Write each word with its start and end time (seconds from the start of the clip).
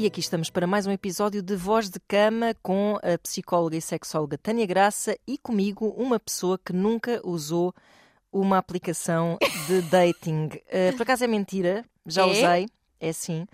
E 0.00 0.06
aqui 0.06 0.20
estamos 0.20 0.48
para 0.48 0.64
mais 0.64 0.86
um 0.86 0.92
episódio 0.92 1.42
de 1.42 1.56
Voz 1.56 1.90
de 1.90 1.98
Cama 1.98 2.54
com 2.62 3.00
a 3.02 3.18
psicóloga 3.18 3.76
e 3.76 3.80
sexóloga 3.82 4.38
Tânia 4.38 4.64
Graça 4.64 5.18
e 5.26 5.36
comigo 5.36 5.88
uma 5.98 6.20
pessoa 6.20 6.56
que 6.56 6.72
nunca 6.72 7.20
usou 7.24 7.74
uma 8.32 8.58
aplicação 8.58 9.36
de 9.66 9.82
dating. 9.90 10.50
Uh, 10.68 10.96
por 10.96 11.02
acaso 11.02 11.24
é 11.24 11.26
mentira, 11.26 11.84
já 12.06 12.22
É? 12.22 12.26
usei, 12.26 12.66
é 13.00 13.12
sim, 13.12 13.44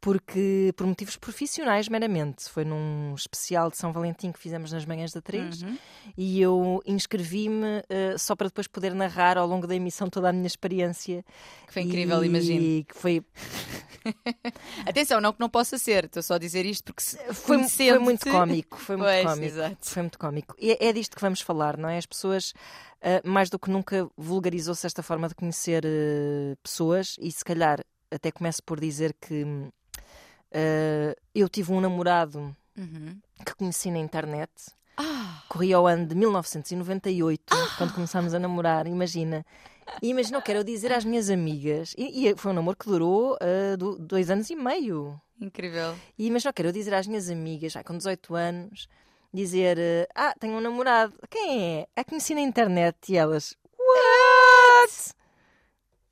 porque 0.00 0.72
por 0.76 0.86
motivos 0.86 1.16
profissionais 1.16 1.88
meramente. 1.88 2.48
Foi 2.48 2.64
num 2.64 3.14
especial 3.14 3.70
de 3.70 3.76
São 3.76 3.92
Valentim 3.92 4.30
que 4.32 4.38
fizemos 4.38 4.70
nas 4.72 4.84
manhãs 4.84 5.12
da 5.12 5.20
3 5.20 5.62
Uhum. 5.62 5.78
e 6.16 6.40
eu 6.40 6.82
inscrevi-me 6.86 7.78
uh, 7.80 8.18
só 8.18 8.36
para 8.36 8.48
depois 8.48 8.66
poder 8.68 8.94
narrar 8.94 9.36
ao 9.38 9.46
longo 9.46 9.66
da 9.66 9.74
emissão 9.74 10.08
toda 10.08 10.28
a 10.28 10.32
minha 10.32 10.46
experiência. 10.46 11.24
Que 11.66 11.72
foi 11.72 11.82
incrível, 11.82 12.22
e 12.22 12.26
imagino. 12.28 12.84
que 12.84 12.94
foi 12.94 13.24
Atenção, 14.86 15.20
não 15.20 15.32
que 15.32 15.40
não 15.40 15.48
possa 15.48 15.78
ser, 15.78 16.04
estou 16.04 16.22
só 16.22 16.34
a 16.34 16.38
dizer 16.38 16.64
isto 16.64 16.84
porque 16.84 17.02
se 17.02 17.16
Foi, 17.34 17.62
foi 17.68 17.98
muito 17.98 18.30
cómico, 18.30 18.78
foi 18.78 18.96
muito 18.96 19.08
Pois, 19.10 19.24
cómico. 19.24 19.44
exato. 19.46 19.76
Foi 19.80 20.02
muito 20.02 20.18
cómico. 20.18 20.54
E 20.58 20.70
é, 20.72 20.76
é 20.88 20.92
disto 20.92 21.16
que 21.16 21.20
vamos 21.22 21.40
falar, 21.40 21.76
não 21.76 21.88
é? 21.88 21.98
As 21.98 22.06
pessoas, 22.06 22.52
ah, 23.02 23.20
mais 23.24 23.50
do 23.50 23.58
que 23.58 23.70
nunca, 23.70 24.08
vulgarizou-se 24.16 24.86
esta 24.86 25.02
forma 25.02 25.28
de 25.28 25.34
conhecer 25.34 25.84
ah, 25.84 26.56
pessoas 26.62 27.16
e 27.20 27.30
se 27.32 27.44
calhar 27.44 27.80
até 28.10 28.30
começo 28.30 28.62
por 28.62 28.78
dizer 28.78 29.14
que 29.20 29.44
ah, 30.52 31.14
eu 31.34 31.48
tive 31.48 31.72
um 31.72 31.80
namorado 31.80 32.54
Uhum. 32.76 33.18
que 33.44 33.54
conheci 33.54 33.90
na 33.90 33.98
internet. 33.98 34.50
Ah, 34.98 35.42
Corria 35.48 35.76
ao 35.76 35.86
ano 35.86 36.06
de 36.06 36.14
1998, 36.14 37.42
quando 37.78 37.92
começámos 37.94 38.34
a 38.34 38.38
namorar, 38.38 38.86
imagina. 38.86 39.44
E 40.02 40.08
imagina, 40.08 40.38
eu 40.38 40.42
quero 40.42 40.64
dizer 40.64 40.92
às 40.92 41.04
minhas 41.04 41.30
amigas, 41.30 41.94
e, 41.96 42.28
e 42.28 42.36
foi 42.36 42.50
um 42.52 42.54
namoro 42.54 42.76
que 42.76 42.86
durou 42.86 43.36
ah, 43.40 43.76
do- 43.76 43.98
dois 43.98 44.30
anos 44.30 44.48
e 44.50 44.56
meio. 44.56 45.20
incrível. 45.40 45.94
E 46.18 46.30
mas 46.30 46.42
não 46.44 46.52
quero 46.52 46.72
dizer 46.72 46.92
às 46.94 47.06
minhas 47.06 47.28
amigas, 47.30 47.72
já 47.72 47.84
com 47.84 47.96
18 47.96 48.34
anos, 48.34 48.88
dizer: 49.32 49.78
eh, 49.78 50.08
Ah, 50.14 50.34
tenho 50.40 50.54
um 50.54 50.60
namorado. 50.60 51.12
Quem 51.30 51.80
é? 51.80 51.86
A 51.94 52.02
conheci 52.04 52.34
na 52.34 52.40
internet. 52.40 52.96
E 53.12 53.16
elas: 53.16 53.54
What? 53.78 55.14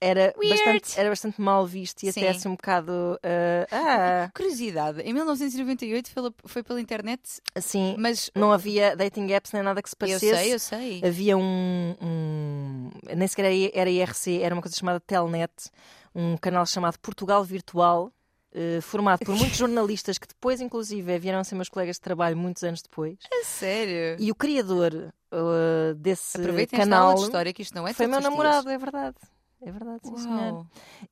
Era 0.05 0.35
Weird. 0.37 0.59
bastante, 0.65 1.01
era 1.01 1.09
bastante 1.09 1.41
mal 1.41 1.67
visto 1.67 2.03
e 2.03 2.13
Sim. 2.13 2.21
até 2.21 2.31
assim 2.31 2.49
um 2.49 2.57
bocado. 2.57 3.19
eh, 3.23 3.67
ah, 3.71 4.31
Curiosidade, 4.35 5.01
em 5.01 5.13
1998 5.15 6.11
foi, 6.11 6.31
foi 6.45 6.63
pela 6.63 6.81
internet, 6.81 7.21
assim, 7.55 7.95
mas 7.99 8.31
não 8.35 8.53
havia 8.53 8.95
dating 8.95 9.33
apps 9.33 9.53
nem 9.53 9.63
nada 9.63 9.83
que 9.83 9.89
se 9.89 9.95
eu 9.95 9.99
parecesse. 9.99 10.35
sei, 10.37 10.55
eu 10.55 10.59
sei. 10.59 11.01
Havia 11.05 11.37
um, 11.37 11.95
um- 12.01 12.91
Nem 13.17 13.27
sequer 13.29 13.47
era 13.73 13.89
IRC, 13.91 14.41
era 14.43 14.55
uma 14.55 14.63
coisa 14.63 14.77
chamada 14.77 15.01
Telnet, 15.01 15.53
um 16.15 16.37
canal 16.37 16.67
chamado 16.67 16.99
Portugal 16.99 17.43
Virtual, 17.43 18.13
eh, 18.53 18.81
formado 18.81 19.25
por 19.25 19.35
muitos 19.35 19.57
jornalistas 19.59 20.19
que 20.19 20.29
depois, 20.29 20.61
inclusive, 20.61 21.19
vieram 21.19 21.39
a 21.41 21.45
ser 21.45 21.55
meus 21.55 21.69
colegas 21.69 21.97
de 21.97 22.03
trabalho 22.03 22.37
muitos 22.37 22.63
anos 22.63 22.83
depois. 22.83 23.17
A 23.33 23.45
sério. 23.45 24.17
E 24.19 24.31
o 24.31 24.35
criador 24.35 25.13
uh, 25.33 25.95
desse 25.97 26.39
Aproveitem 26.39 26.79
esta 26.79 26.91
canal 26.91 27.09
aula 27.09 27.17
de 27.17 27.23
história 27.25 27.53
que 27.53 27.63
isto 27.63 27.75
não 27.75 27.87
é 27.89 27.93
foi 27.93 28.07
meu 28.07 28.21
namorado, 28.21 28.69
é 28.71 28.79
verdade. 28.79 29.17
É 29.67 29.73
verdade, 29.73 30.01
sim, 30.07 30.17
senhor. 30.17 30.67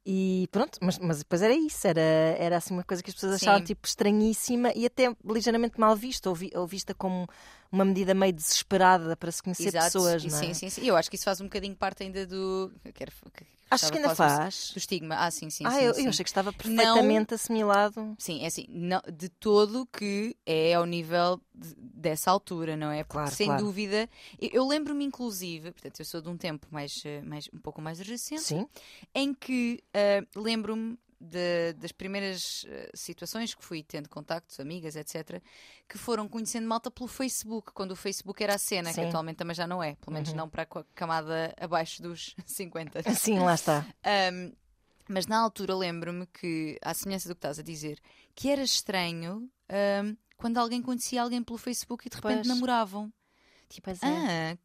E 0.04 0.46
pronto, 0.52 0.78
mas, 0.82 0.98
mas 0.98 1.18
depois 1.18 1.40
era 1.40 1.54
isso, 1.54 1.86
era, 1.86 2.00
era 2.00 2.56
assim 2.58 2.74
uma 2.74 2.84
coisa 2.84 3.02
que 3.02 3.08
as 3.10 3.14
pessoas 3.14 3.40
Sim. 3.40 3.46
achavam 3.46 3.64
tipo 3.64 3.86
estranhíssima 3.86 4.70
e 4.74 4.84
até 4.84 5.14
ligeiramente 5.24 5.80
mal 5.80 5.96
vista, 5.96 6.28
ou, 6.28 6.34
vi- 6.34 6.50
ou 6.54 6.66
vista 6.66 6.92
como 6.94 7.26
uma 7.72 7.84
medida 7.86 8.12
meio 8.14 8.32
desesperada 8.34 9.16
para 9.16 9.32
se 9.32 9.42
conhecer 9.42 9.68
Exato. 9.68 9.86
pessoas, 9.86 10.24
não 10.24 10.38
é? 10.38 10.42
sim, 10.42 10.54
sim, 10.54 10.68
sim. 10.70 10.86
Eu 10.86 10.94
acho 10.94 11.08
que 11.08 11.16
isso 11.16 11.24
faz 11.24 11.40
um 11.40 11.44
bocadinho 11.44 11.74
parte 11.74 12.02
ainda 12.02 12.26
do. 12.26 12.70
eu 12.84 12.92
Quero, 12.92 13.10
que- 13.32 13.46
Acho 13.70 13.90
que 13.90 13.96
ainda 13.96 14.14
faz. 14.14 14.70
Do 14.74 14.76
estigma. 14.78 15.14
Ah, 15.16 15.30
sim, 15.30 15.48
sim. 15.48 15.64
ah, 15.66 15.70
sim, 15.70 15.78
eu, 15.84 15.94
sim. 15.94 16.02
eu 16.02 16.08
achei 16.10 16.22
que 16.22 16.28
estava 16.28 16.52
perfeitamente 16.52 17.32
assimilado. 17.32 18.14
Sim, 18.18 18.42
é 18.44 18.46
assim, 18.48 18.66
não, 18.68 19.00
de 19.10 19.30
todo 19.30 19.86
que 19.86 20.36
é 20.44 20.74
ao 20.74 20.84
nível 20.84 21.40
de- 21.54 21.74
dessa 21.76 22.30
altura, 22.30 22.76
não 22.76 22.90
é? 22.90 23.02
Porque, 23.02 23.14
Claro, 23.14 23.34
sem 23.34 23.46
claro. 23.46 23.64
dúvida. 23.64 24.10
Eu, 24.38 24.50
eu 24.52 24.68
lembro-me, 24.68 25.02
inclusive, 25.06 25.72
portanto, 25.72 26.00
eu 26.00 26.04
sou 26.04 26.20
de 26.20 26.28
um 26.28 26.36
tempo 26.36 26.66
mais, 26.70 27.02
eh, 27.06 27.22
mais 27.22 27.48
um 27.50 27.58
pouco 27.58 27.80
mais 27.80 27.98
recente, 27.98 28.42
Sim, 28.42 28.68
em 29.14 29.32
que 29.32 29.82
eh, 29.94 30.22
lembro-me 30.36 30.98
de- 31.22 31.72
das 31.74 31.92
primeiras 31.92 32.64
eh, 32.68 32.90
situações 32.94 33.54
que 33.54 33.64
fui 33.64 33.82
tendo 33.82 34.08
contactos, 34.08 34.58
amigas, 34.58 34.96
etc., 34.96 35.40
que 35.88 35.96
foram 35.96 36.28
conhecendo 36.28 36.66
malta 36.66 36.90
pelo 36.90 37.06
Facebook, 37.08 37.72
quando 37.72 37.92
o 37.92 37.96
Facebook 37.96 38.42
era 38.42 38.54
a 38.54 38.58
cena, 38.58 38.92
Sim. 38.92 39.02
que 39.02 39.06
atualmente 39.08 39.36
também 39.36 39.54
já 39.54 39.66
não 39.66 39.82
é, 39.82 39.94
pelo 39.96 40.12
menos 40.14 40.30
Uhum. 40.30 40.36
não 40.36 40.48
para 40.48 40.62
a 40.64 40.84
camada 40.94 41.54
abaixo 41.60 42.02
dos 42.02 42.34
50. 42.46 43.02
sim, 43.14 43.38
lá 43.38 43.54
está. 43.54 43.86
Um, 44.32 44.52
mas 45.08 45.26
na 45.26 45.38
altura 45.38 45.74
lembro-me 45.76 46.26
que, 46.26 46.78
à 46.82 46.92
semelhança 46.94 47.28
do 47.28 47.34
que 47.34 47.38
estás 47.38 47.58
a 47.58 47.62
dizer, 47.62 47.98
que 48.34 48.48
era 48.50 48.62
estranho 48.62 49.48
um, 50.04 50.16
quando 50.36 50.58
alguém 50.58 50.82
conhecia 50.82 51.22
alguém 51.22 51.42
pelo 51.42 51.58
Facebook 51.58 52.06
e 52.06 52.10
de 52.10 52.16
repente 52.16 52.34
Pois. 52.36 52.46
namoravam. 52.48 53.12
Tipo, 53.68 53.90
é. 53.90 54.58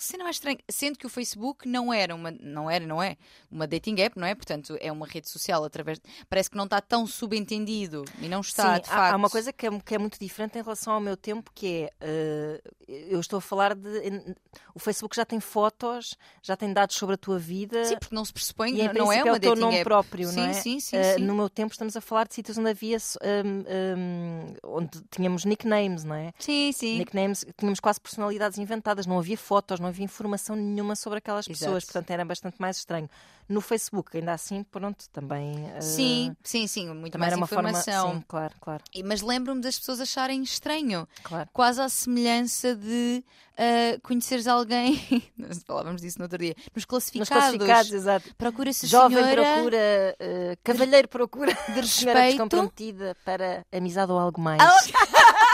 Que 0.00 0.06
cena 0.06 0.24
mais 0.24 0.36
estranha. 0.36 0.58
Sendo 0.70 0.98
que 0.98 1.04
o 1.06 1.10
Facebook 1.10 1.68
não 1.68 1.92
era 1.92 2.14
uma, 2.14 2.30
não 2.30 2.70
era, 2.70 2.86
não 2.86 3.02
é? 3.02 3.18
Uma 3.50 3.66
dating 3.66 4.00
app, 4.00 4.18
não 4.18 4.26
é? 4.26 4.34
Portanto, 4.34 4.74
é 4.80 4.90
uma 4.90 5.06
rede 5.06 5.28
social 5.28 5.62
através. 5.62 6.00
Parece 6.28 6.48
que 6.50 6.56
não 6.56 6.64
está 6.64 6.80
tão 6.80 7.06
subentendido 7.06 8.02
e 8.18 8.26
não 8.26 8.40
está, 8.40 8.76
Sim, 8.76 8.80
de 8.82 8.88
há, 8.88 8.92
facto. 8.94 9.12
há 9.12 9.16
uma 9.16 9.28
coisa 9.28 9.52
que 9.52 9.66
é, 9.66 9.80
que 9.80 9.94
é 9.94 9.98
muito 9.98 10.18
diferente 10.18 10.58
em 10.58 10.62
relação 10.62 10.94
ao 10.94 11.00
meu 11.00 11.18
tempo, 11.18 11.50
que 11.54 11.66
é 11.66 11.90
eh, 12.00 12.62
eu 12.88 13.20
estou 13.20 13.36
a 13.36 13.40
falar 13.42 13.74
de 13.74 14.34
o 14.74 14.78
Facebook 14.78 15.14
já 15.14 15.24
tem 15.26 15.38
fotos, 15.38 16.16
já 16.42 16.56
tem 16.56 16.72
dados 16.72 16.96
sobre 16.96 17.14
a 17.14 17.18
tua 17.18 17.38
vida 17.38 17.84
Sim, 17.84 17.96
porque 17.98 18.14
não 18.14 18.24
se 18.24 18.32
pressupõe, 18.32 18.70
e 18.70 18.80
em 18.80 18.84
não, 18.84 19.12
é 19.12 19.22
princípio 19.22 19.24
uma 19.26 19.36
o 19.36 19.40
teu 19.40 19.50
dating 19.50 19.60
nome 19.60 19.74
app. 19.76 19.84
próprio, 19.84 20.28
sim, 20.28 20.36
não 20.36 20.44
é? 20.44 20.52
Sim, 20.54 20.80
sim, 20.80 20.96
Eh, 20.96 21.14
sim. 21.16 21.22
no 21.24 21.34
meu 21.34 21.50
tempo 21.50 21.72
estamos 21.72 21.94
a 21.96 22.00
falar 22.00 22.26
de 22.26 22.34
sítios 22.34 22.56
onde 22.56 22.70
havia 22.70 22.96
hum, 22.96 23.64
hum, 23.98 24.54
onde 24.64 25.00
tínhamos 25.10 25.44
nicknames, 25.44 26.04
não 26.04 26.14
é? 26.14 26.32
Sim, 26.38 26.72
sim. 26.72 26.98
Nicknames, 26.98 27.44
tínhamos 27.58 27.80
quase 27.80 28.00
personalidades 28.00 28.58
inventadas, 28.58 29.06
não 29.06 29.18
havia 29.18 29.36
fotos, 29.36 29.78
não 29.78 29.89
havia 29.90 30.04
informação 30.04 30.56
nenhuma 30.56 30.96
sobre 30.96 31.18
aquelas 31.18 31.46
pessoas, 31.46 31.84
Exato. 31.84 31.86
portanto 31.92 32.10
era 32.10 32.24
bastante 32.24 32.56
mais 32.58 32.78
estranho. 32.78 33.08
No 33.48 33.60
Facebook, 33.60 34.16
ainda 34.16 34.32
assim, 34.32 34.62
pronto, 34.62 35.08
também. 35.10 35.68
eh, 35.74 35.80
Sim, 35.80 36.36
sim, 36.42 36.66
sim, 36.68 36.86
muito 36.94 37.12
também 37.12 37.20
mais 37.28 37.32
era 37.32 37.36
uma 37.36 37.44
informação. 37.44 38.02
forma. 38.04 38.20
Sim, 38.20 38.24
claro, 38.28 38.54
claro, 38.60 38.84
E- 38.94 39.02
Mas 39.02 39.20
lembro-me 39.22 39.60
das 39.60 39.76
pessoas 39.78 40.00
acharem 40.00 40.40
estranho, 40.42 41.06
claro. 41.24 41.48
quase 41.52 41.80
à 41.80 41.88
semelhança 41.88 42.76
de 42.76 43.24
ah, 43.58 43.98
conheceres 44.04 44.46
alguém. 44.46 45.02
Nós 45.36 45.62
falávamos 45.66 46.00
disso 46.00 46.18
no 46.18 46.24
outro 46.26 46.38
dia. 46.38 46.54
Nos 46.58 46.68
Nos 46.76 46.84
classificados. 46.84 47.28
classificados, 47.28 47.92
exato. 47.92 48.34
Procura-se 48.36 48.86
Jovem 48.86 49.18
senhora 49.18 49.42
procura, 49.42 50.16
eh, 50.20 50.56
cavalheiro 50.62 51.08
procura, 51.08 51.52
de 51.52 51.74
respeito. 51.80 52.14
descomprometida 52.28 53.16
para 53.24 53.66
amizade 53.72 54.12
ou 54.12 54.18
algo 54.18 54.40
mais. 54.40 54.62
Exatamente. 54.62 55.40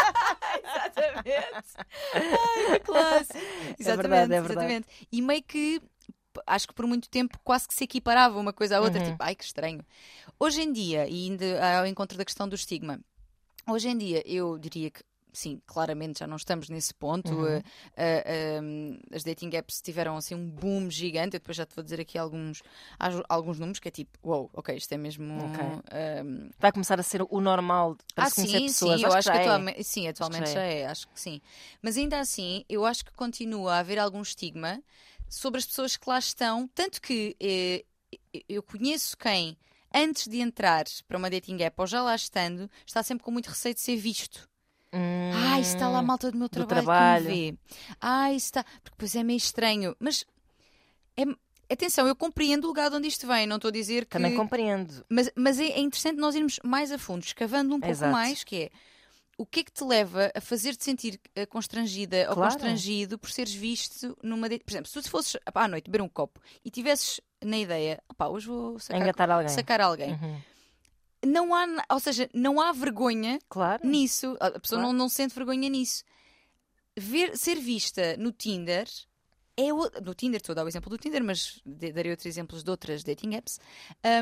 Ai, 2.15 2.79
que 2.79 2.81
classe. 2.81 3.33
Exatamente, 3.79 3.85
verdade, 3.85 4.35
é 4.35 4.41
verdade. 4.41 4.51
exatamente. 4.51 4.89
E 5.11 5.23
meio 5.23 5.43
que 5.43 5.81
acho 6.47 6.69
que 6.69 6.75
por 6.75 6.87
muito 6.87 7.09
tempo 7.09 7.39
quase 7.43 7.67
que 7.67 7.75
se 7.75 7.85
equiparava 7.85 8.39
uma 8.39 8.53
coisa 8.53 8.77
à 8.77 8.81
outra, 8.81 9.01
Uhum. 9.01 9.11
tipo, 9.13 9.23
ai 9.23 9.35
que 9.35 9.45
estranho. 9.45 9.81
Hoje 10.39 10.61
em 10.63 10.73
dia, 10.73 11.09
e 11.09 11.25
ainda 11.31 11.79
ao 11.81 11.87
encontro 11.87 12.19
da 12.19 12.25
questão 12.25 12.47
do 12.49 12.55
estigma, 12.55 13.01
hoje 13.69 13.89
em 13.89 13.97
dia 13.97 14.23
eu 14.27 14.59
diria 14.59 14.91
que 14.91 15.03
sim, 15.37 15.61
claramente 15.67 16.21
já 16.21 16.27
não 16.27 16.37
estamos 16.37 16.69
nesse 16.69 16.95
ponto. 16.95 17.35
Uhum. 17.35 17.59
Uh, 17.59 17.61
uh, 17.61 18.63
um, 18.63 18.99
as 19.13 19.23
dating 19.23 19.51
apps 19.55 19.81
tiveram 19.81 20.17
assim 20.17 20.35
um 20.35 20.49
boom 20.49 20.91
gigante. 20.91 21.37
Eu 21.37 21.41
depois 21.41 21.57
já 21.57 21.67
te 21.67 21.75
vou 21.75 21.83
dizer 21.85 22.01
aqui 22.01 22.19
alguns, 22.19 22.63
al- 22.99 23.25
alguns 23.29 23.59
números 23.59 23.79
que 23.79 23.89
é 23.89 23.91
tipo, 23.91 24.19
uou, 24.23 24.51
ok, 24.55 24.77
isto 24.77 24.93
é 24.93 24.97
mesmo. 24.97 25.33
Ok. 25.45 25.63
um, 26.25 26.51
Vai 26.59 26.73
começar 26.73 26.99
a 26.99 27.03
ser 27.03 27.23
o 27.29 27.41
normal 27.41 27.97
para 28.15 28.25
ah, 28.25 28.31
se 28.31 28.47
sim, 28.47 28.67
pessoas. 28.67 29.01
sim, 29.01 29.05
eu 29.05 29.13
acho 29.13 29.31
que, 29.31 29.37
é. 29.37 29.41
atualmente, 29.43 29.85
sim, 29.85 30.09
atualmente 30.09 30.47
já 30.49 30.55
já 30.55 30.63
é, 30.63 30.87
acho 30.87 31.09
que 31.09 31.21
sim. 31.21 31.41
Mas 31.83 31.97
ainda 31.97 32.19
assim, 32.21 32.65
eu 32.69 32.85
acho 32.85 33.05
que 33.05 33.13
continua 33.13 33.75
a 33.75 33.79
haver 33.79 33.99
algum 33.99 34.23
estigma 34.23 34.83
sobre 35.28 35.59
as 35.59 35.66
pessoas 35.66 35.97
que 35.97 36.09
lá 36.09 36.19
estão, 36.19 36.69
tanto 36.69 37.01
que 37.01 37.37
eh, 37.41 37.84
eu 38.49 38.63
conheço 38.63 39.16
quem, 39.16 39.57
antes 39.93 40.28
de 40.28 40.41
entrar 40.41 40.84
para 41.07 41.19
uma 41.19 41.28
dating 41.31 41.60
app 41.63 41.81
ou 41.81 41.87
já 41.87 42.03
lá 42.03 42.15
estando, 42.15 42.71
está 42.87 43.03
sempre 43.03 43.25
com 43.25 43.31
muito 43.31 43.49
receio 43.49 43.75
de 43.75 43.81
ser 43.81 43.97
visto. 43.97 44.49
Hum, 44.97 45.31
Ai, 45.34 45.60
está 45.60 45.89
lá 45.89 45.98
a 45.98 46.03
malta 46.03 46.31
do 46.31 46.39
meu 46.39 46.48
do 46.48 46.53
trabalho, 46.53 46.84
trabalho. 46.84 47.25
que 47.27 47.31
me 47.33 47.53
vê. 47.53 47.59
Ai, 48.01 48.34
está. 48.37 48.65
Porque 48.65 48.91
depois 48.91 49.15
é 49.15 49.22
meio 49.22 49.37
estranho. 49.37 49.95
Mas 50.01 50.25
é- 51.16 51.25
atenção, 51.72 52.07
eu 52.07 52.16
compreendo 52.16 52.65
o 52.65 52.69
lugar 52.69 52.89
de 52.91 52.97
onde 52.97 53.09
isto 53.09 53.27
vem, 53.27 53.47
não 53.47 53.57
estou 53.57 53.69
a 53.69 53.72
dizer 53.72 54.04
que. 54.07 54.13
Também 54.13 54.34
compreendo. 54.34 55.04
Mas, 55.09 55.31
mas 55.37 55.59
é, 55.60 55.66
é 55.66 55.81
interessante 55.81 56.19
nós 56.19 56.34
irmos 56.34 56.59
mais 56.65 56.91
a 56.93 56.98
fundo, 56.98 57.22
escavando 57.25 57.75
um 57.75 57.81
pouco 57.81 57.93
Exato. 57.93 58.13
mais, 58.13 58.43
que 58.45 58.57
é 58.57 58.71
o 59.39 59.45
que 59.45 59.60
é 59.60 59.65
que 59.65 59.72
te 59.72 59.84
leva 59.84 60.33
a 60.34 60.41
fazer-te 60.41 60.83
sentir 60.83 61.21
eh, 61.34 61.45
constrangida 61.45 62.27
ou 62.31 62.34
Claro. 62.37 62.53
constrangido 62.53 63.19
por 63.19 63.31
seres 63.31 63.53
visto 63.53 64.16
numa. 64.22 64.48
de- 64.48 64.60
Por 64.60 64.71
exemplo, 64.72 64.89
se 64.91 65.03
tu 65.03 65.10
fosses 65.10 65.37
à 65.54 65.69
noite 65.69 65.91
beber 65.91 66.03
um 66.03 66.09
copo 66.09 66.41
e 66.65 66.71
tivesses 66.71 67.21
na 67.45 67.59
ideia, 67.59 68.03
pá, 68.16 68.28
hoje 68.28 68.47
vou 68.47 68.78
sacar, 68.78 69.03
Engatar 69.03 69.31
alguém. 69.31 69.48
sacar 69.51 69.81
alguém. 69.83 70.13
Uhum. 70.13 70.41
Não 71.27 71.55
há, 71.55 71.67
ou 71.91 72.01
seja, 72.01 72.31
não 72.33 72.61
há 72.61 72.73
vergonha 72.73 73.39
Claro. 73.49 73.87
nisso. 73.87 74.37
A 74.41 74.51
pessoa 74.59 74.81
Claro. 74.81 74.83
não, 74.83 74.93
não 74.93 75.09
sente 75.09 75.34
vergonha 75.34 75.69
nisso. 75.69 76.03
Ver, 76.97 77.37
ser 77.37 77.57
vista 77.57 78.17
no 78.17 78.33
Tinder 78.33 78.89
é 79.57 79.73
o, 79.73 79.91
no 80.03 80.15
Tinder, 80.15 80.39
estou 80.39 80.53
a 80.53 80.57
dar 80.57 80.65
o 80.65 80.69
exemplo 80.69 80.91
do 80.91 80.99
Tinder, 80.99 81.25
mas 81.25 81.61
darei 81.65 82.11
outros 82.11 82.27
exemplos 82.27 82.63
de 82.63 82.71
outras 82.71 83.03
dating 83.03 83.35
apps. 83.35 83.59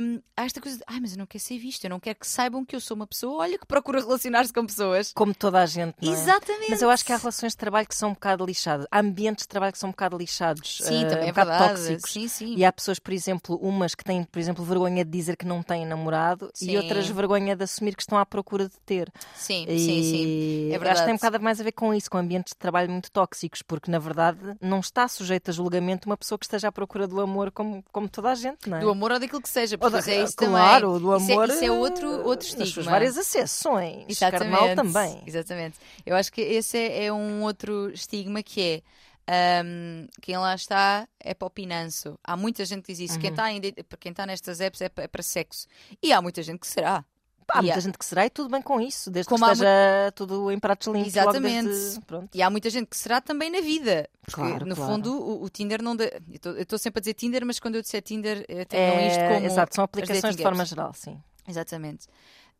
hum, 0.02 0.20
há 0.36 0.44
esta 0.44 0.60
coisa 0.60 0.78
de, 0.78 0.84
ai, 0.86 1.00
mas 1.00 1.12
eu 1.12 1.18
não 1.18 1.26
quero 1.26 1.42
ser 1.42 1.58
visto, 1.58 1.84
eu 1.84 1.90
não 1.90 1.98
quero 1.98 2.18
que 2.18 2.26
saibam 2.26 2.64
que 2.64 2.76
eu 2.76 2.80
sou 2.80 2.94
uma 2.94 3.06
pessoa, 3.06 3.42
olha, 3.42 3.58
que 3.58 3.66
procura 3.66 4.00
relacionar-se 4.00 4.52
com 4.52 4.64
pessoas. 4.64 5.12
Como 5.12 5.34
toda 5.34 5.60
a 5.60 5.66
gente, 5.66 5.96
não 6.00 6.12
é? 6.12 6.14
Exatamente. 6.14 6.70
Mas 6.70 6.82
eu 6.82 6.90
acho 6.90 7.04
que 7.04 7.12
há 7.12 7.16
relações 7.16 7.52
de 7.52 7.56
trabalho 7.56 7.86
que 7.86 7.94
são 7.94 8.10
um 8.10 8.14
bocado 8.14 8.44
lixadas. 8.46 8.86
Há 8.90 9.00
ambientes 9.00 9.44
de 9.44 9.48
trabalho 9.48 9.72
que 9.72 9.78
são 9.78 9.88
um 9.88 9.92
bocado 9.92 10.16
lixados. 10.16 10.78
Sim, 10.82 11.04
eh, 11.04 11.08
também 11.08 11.24
um 11.24 11.28
é 11.28 11.32
bocado 11.32 11.50
verdade. 11.50 11.74
tóxicos. 11.74 12.12
Sim, 12.12 12.28
sim. 12.28 12.54
E 12.56 12.64
há 12.64 12.72
pessoas, 12.72 12.98
por 12.98 13.12
exemplo, 13.12 13.56
umas 13.56 13.94
que 13.94 14.04
têm, 14.04 14.24
por 14.24 14.38
exemplo, 14.38 14.64
vergonha 14.64 15.04
de 15.04 15.10
dizer 15.10 15.36
que 15.36 15.44
não 15.46 15.62
têm 15.62 15.84
namorado 15.86 16.50
Sim. 16.54 16.70
e 16.70 16.76
outras 16.76 17.08
vergonha 17.08 17.56
de 17.56 17.64
assumir 17.64 17.94
que 17.96 18.02
estão 18.02 18.18
à 18.18 18.24
procura 18.24 18.68
de 18.68 18.78
ter. 18.86 19.12
Sim, 19.34 19.66
e 19.68 19.78
sim, 19.78 20.02
sim. 20.02 20.70
É 20.70 20.76
acho 20.76 20.78
que 20.78 20.84
verdade. 20.84 21.04
tem 21.04 21.14
um 21.14 21.16
bocado 21.16 21.40
mais 21.40 21.60
a 21.60 21.64
ver 21.64 21.72
com 21.72 21.92
isso, 21.92 22.10
com 22.10 22.18
ambientes 22.18 22.52
de 22.52 22.58
trabalho 22.58 22.90
muito 22.90 23.10
tóxicos, 23.10 23.62
porque 23.62 23.90
na 23.90 23.98
verdade 23.98 24.38
não 24.60 24.80
está 24.80 25.08
sujeita 25.24 25.50
a 25.50 25.54
julgamento 25.54 26.08
uma 26.08 26.16
pessoa 26.16 26.38
que 26.38 26.44
esteja 26.44 26.68
à 26.68 26.72
procura 26.72 27.06
do 27.08 27.20
amor 27.20 27.50
como, 27.50 27.82
como 27.90 28.08
toda 28.08 28.30
a 28.30 28.34
gente, 28.34 28.68
não 28.68 28.76
é? 28.76 28.80
Do 28.80 28.90
amor 28.90 29.12
ou 29.12 29.18
daquilo 29.18 29.40
que 29.42 29.48
seja, 29.48 29.76
porque 29.78 30.00
da- 30.00 30.12
é 30.12 30.22
isso 30.22 30.36
claro, 30.36 30.92
também. 30.94 31.02
do 31.02 31.16
Isso 31.16 31.30
é- 31.30 31.34
amor. 31.34 31.48
Isso 31.48 31.64
é, 31.64 31.70
outro, 31.70 32.08
outro 32.26 32.46
eh, 32.46 32.50
estigma. 32.50 32.64
Nas 32.64 32.70
suas 32.74 32.86
várias 32.86 33.16
acessões. 33.18 34.04
Exatamente. 34.08 34.50
Carnal 34.58 34.76
também. 34.76 35.22
Exatamente. 35.26 35.78
Eu 36.04 36.14
acho 36.16 36.32
que 36.32 36.40
esse 36.40 36.76
é, 36.78 37.06
é 37.06 37.12
um 37.12 37.42
outro 37.42 37.90
estigma 37.92 38.42
que 38.42 38.82
é 39.26 39.62
hum, 39.64 40.06
quem 40.20 40.36
lá 40.36 40.54
está 40.54 41.08
é 41.18 41.32
para 41.32 41.46
o 41.46 41.50
pinanço. 41.50 42.18
Há 42.22 42.36
muita 42.36 42.64
gente 42.64 42.82
que 42.82 42.92
diz 42.92 43.10
isso. 43.10 43.18
Quem 43.18 43.30
Uhum. 43.30 43.34
está 43.34 43.50
em- 43.52 43.60
quem 43.98 44.10
está 44.12 44.26
nestas 44.26 44.60
apps 44.60 44.80
é 44.82 44.88
para, 44.88 45.04
é 45.04 45.08
para 45.08 45.22
sexo. 45.22 45.66
E 46.02 46.12
há 46.12 46.20
muita 46.20 46.42
gente 46.42 46.58
que 46.60 46.66
será. 46.66 47.04
Há 47.48 47.60
muita 47.62 47.76
há- 47.76 47.80
gente 47.80 47.98
que 47.98 48.04
será 48.04 48.26
e 48.26 48.30
tudo 48.30 48.48
bem 48.48 48.62
com 48.62 48.80
isso, 48.80 49.10
desde 49.10 49.28
Como 49.28 49.44
que 49.44 49.52
esteja 49.52 50.12
tudo 50.14 50.50
em 50.50 50.58
pratos 50.58 50.86
limpos. 50.88 51.08
Exatamente. 51.16 51.68
desde-. 51.68 52.00
E 52.34 52.42
há 52.42 52.50
muita 52.50 52.70
gente 52.70 52.86
que 52.88 52.96
será 52.96 53.20
também 53.20 53.50
na 53.50 53.60
vida. 53.60 54.08
Porque, 54.22 54.40
Claro, 54.40 54.66
no 54.66 54.74
claro. 54.74 54.92
fundo, 54.92 55.12
o, 55.14 55.44
o 55.44 55.48
Tinder 55.50 55.82
não. 55.82 55.94
dá- 55.94 56.04
Eu 56.04 56.62
estou- 56.62 56.78
sempre 56.78 56.98
a 56.98 57.02
dizer 57.02 57.14
Tinder, 57.14 57.44
mas 57.44 57.60
quando 57.60 57.74
eu 57.76 57.82
disser 57.82 58.00
Tinder, 58.02 58.44
tenho 58.46 59.06
isto 59.08 59.20
É, 59.20 59.34
como. 59.34 59.46
exato, 59.46 59.74
são 59.74 59.84
aplicações 59.84 60.36
de 60.36 60.42
forma 60.42 60.64
geral, 60.64 60.92
sim. 60.94 61.18
Exatamente. 61.46 62.06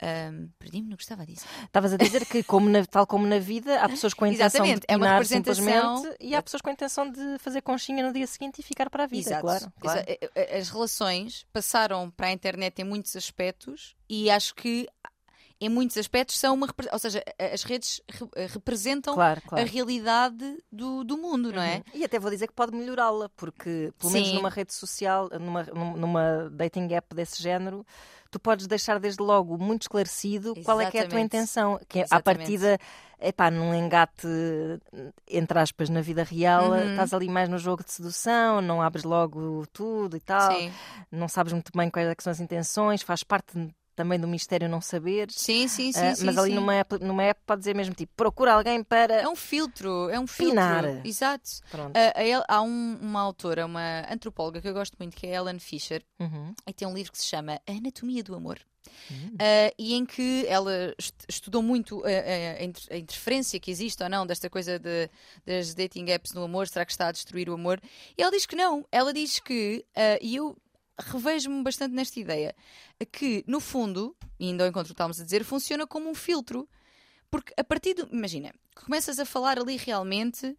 Hum, 0.02 0.49
Perdi-me, 0.58 0.88
não 0.88 0.96
gostava 0.96 1.25
disso. 1.25 1.46
Estavas 1.64 1.93
a 1.93 1.96
dizer 1.96 2.26
que, 2.26 2.43
como 2.43 2.69
na- 2.69 2.85
tal 2.85 3.06
como 3.06 3.26
na 3.26 3.38
vida, 3.38 3.81
há 3.81 3.88
pessoas 3.88 4.12
com 4.12 4.25
a 4.25 4.29
intenção 4.29 4.64
Exatamente, 4.67 4.81
de 4.81 4.87
é 4.88 4.96
uma 4.96 5.06
pinar 5.06 5.12
representação- 5.14 5.64
simplesmente 5.96 6.17
e 6.20 6.35
há 6.35 6.43
pessoas 6.43 6.61
com 6.61 6.69
a 6.69 6.73
intenção 6.73 7.11
de 7.11 7.38
fazer 7.38 7.62
conchinha 7.62 8.05
no 8.06 8.12
dia 8.12 8.26
seguinte 8.26 8.58
e 8.58 8.62
ficar 8.62 8.91
para 8.91 9.05
a 9.05 9.06
vida, 9.06 9.41
claro. 9.41 9.73
claro. 9.81 10.00
Exa- 10.00 10.05
eh, 10.08 10.31
eh, 10.35 10.58
As 10.58 10.69
relações 10.69 11.46
passaram 11.52 12.11
para 12.11 12.26
a 12.26 12.32
internet 12.32 12.81
em 12.81 12.85
muitos 12.85 13.14
aspectos 13.17 13.94
e 14.08 14.29
acho 14.31 14.55
que 14.55 14.87
em 15.61 15.69
muitos 15.69 15.97
aspectos 15.97 16.38
são 16.38 16.52
uma. 16.55 16.69
Ou 16.93 16.99
seja, 16.99 17.23
a- 17.38 17.55
as 17.55 17.62
redes 17.62 18.00
re- 18.11 18.29
eh, 18.35 18.47
representam 18.50 19.14
Claro, 19.14 19.40
a 19.47 19.49
claro. 19.49 19.67
realidade 19.70 20.58
do, 20.70 21.05
do 21.05 21.17
mundo, 21.17 21.52
não 21.52 21.62
é? 21.62 21.76
Uhum. 21.76 21.82
E 22.00 22.05
até 22.05 22.19
vou 22.19 22.31
dizer 22.31 22.49
que 22.49 22.52
pode 22.52 22.76
melhorá-la, 22.76 23.29
porque 23.37 23.93
pelo 23.99 24.12
menos 24.12 24.29
Sim. 24.29 24.35
numa 24.35 24.50
rede 24.50 24.75
social, 24.75 25.31
numa, 25.40 25.62
num- 25.62 25.97
numa 25.97 26.50
dating 26.50 26.93
app 26.93 27.14
desse 27.14 27.40
género, 27.40 27.87
tu 28.34 28.40
podes 28.40 28.66
deixar 28.66 28.98
desde 28.98 29.22
logo 29.22 29.56
muito 29.56 29.82
esclarecido 29.82 30.56
qual 30.64 30.81
é 30.81 30.90
que 30.90 30.98
é 30.98 31.02
a 31.02 31.08
tua 31.08 31.20
Exatamente. 31.20 31.26
intenção. 31.36 31.81
Que 31.88 32.00
é, 32.00 32.02
à 32.02 32.04
Exatamente. 32.06 32.25
partida, 32.40 32.78
epá, 33.20 33.48
num 33.48 33.72
engate, 33.72 34.26
entre 35.28 35.56
aspas, 35.60 35.88
na 35.88 36.00
vida 36.00 36.25
real, 36.25 36.70
Uhum. 36.72 36.90
estás 36.90 37.14
ali 37.14 37.28
mais 37.28 37.48
no 37.48 37.58
jogo 37.58 37.84
de 37.84 37.92
sedução, 37.92 38.60
não 38.60 38.82
abres 38.82 39.04
logo 39.04 39.64
tudo 39.72 40.16
e 40.16 40.20
tal, 40.20 40.50
Sim. 40.50 40.72
não 41.12 41.28
sabes 41.28 41.52
muito 41.52 41.70
bem 41.76 41.88
quais 41.88 42.08
é 42.08 42.14
são 42.19 42.32
as 42.32 42.40
intenções, 42.40 43.02
faz 43.02 43.22
parte 43.22 43.56
também 43.94 44.19
do 44.19 44.26
mistério 44.29 44.69
não 44.69 44.81
saberes. 44.81 45.35
Sim, 45.37 45.69
sim, 45.69 45.93
sim. 45.93 46.14
Sim, 46.14 46.25
mas 46.26 46.37
ali 46.38 46.50
sim. 46.50 46.56
numa 46.56 46.75
app, 46.75 46.99
numa 47.02 47.23
app 47.23 47.41
pode 47.46 47.61
dizer 47.61 47.75
mesmo 47.75 47.94
tipo, 47.94 48.12
procura 48.17 48.52
alguém 48.55 48.82
para. 48.82 49.14
É 49.23 49.29
um 49.29 49.37
filtro, 49.37 50.08
é 50.11 50.19
um 50.19 50.26
filtro. 50.26 50.50
Pinar. 50.55 50.85
Exato. 51.06 51.49
Pronto. 51.70 51.96
Ah, 51.96 52.12
a 52.20 52.25
El- 52.25 52.44
há 52.49 52.61
um- 52.62 52.99
uma 53.00 53.20
autora, 53.20 53.67
uma 53.67 54.05
antropóloga 54.11 54.61
que 54.61 54.69
eu 54.69 54.75
gosto 54.75 54.96
muito, 54.99 55.17
que 55.17 55.26
é 55.26 55.35
Ellen 55.35 55.58
Fisher, 55.58 56.02
Uhum. 56.20 56.55
e 56.67 56.73
tem 56.73 56.87
um 56.88 56.94
livro 56.94 57.12
que 57.12 57.19
se 57.19 57.26
chama 57.26 57.61
A 57.67 57.73
Anatomia 57.73 58.23
do 58.23 58.35
Amor. 58.35 58.58
Hum. 59.11 59.29
Uh, 59.35 59.75
e 59.79 59.94
em 59.94 60.05
que 60.05 60.44
ela 60.47 60.94
est- 60.99 61.25
estudou 61.26 61.62
muito 61.62 62.00
uh, 62.00 62.02
uh, 62.02 62.61
a, 62.61 62.62
inter- 62.64 62.87
a 62.93 62.97
interferência 62.99 63.58
que 63.58 63.70
existe 63.70 64.02
ou 64.02 64.11
não 64.11 64.26
desta 64.26 64.50
coisa 64.50 64.79
de, 64.79 65.08
das 65.47 65.75
dating 65.75 66.11
apps 66.11 66.32
no 66.35 66.43
amor, 66.44 66.69
será 66.69 66.85
que 66.85 66.93
está 66.93 67.08
a 67.08 67.12
destruir 67.12 67.49
o 67.49 67.55
amor? 67.55 67.81
E 68.17 68.23
ela 68.23 68.31
diz 68.31 68.44
que 68.44 68.55
não, 68.55 68.85
ela 68.93 69.12
diz 69.14 69.38
que, 69.38 69.87
uh, 69.97 70.19
e 70.20 70.37
eu 70.37 70.55
revejo-me 70.99 71.62
bastante 71.62 71.94
nesta 71.94 72.19
ideia, 72.20 72.55
que 73.12 73.44
no 73.46 73.61
fundo, 73.61 74.17
e 74.38 74.49
ainda 74.49 74.64
ao 74.64 74.70
encontro 74.70 74.93
estávamos 74.93 75.20
a 75.20 75.25
dizer, 75.25 75.44
funciona 75.44 75.87
como 75.87 76.08
um 76.08 76.14
filtro. 76.14 76.69
Porque 77.31 77.52
a 77.56 77.64
partir 77.64 77.94
do. 77.94 78.08
Imagina, 78.14 78.52
começas 78.75 79.19
a 79.19 79.25
falar 79.25 79.58
ali 79.58 79.76
realmente 79.76 80.56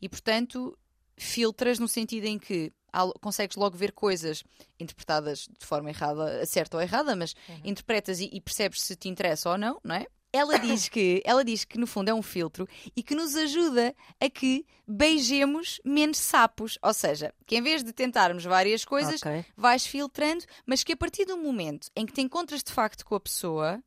e, 0.00 0.08
portanto, 0.08 0.76
filtras 1.16 1.78
no 1.78 1.88
sentido 1.88 2.24
em 2.24 2.38
que 2.38 2.72
consegues 3.20 3.56
logo 3.56 3.76
ver 3.76 3.92
coisas 3.92 4.44
interpretadas 4.78 5.48
de 5.58 5.66
forma 5.66 5.90
errada, 5.90 6.46
certa 6.46 6.76
ou 6.76 6.82
errada, 6.82 7.16
mas 7.16 7.34
interpretas 7.64 8.20
e, 8.20 8.30
e 8.32 8.40
percebes 8.40 8.82
se 8.82 8.94
te 8.94 9.08
interessa 9.08 9.50
ou 9.50 9.58
não, 9.58 9.80
não 9.82 9.96
é? 9.96 10.06
Ela 10.36 10.58
diz 10.58 10.88
que 10.88 11.22
ela 11.24 11.44
diz 11.44 11.64
que 11.64 11.78
no 11.78 11.86
fundo 11.86 12.08
é 12.08 12.14
um 12.14 12.20
filtro 12.22 12.66
e 12.96 13.02
que 13.04 13.14
nos 13.14 13.36
ajuda 13.36 13.94
a 14.20 14.28
que 14.28 14.66
beijemos 14.86 15.80
menos 15.84 16.18
sapos, 16.18 16.76
ou 16.82 16.92
seja, 16.92 17.32
que 17.46 17.56
em 17.56 17.62
vez 17.62 17.84
de 17.84 17.92
tentarmos 17.92 18.42
várias 18.44 18.84
coisas, 18.84 19.22
Ok. 19.22 19.44
vais 19.56 19.86
filtrando, 19.86 20.44
mas 20.66 20.82
que 20.82 20.92
a 20.92 20.96
partir 20.96 21.24
do 21.24 21.36
momento 21.38 21.88
em 21.94 22.04
que 22.04 22.12
te 22.12 22.20
encontras 22.20 22.64
de 22.64 22.72
facto 22.72 23.06
com 23.06 23.14
a 23.14 23.20
pessoa, 23.20 23.80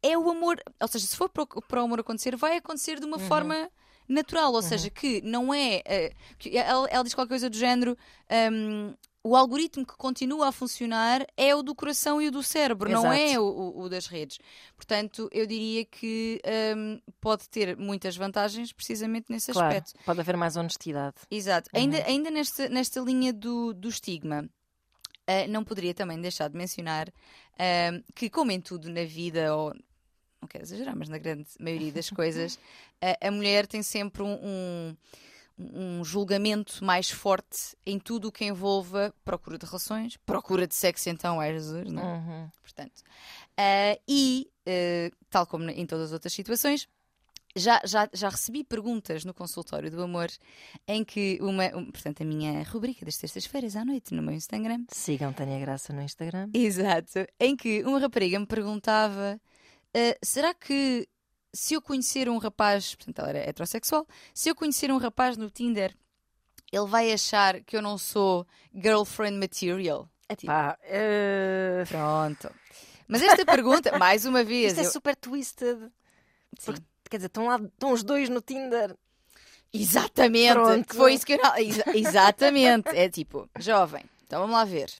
é 0.00 0.16
o 0.16 0.30
amor, 0.30 0.62
ou 0.80 0.86
seja, 0.86 1.06
se 1.08 1.16
for 1.16 1.28
para 1.28 1.42
o, 1.42 1.46
para 1.46 1.82
o 1.82 1.84
amor 1.84 1.98
acontecer, 1.98 2.36
vai 2.36 2.56
acontecer 2.56 3.00
de 3.00 3.04
uma 3.06 3.18
forma 3.18 3.68
natural, 4.08 4.52
ou 4.52 4.62
seja, 4.62 4.88
que 4.90 5.20
não 5.22 5.52
é. 5.52 5.82
eh, 5.84 6.12
que 6.38 6.56
ela, 6.56 6.88
ela 6.88 7.02
diz 7.04 7.14
qualquer 7.14 7.30
coisa 7.30 7.50
do 7.50 7.56
género. 7.56 7.98
hum, 8.52 8.94
o 9.22 9.34
algoritmo 9.36 9.84
que 9.84 9.96
continua 9.96 10.48
a 10.48 10.52
funcionar 10.52 11.26
é 11.36 11.54
o 11.54 11.62
do 11.62 11.74
coração 11.74 12.20
e 12.22 12.28
o 12.28 12.30
do 12.30 12.42
cérebro, 12.42 12.88
não 12.90 13.12
Exato. 13.12 13.16
é 13.32 13.38
o, 13.40 13.72
o- 13.76 13.88
das 13.88 14.06
redes. 14.06 14.38
Portanto, 14.76 15.28
eu 15.32 15.46
diria 15.46 15.84
que 15.84 16.40
hum, 16.76 17.00
pode 17.20 17.48
ter 17.48 17.76
muitas 17.76 18.16
vantagens 18.16 18.72
precisamente 18.72 19.26
nesse 19.30 19.52
Claro, 19.52 19.74
aspecto. 19.76 19.98
pode 20.04 20.20
haver 20.20 20.36
mais 20.36 20.56
honestidade. 20.56 21.16
Exato. 21.30 21.68
Ainda, 21.74 22.02
ainda 22.06 22.30
nesta, 22.30 22.68
nesta 22.68 23.00
linha 23.00 23.32
do, 23.32 23.74
do 23.74 23.88
estigma, 23.88 24.48
ah, 25.26 25.46
não 25.48 25.62
poderia 25.64 25.92
também 25.92 26.20
deixar 26.20 26.48
de 26.48 26.56
mencionar 26.56 27.08
ah, 27.58 28.00
que, 28.14 28.30
como 28.30 28.50
em 28.50 28.60
tudo 28.60 28.88
na 28.88 29.04
vida, 29.04 29.54
ou 29.54 29.74
não 30.40 30.48
quero 30.48 30.64
exagerar, 30.64 30.96
mas 30.96 31.08
na 31.08 31.18
grande 31.18 31.48
maioria 31.58 31.92
das 31.92 32.08
coisas, 32.10 32.58
a- 33.02 33.26
a 33.28 33.30
mulher 33.30 33.66
tem 33.66 33.82
sempre 33.82 34.22
um, 34.22 34.34
um, 34.42 34.96
um 35.58 36.04
julgamento 36.04 36.84
mais 36.84 37.10
forte 37.10 37.76
em 37.84 37.98
tudo 37.98 38.28
o 38.28 38.32
que 38.32 38.44
envolva 38.44 39.12
procura 39.24 39.58
de 39.58 39.66
relações, 39.66 40.16
procura 40.24 40.66
de 40.66 40.74
sexo, 40.74 41.08
então, 41.08 41.40
é 41.42 41.52
Jesus, 41.52 41.90
não 41.90 42.02
é? 42.02 42.14
Uhum. 42.14 42.50
Portanto, 42.62 43.02
ah, 43.56 43.98
e, 44.06 44.48
ah, 44.66 45.10
tal 45.28 45.46
como 45.46 45.68
em 45.70 45.84
todas 45.86 46.06
as 46.06 46.12
outras 46.12 46.32
situações, 46.32 46.88
já, 47.56 47.80
já, 47.84 48.08
já 48.12 48.28
recebi 48.28 48.62
perguntas 48.62 49.24
no 49.24 49.34
consultório 49.34 49.90
do 49.90 50.00
amor 50.02 50.28
em 50.86 51.02
que 51.02 51.38
uma, 51.40 51.64
um- 51.76 51.90
portanto, 51.90 52.22
a 52.22 52.24
minha 52.24 52.62
rubrica 52.62 53.04
das 53.04 53.16
terças-feiras 53.16 53.74
à 53.74 53.84
noite 53.84 54.14
no 54.14 54.22
meu 54.22 54.34
Instagram, 54.34 54.84
Sigam 54.92 55.32
Tânia 55.32 55.58
Graça 55.58 55.92
no 55.92 56.02
Instagram. 56.02 56.50
exato, 56.54 57.26
em 57.40 57.56
que 57.56 57.82
uma 57.84 57.98
rapariga 57.98 58.38
me 58.38 58.46
perguntava: 58.46 59.40
ah, 59.96 60.18
será 60.22 60.54
que 60.54 61.08
se 61.52 61.74
eu 61.74 61.82
conhecer 61.82 62.28
um 62.28 62.38
rapaz, 62.38 62.94
portanto, 62.94 63.18
ela 63.20 63.28
era 63.30 63.38
heterossexual, 63.48 64.06
se 64.34 64.48
eu 64.48 64.54
conhecer 64.54 64.90
um 64.90 64.98
rapaz 64.98 65.36
no 65.36 65.50
Tinder, 65.50 65.94
ele 66.72 66.86
vai 66.86 67.12
achar 67.12 67.60
que 67.62 67.76
eu 67.76 67.82
não 67.82 67.96
sou 67.98 68.46
girlfriend 68.74 69.38
material? 69.38 70.08
Epá, 70.28 70.78
eh, 70.82 71.84
Pronto. 71.88 72.50
Mas 73.06 73.22
esta 73.22 73.44
pergunta, 73.46 73.96
mais 73.98 74.26
uma 74.26 74.44
vez, 74.44 74.72
isto 74.72 74.82
é 74.82 74.86
eu- 74.86 74.90
super 74.90 75.16
twisted. 75.16 75.78
Porque, 76.64 76.82
quer 77.08 77.16
dizer, 77.16 77.28
estão 77.28 77.46
lá 77.46 77.56
estão 77.56 77.92
os 77.92 78.02
dois 78.02 78.28
no 78.28 78.40
Tinder. 78.42 78.94
Exatamente, 79.72 80.52
Pronto. 80.54 80.94
foi 80.96 81.14
isso 81.14 81.26
que 81.26 81.34
eu 81.34 81.38
não... 81.42 81.56
Exa- 81.56 81.84
Exatamente, 81.94 82.88
é 82.90 83.08
tipo, 83.08 83.48
jovem, 83.58 84.04
então 84.24 84.40
vamos 84.40 84.54
lá 84.56 84.64
ver. 84.64 84.90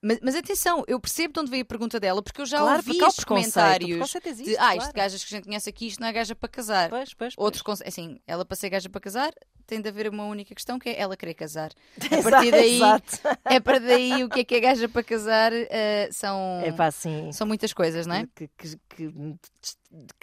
Mas, 0.00 0.20
mas 0.22 0.36
atenção, 0.36 0.84
eu 0.86 1.00
percebo 1.00 1.34
de 1.34 1.40
onde 1.40 1.50
veio 1.50 1.62
a 1.62 1.66
pergunta 1.66 1.98
dela, 1.98 2.22
porque 2.22 2.40
eu 2.40 2.46
já 2.46 2.58
claro, 2.58 2.76
ouvi 2.76 2.84
porque 2.90 3.02
há 3.02 3.06
o 3.06 3.08
estes 3.08 3.24
preconceito. 3.24 3.48
O 3.48 3.52
comentários 3.54 4.14
existe, 4.26 4.50
de 4.50 4.56
ah, 4.58 4.76
isto 4.76 4.78
claro. 4.78 4.92
gajas 4.94 5.24
que 5.24 5.34
a 5.34 5.36
gente 5.36 5.44
conhece 5.46 5.68
aqui, 5.68 5.86
isto 5.88 6.00
não 6.00 6.06
é 6.08 6.12
gaja 6.12 6.36
para 6.36 6.48
casar. 6.48 6.88
Pois, 6.88 7.14
pois, 7.14 7.34
pois. 7.34 7.44
Outros, 7.44 7.62
conce- 7.62 7.82
assim, 7.84 8.20
ela 8.24 8.44
para 8.44 8.56
ser 8.56 8.70
gaja 8.70 8.88
para 8.88 9.00
casar, 9.00 9.32
tem 9.66 9.80
de 9.80 9.88
haver 9.88 10.08
uma 10.08 10.24
única 10.26 10.54
questão 10.54 10.78
que 10.78 10.88
é 10.88 11.00
ela 11.00 11.16
querer 11.16 11.34
casar. 11.34 11.72
A 12.16 12.22
partir 12.30 12.52
daí, 12.52 12.76
Exato. 12.76 13.18
é 13.44 13.58
para 13.58 13.80
daí 13.80 14.22
o 14.22 14.28
que 14.28 14.40
é 14.40 14.44
que 14.44 14.54
é 14.54 14.60
gaja 14.60 14.88
para 14.88 15.02
casar 15.02 15.52
eh, 15.52 16.08
são, 16.12 16.62
Epá, 16.64 16.90
são 16.92 17.46
muitas 17.46 17.72
coisas, 17.72 18.06
não 18.06 18.14
é? 18.14 18.28
Que- 18.36 18.48
que 18.56 18.76
que 18.88 19.12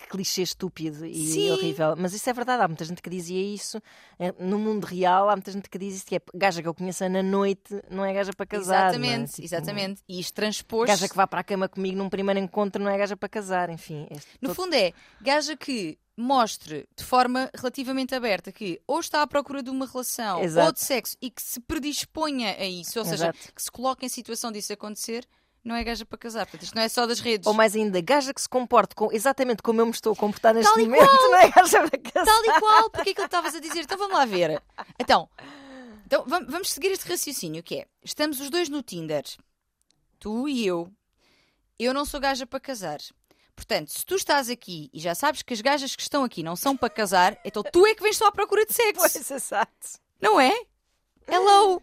clichê 0.09 0.43
estúpido 0.43 1.05
e 1.05 1.27
Sim. 1.27 1.51
horrível. 1.51 1.95
Mas 1.97 2.13
isso 2.13 2.29
é 2.29 2.33
verdade, 2.33 2.61
há 2.63 2.67
muita 2.67 2.85
gente 2.85 3.01
que 3.01 3.09
dizia 3.09 3.41
isso. 3.41 3.81
Eh, 4.19 4.33
No 4.39 4.59
mundo 4.59 4.85
real, 4.85 5.29
há 5.29 5.35
muita 5.35 5.51
gente 5.51 5.69
que 5.69 5.77
diz 5.77 5.95
isso, 5.95 6.05
que 6.05 6.15
é 6.17 6.21
gaja 6.33 6.61
que 6.61 6.67
eu 6.67 6.73
conheço 6.73 7.07
na 7.09 7.23
noite, 7.23 7.81
não 7.89 8.05
é 8.05 8.13
gaja 8.13 8.31
para 8.33 8.45
casar. 8.45 8.85
é? 8.85 8.87
exatamente, 8.89 9.31
Tipo, 9.33 9.45
exatamente. 9.45 10.01
E 10.07 10.19
isto 10.19 10.33
transpôs. 10.33 10.87
Gaja 10.87 11.09
que 11.09 11.15
vá 11.15 11.25
para 11.25 11.39
a 11.41 11.43
cama 11.43 11.67
comigo 11.67 11.97
num 11.97 12.09
primeiro 12.09 12.39
encontro 12.39 12.81
não 12.83 12.91
é 12.91 12.97
gaja 12.97 13.17
para 13.17 13.27
casar, 13.27 13.69
enfim. 13.69 14.07
este 14.11 14.27
No 14.41 14.49
todo- 14.49 14.55
fundo 14.55 14.75
é 14.75 14.93
gaja 15.21 15.57
que 15.57 15.97
mostre 16.17 16.87
de 16.95 17.03
forma 17.03 17.49
relativamente 17.53 18.15
aberta 18.15 18.49
que 18.51 18.79
ou 18.87 18.99
está 19.01 19.21
à 19.21 19.27
procura 19.27 19.61
de 19.61 19.69
uma 19.69 19.85
relação 19.85 20.41
Exato. 20.41 20.67
ou 20.67 20.71
de 20.73 20.79
sexo 20.79 21.17
e 21.21 21.29
que 21.29 21.41
se 21.41 21.59
predisponha 21.59 22.55
a 22.57 22.65
isso, 22.65 22.97
ou 22.99 23.03
seja, 23.05 23.25
Exato. 23.33 23.53
que 23.53 23.61
se 23.61 23.69
coloque 23.71 24.05
em 24.05 24.09
situação 24.09 24.49
disso 24.51 24.71
acontecer, 24.71 25.25
não 25.65 25.75
é 25.75 25.83
gaja 25.83 26.05
para 26.05 26.17
casar. 26.17 26.45
Portanto, 26.45 26.63
isto 26.63 26.75
não 26.75 26.83
é 26.83 26.87
só 26.87 27.05
das 27.05 27.19
redes. 27.19 27.47
Ou 27.47 27.53
mais 27.53 27.75
ainda, 27.75 27.99
gaja 27.99 28.33
que 28.33 28.41
se 28.41 28.47
comporte 28.47 28.93
com, 28.95 29.11
exatamente 29.11 29.61
como 29.63 29.81
eu 29.81 29.85
me 29.85 29.91
estou 29.91 30.13
a 30.13 30.15
comportar 30.15 30.53
neste 30.53 30.71
Tal 30.71 30.81
momento, 30.83 31.03
não 31.05 31.35
é 31.35 31.49
gaja 31.49 31.79
para 31.89 31.99
casar. 31.99 32.25
Tal 32.25 32.45
e 32.45 32.59
qual, 32.59 32.89
porque 32.91 33.09
é 33.09 33.13
que 33.13 33.21
estavas 33.21 33.55
a 33.55 33.59
dizer. 33.59 33.81
Então 33.81 33.97
vamos 33.97 34.13
lá 34.15 34.25
ver. 34.25 34.61
Então, 34.99 35.27
então 36.05 36.23
vam- 36.25 36.45
vamos 36.47 36.71
seguir 36.71 36.89
este 36.91 37.09
raciocínio 37.09 37.63
que 37.63 37.79
é: 37.79 37.87
estamos 38.03 38.39
os 38.39 38.49
dois 38.49 38.69
no 38.69 38.81
Tinder, 38.83 39.23
tu 40.19 40.47
e 40.47 40.65
eu. 40.65 40.89
Eu 41.77 41.93
não 41.93 42.05
sou 42.05 42.19
gaja 42.21 42.45
para 42.45 42.59
casar. 42.59 42.99
Portanto, 43.55 43.89
se 43.91 44.05
tu 44.05 44.15
estás 44.15 44.49
aqui 44.49 44.89
e 44.93 44.99
já 44.99 45.15
sabes 45.15 45.41
que 45.41 45.53
as 45.53 45.61
gajas 45.61 45.95
que 45.95 46.01
estão 46.01 46.23
aqui 46.23 46.43
não 46.43 46.55
são 46.55 46.75
para 46.75 46.89
casar, 46.89 47.37
então 47.43 47.63
tu 47.63 47.85
é 47.87 47.95
que 47.95 48.03
vens 48.03 48.17
só 48.17 48.27
à 48.27 48.31
procura 48.31 48.65
de 48.65 48.73
sexo. 48.73 48.95
Pois, 48.99 49.31
exato. 49.31 49.71
Não 50.21 50.39
é? 50.39 50.53
Hello! 51.27 51.81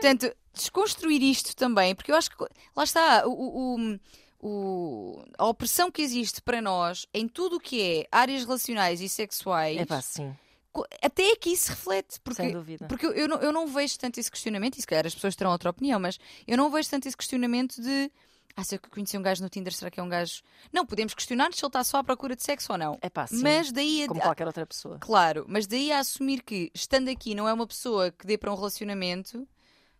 Portanto, 0.00 0.34
desconstruir 0.52 1.22
isto 1.22 1.54
também, 1.54 1.94
porque 1.94 2.10
eu 2.10 2.16
acho 2.16 2.30
que 2.30 2.36
lá 2.76 2.84
está, 2.84 3.26
o, 3.26 3.76
o- 3.76 3.98
o- 4.42 5.24
a 5.38 5.46
opressão 5.46 5.90
que 5.90 6.02
existe 6.02 6.40
para 6.42 6.60
nós 6.60 7.06
em 7.12 7.28
tudo 7.28 7.56
o 7.56 7.60
que 7.60 7.80
é 7.82 8.06
áreas 8.10 8.44
relacionais 8.44 9.00
e 9.00 9.08
sexuais, 9.08 9.76
É 9.78 9.84
pá, 9.86 10.00
sim, 10.00 10.34
co- 10.72 10.86
até 11.02 11.32
aqui 11.32 11.56
se 11.56 11.70
reflete. 11.70 12.14
sem 12.14 12.20
Porque, 12.24 12.50
dúvida. 12.50 12.86
porque 12.88 13.06
eu, 13.06 13.12
eu 13.12 13.28
não, 13.28 13.36
eu 13.38 13.52
não 13.52 13.66
vejo 13.66 13.98
tanto 13.98 14.18
esse 14.18 14.30
questionamento, 14.30 14.76
e 14.78 14.80
se 14.80 14.86
calhar 14.86 15.06
as 15.06 15.14
pessoas 15.14 15.36
terão 15.36 15.52
outra 15.52 15.70
opinião, 15.70 16.00
mas 16.00 16.18
eu 16.46 16.56
não 16.56 16.70
vejo 16.70 16.88
tanto 16.90 17.06
esse 17.06 17.16
questionamento 17.16 17.80
de. 17.80 18.10
Ah, 18.56 18.64
se 18.64 18.74
eu 18.74 18.80
conheci 18.90 19.16
um 19.16 19.22
gajo 19.22 19.42
no 19.42 19.48
Tinder, 19.48 19.72
será 19.72 19.90
que 19.90 19.98
é 20.00 20.02
um 20.02 20.08
gajo. 20.08 20.42
Não, 20.72 20.84
podemos 20.84 21.14
questionar 21.14 21.52
se 21.54 21.64
ele 21.64 21.68
está 21.68 21.82
só 21.84 21.98
à 21.98 22.04
procura 22.04 22.34
de 22.36 22.42
sexo 22.42 22.72
ou 22.72 22.78
não. 22.78 22.98
É 23.00 23.08
pá, 23.08 23.26
sim. 23.26 23.40
Mas 23.42 23.70
daí 23.72 24.02
a, 24.04 24.08
Como 24.08 24.20
qualquer 24.20 24.46
outra 24.46 24.66
pessoa. 24.66 24.98
Claro, 24.98 25.44
mas 25.48 25.66
daí 25.66 25.90
a 25.92 26.00
assumir 26.00 26.42
que, 26.42 26.70
estando 26.74 27.08
aqui, 27.08 27.34
não 27.34 27.48
é 27.48 27.52
uma 27.52 27.66
pessoa 27.66 28.10
que 28.10 28.26
dê 28.26 28.36
para 28.36 28.52
um 28.52 28.56
relacionamento, 28.56 29.48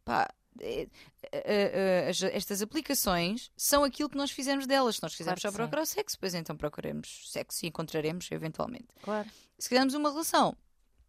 pá, 0.05 0.29
é- 0.61 0.89
é- 1.33 2.05
é- 2.07 2.09
as- 2.11 2.23
estas 2.23 2.61
aplicações 2.61 3.51
são 3.57 3.85
aquilo 3.85 4.09
que 4.11 4.17
nós 4.17 4.31
fizemos 4.31 4.67
delas. 4.67 4.97
Se 4.97 5.03
nós 5.03 5.15
quisermos 5.15 5.41
Claro 5.41 5.57
só 5.57 5.63
procurar 5.63 5.87
sexo, 5.87 6.19
pois 6.19 6.35
então 6.35 6.57
procuremos 6.57 7.25
sexo 7.31 7.65
e 7.65 7.69
encontraremos 7.69 8.31
eventualmente. 8.33 8.89
Claro. 9.03 9.29
Se 9.59 9.69
quisermos 9.69 9.95
uma 9.95 10.11
relação, 10.11 10.57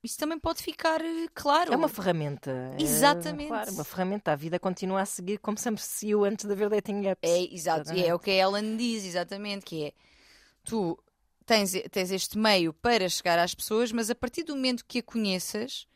isso 0.04 0.18
também 0.18 0.40
pode 0.40 0.64
ficar 0.64 1.00
eh, 1.02 1.28
claro. 1.34 1.74
É 1.74 1.76
uma 1.76 1.88
ferramenta. 1.88 2.52
É, 2.78 2.82
Exatamente. 2.82 3.48
claro, 3.48 3.72
uma 3.72 3.84
ferramenta. 3.84 4.32
A 4.32 4.36
vida 4.36 4.60
continua 4.60 5.02
a 5.02 5.06
seguir 5.06 5.38
como 5.38 5.58
sempre 5.58 5.82
se 5.82 5.90
seguiu 5.90 6.24
antes 6.26 6.46
de 6.46 6.52
haver 6.52 6.70
dating 6.70 7.06
apps. 7.08 7.30
É, 7.30 7.54
exato, 7.54 7.94
e 7.94 8.04
é 8.04 8.14
o 8.14 8.20
que 8.20 8.32
a 8.32 8.34
Ellen 8.34 8.78
diz, 8.78 9.06
exatamente, 9.06 9.66
que 9.66 9.86
é 9.86 9.94
tu 10.64 10.98
tens, 11.46 11.74
tens 11.92 12.12
este 12.12 12.38
meio 12.38 12.74
para 12.74 13.08
chegar 13.10 13.38
às 13.38 13.54
pessoas, 13.54 13.92
mas 13.92 14.10
a 14.10 14.16
partir 14.16 14.44
do 14.44 14.56
momento 14.56 14.86
que 14.88 15.00
a 15.00 15.04
conheças, 15.04 15.88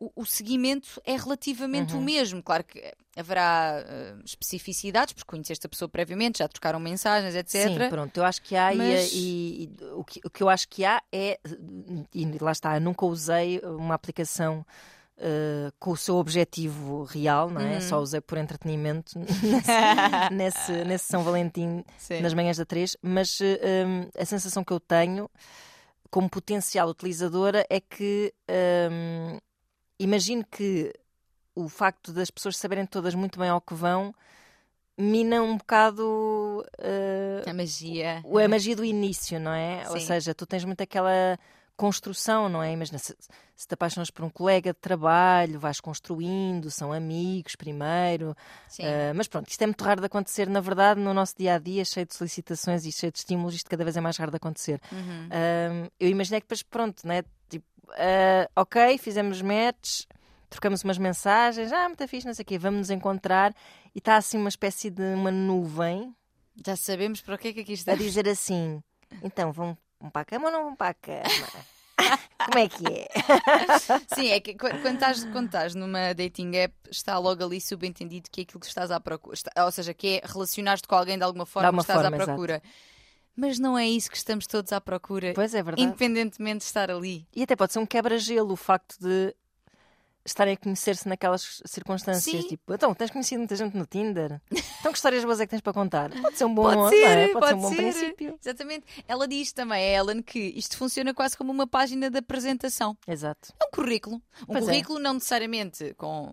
o, 0.00 0.10
o 0.22 0.24
seguimento 0.26 1.00
é 1.04 1.14
relativamente 1.16 1.92
Uhum. 1.94 2.00
o 2.00 2.02
mesmo. 2.02 2.42
Claro 2.42 2.64
que 2.64 2.82
haverá 3.16 3.84
eh, 3.86 4.14
especificidades, 4.24 5.12
porque 5.12 5.28
conheceste 5.30 5.66
a 5.66 5.68
pessoa 5.68 5.88
previamente, 5.88 6.38
já 6.38 6.48
trocaram 6.48 6.80
mensagens, 6.80 7.34
etc. 7.34 7.68
Sim, 7.68 7.88
pronto, 7.88 8.16
eu 8.16 8.24
acho 8.24 8.40
que 8.42 8.56
há 8.56 8.74
e- 8.74 8.78
Mas- 8.78 9.12
e, 9.12 9.70
e 9.78 9.84
o, 9.94 10.02
que, 10.04 10.20
o 10.24 10.30
que 10.30 10.42
eu 10.42 10.48
acho 10.48 10.66
que 10.68 10.84
há 10.84 11.02
é, 11.12 11.38
e 12.14 12.26
lá 12.40 12.50
está, 12.52 12.76
eu 12.76 12.80
nunca 12.80 13.04
usei 13.06 13.60
uma 13.62 13.94
aplicação 13.94 14.64
eh, 15.18 15.70
com 15.78 15.90
o 15.90 15.96
seu 15.98 16.16
objetivo 16.16 17.02
real, 17.04 17.50
não 17.50 17.60
é? 17.60 17.74
Uhum. 17.74 17.80
Só 17.82 17.98
usei 18.00 18.22
por 18.22 18.38
entretenimento 18.38 19.18
nesse, 19.44 20.32
nesse, 20.32 20.72
nesse 20.86 21.04
São 21.06 21.22
Valentim 21.22 21.84
Sim. 21.98 22.20
nas 22.22 22.32
manhãs 22.32 22.56
da 22.56 22.64
3, 22.64 22.96
mas 23.02 23.38
eh, 23.42 23.84
hum, 23.86 24.08
a 24.18 24.24
sensação 24.24 24.64
que 24.64 24.72
eu 24.72 24.80
tenho 24.80 25.28
como 26.10 26.28
potencial 26.28 26.88
utilizadora 26.88 27.64
é 27.68 27.78
que 27.80 28.32
hum, 28.90 29.38
imagino 30.02 30.44
que 30.44 30.92
o 31.54 31.68
facto 31.68 32.12
das 32.12 32.30
pessoas 32.30 32.56
saberem 32.56 32.86
todas 32.86 33.14
muito 33.14 33.38
bem 33.38 33.48
ao 33.48 33.60
que 33.60 33.74
vão 33.74 34.14
mina 34.96 35.40
um 35.42 35.56
bocado 35.56 36.64
eh, 36.78 37.42
A 37.46 37.54
magia. 37.54 38.20
o- 38.24 38.38
a 38.38 38.46
magia 38.48 38.76
do 38.76 38.84
início, 38.84 39.40
não 39.40 39.52
é? 39.52 39.82
Ou 39.90 39.98
Sim. 39.98 40.06
seja, 40.06 40.34
tu 40.34 40.44
tens 40.46 40.64
muito 40.64 40.82
aquela 40.82 41.38
construção, 41.76 42.46
não 42.50 42.62
é? 42.62 42.72
Imagina, 42.72 42.98
se, 42.98 43.16
se 43.56 43.66
te 43.66 43.72
apaixonas 43.72 44.10
por 44.10 44.22
um 44.22 44.28
colega 44.28 44.74
de 44.74 44.78
trabalho, 44.78 45.58
vais 45.58 45.80
construindo, 45.80 46.70
são 46.70 46.92
amigos 46.92 47.56
primeiro. 47.56 48.36
Uh, 48.84 49.14
mas 49.14 49.26
pronto, 49.26 49.48
isto 49.48 49.62
é 49.62 49.66
muito 49.66 49.82
raro 49.82 50.00
de 50.00 50.06
acontecer, 50.06 50.46
na 50.50 50.60
verdade, 50.60 51.00
no 51.00 51.14
nosso 51.14 51.34
dia 51.38 51.54
a 51.54 51.58
dia, 51.58 51.82
cheio 51.86 52.04
de 52.04 52.14
solicitações 52.14 52.84
e 52.84 52.92
cheio 52.92 53.10
de 53.10 53.18
estímulos, 53.20 53.54
isto 53.54 53.70
cada 53.70 53.82
vez 53.82 53.96
é 53.96 54.00
mais 54.02 54.18
raro 54.18 54.30
de 54.30 54.36
acontecer. 54.36 54.78
Uhum. 54.92 55.28
Um, 55.82 55.88
eu 55.98 56.08
imaginei 56.10 56.40
que 56.42 56.44
depois, 56.46 56.62
pronto, 56.62 57.06
né? 57.06 57.22
Tipo, 57.48 57.64
uh, 57.92 58.50
ok, 58.56 58.98
fizemos 58.98 59.40
match, 59.42 60.02
trocamos 60.48 60.82
umas 60.84 60.98
mensagens, 60.98 61.72
ah, 61.72 61.86
muito 61.88 62.06
fixe, 62.08 62.26
não 62.26 62.34
sei 62.34 62.42
o 62.42 62.46
quê, 62.46 62.58
vamos 62.58 62.78
nos 62.80 62.90
encontrar 62.90 63.54
e 63.94 63.98
está 63.98 64.16
assim 64.16 64.38
uma 64.38 64.48
espécie 64.48 64.90
de 64.90 65.02
uma 65.14 65.30
nuvem 65.30 66.14
Já 66.64 66.76
sabemos 66.76 67.20
para 67.20 67.34
o 67.34 67.38
que 67.38 67.48
é 67.48 67.52
que 67.52 67.60
aqui 67.60 67.72
a 67.72 67.74
está. 67.74 67.94
dizer 67.94 68.28
assim: 68.28 68.82
então 69.22 69.52
vão, 69.52 69.76
vão 70.00 70.10
para 70.10 70.22
a 70.22 70.24
cama 70.24 70.46
ou 70.46 70.52
não 70.52 70.64
vão 70.64 70.76
para 70.76 70.90
a 70.90 70.94
cama? 70.94 71.70
Como 72.46 72.58
é 72.58 72.68
que 72.68 72.84
é? 72.86 73.08
Sim, 74.14 74.28
é 74.30 74.40
que 74.40 74.54
qu- 74.54 74.70
quando 74.80 74.94
estás, 74.94 75.24
quando 75.26 75.46
estás 75.46 75.74
numa 75.74 76.14
dating 76.14 76.56
app, 76.56 76.74
está 76.90 77.18
logo 77.18 77.44
ali 77.44 77.60
subentendido 77.60 78.30
que 78.30 78.40
é 78.40 78.42
aquilo 78.44 78.58
que 78.58 78.66
estás 78.66 78.90
à 78.90 78.98
procura. 78.98 79.34
Está- 79.34 79.64
ou 79.64 79.70
seja, 79.70 79.92
que 79.92 80.18
é 80.18 80.22
relacionar-te 80.26 80.88
com 80.88 80.94
alguém 80.94 81.18
de 81.18 81.22
alguma 81.24 81.44
forma 81.44 81.70
que 81.70 81.78
estás 81.80 82.00
forma, 82.00 82.16
à 82.16 82.26
procura. 82.26 82.62
Mas 83.36 83.58
não 83.58 83.78
é 83.78 83.86
isso 83.88 84.10
que 84.10 84.16
estamos 84.16 84.46
todos 84.46 84.72
à 84.72 84.80
procura, 84.80 85.32
Pois 85.34 85.54
é 85.54 85.62
verdade. 85.62 85.82
independentemente 85.86 86.58
de 86.58 86.64
estar 86.64 86.90
ali. 86.90 87.26
E 87.34 87.42
até 87.42 87.56
pode 87.56 87.72
ser 87.72 87.78
um 87.78 87.86
quebra-gelo 87.86 88.52
o 88.52 88.56
facto 88.56 88.96
de 89.00 89.34
estarem 90.22 90.52
a 90.52 90.56
conhecer-se 90.56 91.08
naquelas 91.08 91.62
circunstâncias. 91.64 92.42
Sim. 92.42 92.46
Tipo, 92.48 92.74
então, 92.74 92.94
tens 92.94 93.10
conhecido 93.10 93.38
muita 93.38 93.56
gente 93.56 93.74
no 93.74 93.86
Tinder? 93.86 94.38
Então, 94.50 94.92
que 94.92 94.98
histórias 94.98 95.24
boas 95.24 95.40
é 95.40 95.46
que 95.46 95.50
tens 95.50 95.62
para 95.62 95.72
contar? 95.72 96.10
Pode 96.10 96.36
ser 96.36 96.44
um 96.44 96.54
bom, 96.54 96.62
Pode 96.74 96.94
ser, 96.94 97.04
é? 97.18 97.28
pode 97.28 97.46
ser 97.48 97.54
um 97.54 97.60
bom 97.60 97.68
ser. 97.70 97.76
princípio. 97.76 98.38
Exatamente. 98.44 98.84
Ela 99.08 99.26
diz 99.26 99.52
também, 99.52 99.82
a 99.82 99.98
Ellen, 100.00 100.20
que 100.22 100.38
isto 100.38 100.76
funciona 100.76 101.14
quase 101.14 101.36
como 101.38 101.50
uma 101.50 101.66
página 101.66 102.10
de 102.10 102.18
apresentação. 102.18 102.96
Exato. 103.08 103.54
É 103.60 103.64
um 103.64 103.70
currículo. 103.70 104.16
Um 104.42 104.46
Pois 104.52 104.64
é. 104.64 104.66
currículo 104.66 104.98
não 104.98 105.14
necessariamente 105.14 105.94
com, 105.96 106.30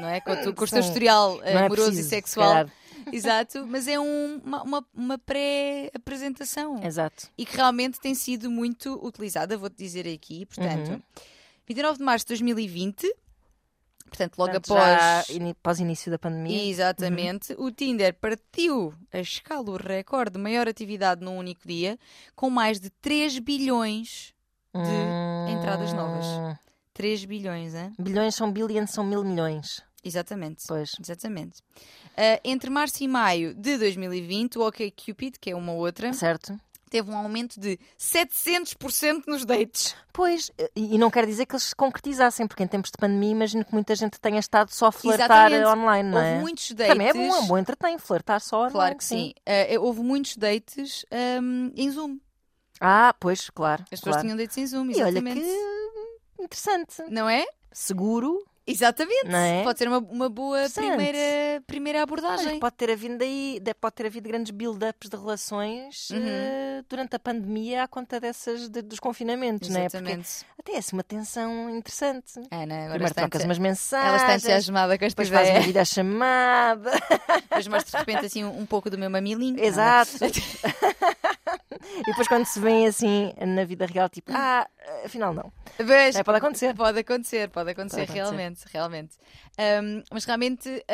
não 0.00 0.08
é, 0.08 0.20
com, 0.20 0.32
o 0.32 0.36
teu- 0.36 0.52
com 0.54 0.64
o 0.64 0.68
teu 0.68 0.80
historial 0.80 1.38
é 1.44 1.56
amoroso 1.58 1.82
preciso, 1.92 2.00
e 2.00 2.02
se 2.02 2.08
sexual. 2.10 2.48
calhar. 2.52 2.72
Exato, 3.12 3.66
mas 3.66 3.86
é 3.88 3.98
um- 3.98 4.40
uma, 4.44 4.62
uma, 4.62 4.86
uma 4.94 5.18
pré-apresentação. 5.18 6.82
Exato. 6.82 7.28
e 7.36 7.44
que 7.46 7.56
realmente 7.56 7.98
tem 8.00 8.14
sido 8.14 8.50
muito 8.50 8.94
utilizada, 9.04 9.56
vou-te 9.56 9.76
dizer 9.76 10.06
aqui, 10.08 10.46
portanto, 10.46 10.90
Uhum. 10.92 11.02
29 11.66 11.98
de 11.98 12.04
março 12.04 12.24
de 12.24 12.28
2020, 12.30 13.14
portanto, 14.08 14.36
logo 14.38 14.52
Portanto, 14.52 14.72
após. 14.76 15.26
já 15.28 15.32
ini- 15.34 15.54
pós 15.54 15.78
início 15.78 16.10
da 16.10 16.18
pandemia. 16.18 16.64
Exatamente, 16.68 17.54
o 17.58 17.70
Tinder 17.70 18.14
partiu 18.14 18.92
a 19.12 19.18
escala 19.18 19.70
o 19.70 19.76
recorde 19.76 20.32
de 20.32 20.38
maior 20.38 20.66
atividade 20.68 21.24
num 21.24 21.36
único 21.38 21.66
dia, 21.66 21.98
com 22.34 22.50
mais 22.50 22.80
de 22.80 22.90
3 22.90 23.38
bilhões. 23.38 24.34
de 24.72 25.52
entradas 25.52 25.92
novas. 25.92 26.24
Hum, 26.26 26.54
3 26.94 27.24
bilhões, 27.24 27.74
hein? 27.74 27.92
Bilhões 27.98 28.36
são 28.36 28.52
billions, 28.52 28.90
são 28.92 29.02
mil 29.02 29.24
milhões. 29.24 29.82
Exatamente. 30.02 30.64
Pois. 30.66 30.92
Exatamente. 31.00 31.60
Ah, 32.16 32.40
entre 32.44 32.70
março 32.70 33.02
e 33.02 33.08
maio 33.08 33.54
de 33.54 33.76
2020, 33.78 34.58
o 34.58 34.66
OkCupid, 34.66 35.38
que 35.40 35.50
é 35.50 35.56
uma 35.56 35.72
outra, 35.72 36.12
Certo? 36.12 36.58
teve 36.90 37.08
um 37.10 37.16
aumento 37.16 37.60
de 37.60 37.78
700% 37.98 39.22
nos 39.26 39.44
dates. 39.44 39.94
Pois, 40.12 40.50
e 40.74 40.98
não 40.98 41.10
quer 41.10 41.24
dizer 41.24 41.46
que 41.46 41.52
eles 41.54 41.64
se 41.64 41.74
concretizassem, 41.74 42.46
porque 42.48 42.62
em 42.62 42.66
tempos 42.66 42.90
de 42.90 42.98
pandemia 42.98 43.30
imagino 43.30 43.64
que 43.64 43.72
muita 43.72 43.94
gente 43.94 44.18
tenha 44.20 44.40
estado 44.40 44.70
só 44.70 44.86
a 44.86 44.92
flertar 44.92 45.52
Exatamente. 45.52 45.78
online, 45.78 46.08
não 46.10 46.18
Houve 46.18 46.30
é? 46.30 46.40
muitos 46.40 46.72
dates. 46.72 46.92
Também 46.92 47.08
é 47.08 47.12
bom, 47.12 47.34
é 47.36 47.38
um 47.38 47.46
bom 47.46 47.58
entretém, 47.58 47.98
flertar 47.98 48.40
só 48.40 48.56
online. 48.58 48.72
Claro 48.72 48.96
que 48.96 49.04
sim. 49.04 49.32
Ah, 49.46 49.80
houve 49.80 50.00
muitos 50.02 50.36
dates 50.36 51.04
ahm, 51.12 51.70
em 51.76 51.90
Zoom. 51.90 52.18
Ah, 52.80 53.14
pois, 53.20 53.50
claro. 53.50 53.82
As 53.84 54.00
pessoas 54.00 54.16
claro. 54.16 54.22
tinham 54.22 54.36
dates 54.36 54.56
em 54.58 54.66
Zoom, 54.66 54.86
E 54.90 54.94
olha 55.02 55.10
exatamente. 55.10 55.40
que 55.40 56.42
interessante. 56.42 57.02
Não 57.10 57.28
é? 57.28 57.46
Seguro, 57.72 58.44
Exatamente. 58.70 59.26
não 59.28 59.38
é? 59.38 59.62
Pode 59.62 59.78
ser 59.78 59.88
uma, 59.88 59.98
uma 59.98 60.28
boa 60.28 60.68
primeira, 60.70 61.62
primeira 61.66 61.98
Olha, 61.98 62.02
abordagem. 62.04 62.58
pode 62.60 62.74
ter 62.76 62.90
havido 62.90 63.22
aí, 63.22 63.60
de- 63.62 63.74
pode 63.74 63.94
ter 63.94 64.06
havido 64.06 64.28
grandes 64.28 64.50
build-ups 64.50 65.08
de 65.08 65.16
relações 65.16 66.10
Uhum. 66.10 66.18
eh, 66.26 66.82
durante 66.88 67.16
a 67.16 67.18
pandemia 67.18 67.84
à 67.84 67.88
conta 67.88 68.18
dessas 68.20 68.68
de- 68.68 68.82
dos 68.82 68.98
confinamentos, 69.00 69.68
não 69.68 69.80
é? 69.80 69.84
Porque 69.88 69.96
Exatamente. 69.98 70.28
até 70.58 70.72
é 70.76 70.80
uma 70.92 71.02
tensão 71.02 71.70
interessante. 71.70 72.38
Ana, 72.50 72.74
agora 72.74 72.90
Primeiro 72.90 73.04
está, 73.06 73.20
trocas 73.22 73.44
umas 73.44 73.56
ela 73.58 73.62
mensagens, 73.68 74.20
está 74.22 74.34
entusiasmada 74.34 74.98
com 74.98 75.04
esta 75.04 75.22
depois 75.22 75.28
faz 75.28 75.48
uma 75.48 75.50
ideia. 75.56 75.66
videochamada. 75.66 76.90
Depois 77.42 77.68
mostra 77.68 77.90
de 78.04 78.06
repente 78.10 78.26
assim 78.26 78.44
um, 78.44 78.60
um 78.60 78.66
pouco 78.66 78.88
do 78.90 78.98
meu 78.98 79.10
mamilinho. 79.10 79.62
Exato. 79.62 80.10
e 81.70 82.04
depois 82.04 82.26
quando 82.28 82.44
se 82.46 82.58
vê 82.60 82.84
assim 82.86 83.32
na 83.46 83.64
vida 83.64 83.86
real, 83.86 84.08
tipo, 84.08 84.32
ah, 84.34 84.68
afinal 85.04 85.32
não. 85.32 85.52
Mas, 85.78 86.16
É, 86.16 86.22
pode 86.22 86.38
acontecer. 86.38 86.74
Pode 86.74 86.98
acontecer, 86.98 87.48
pode 87.50 87.70
acontecer, 87.70 88.00
acontecer. 88.02 88.12
realmente, 88.22 88.60
realmente. 88.72 89.16
Ahm, 89.58 90.02
mas 90.12 90.24
realmente 90.24 90.84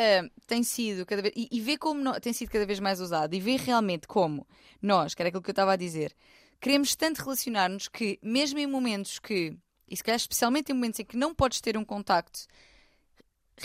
tem 0.45 0.63
sido 0.63 1.05
cada 1.05 1.21
vez. 1.21 1.33
E, 1.35 1.47
e 1.51 1.59
vê 1.61 1.77
como 1.77 2.19
tem 2.19 2.33
sido 2.33 2.49
cada 2.51 2.65
vez 2.65 2.79
mais 2.79 2.99
usado 3.01 3.33
e 3.33 3.39
vê 3.39 3.55
realmente 3.55 4.07
como 4.07 4.47
nós, 4.81 5.13
que 5.13 5.21
era 5.21 5.29
aquilo 5.29 5.41
que 5.43 5.49
eu 5.49 5.53
estava 5.53 5.73
a 5.73 5.75
dizer, 5.75 6.13
queremos 6.59 6.95
tanto 6.95 7.19
relacionar-nos 7.23 7.87
que, 7.87 8.19
mesmo 8.21 8.59
em 8.59 8.67
momentos 8.67 9.19
que, 9.19 9.57
e 9.87 9.95
se 9.97 10.03
calhar 10.03 10.17
especialmente 10.17 10.71
em 10.71 10.75
momentos 10.75 10.99
em 10.99 11.05
que 11.05 11.17
não 11.17 11.33
podes 11.33 11.59
ter 11.61 11.77
um 11.77 11.85
contacto 11.85 12.41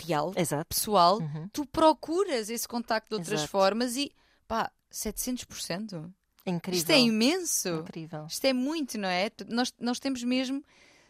real, 0.05 0.31
Exato. 0.35 0.65
pessoal, 0.65 1.19
Uhum. 1.19 1.47
tu 1.53 1.65
procuras 1.67 2.49
esse 2.49 2.67
contacto 2.67 3.09
de 3.09 3.15
outras 3.15 3.41
Exato. 3.41 3.51
formas 3.51 3.95
e 3.95 4.11
pá, 4.47 4.71
700%. 4.91 6.11
Incrível. 6.45 6.77
Isto 6.77 6.91
é 6.91 6.99
imenso. 6.99 7.69
Incrível. 7.69 8.25
Isto 8.27 8.45
é 8.45 8.53
muito, 8.53 8.97
não 8.97 9.07
é? 9.07 9.29
Nós, 9.47 9.73
nós 9.79 9.99
temos 9.99 10.23
mesmo 10.23 10.63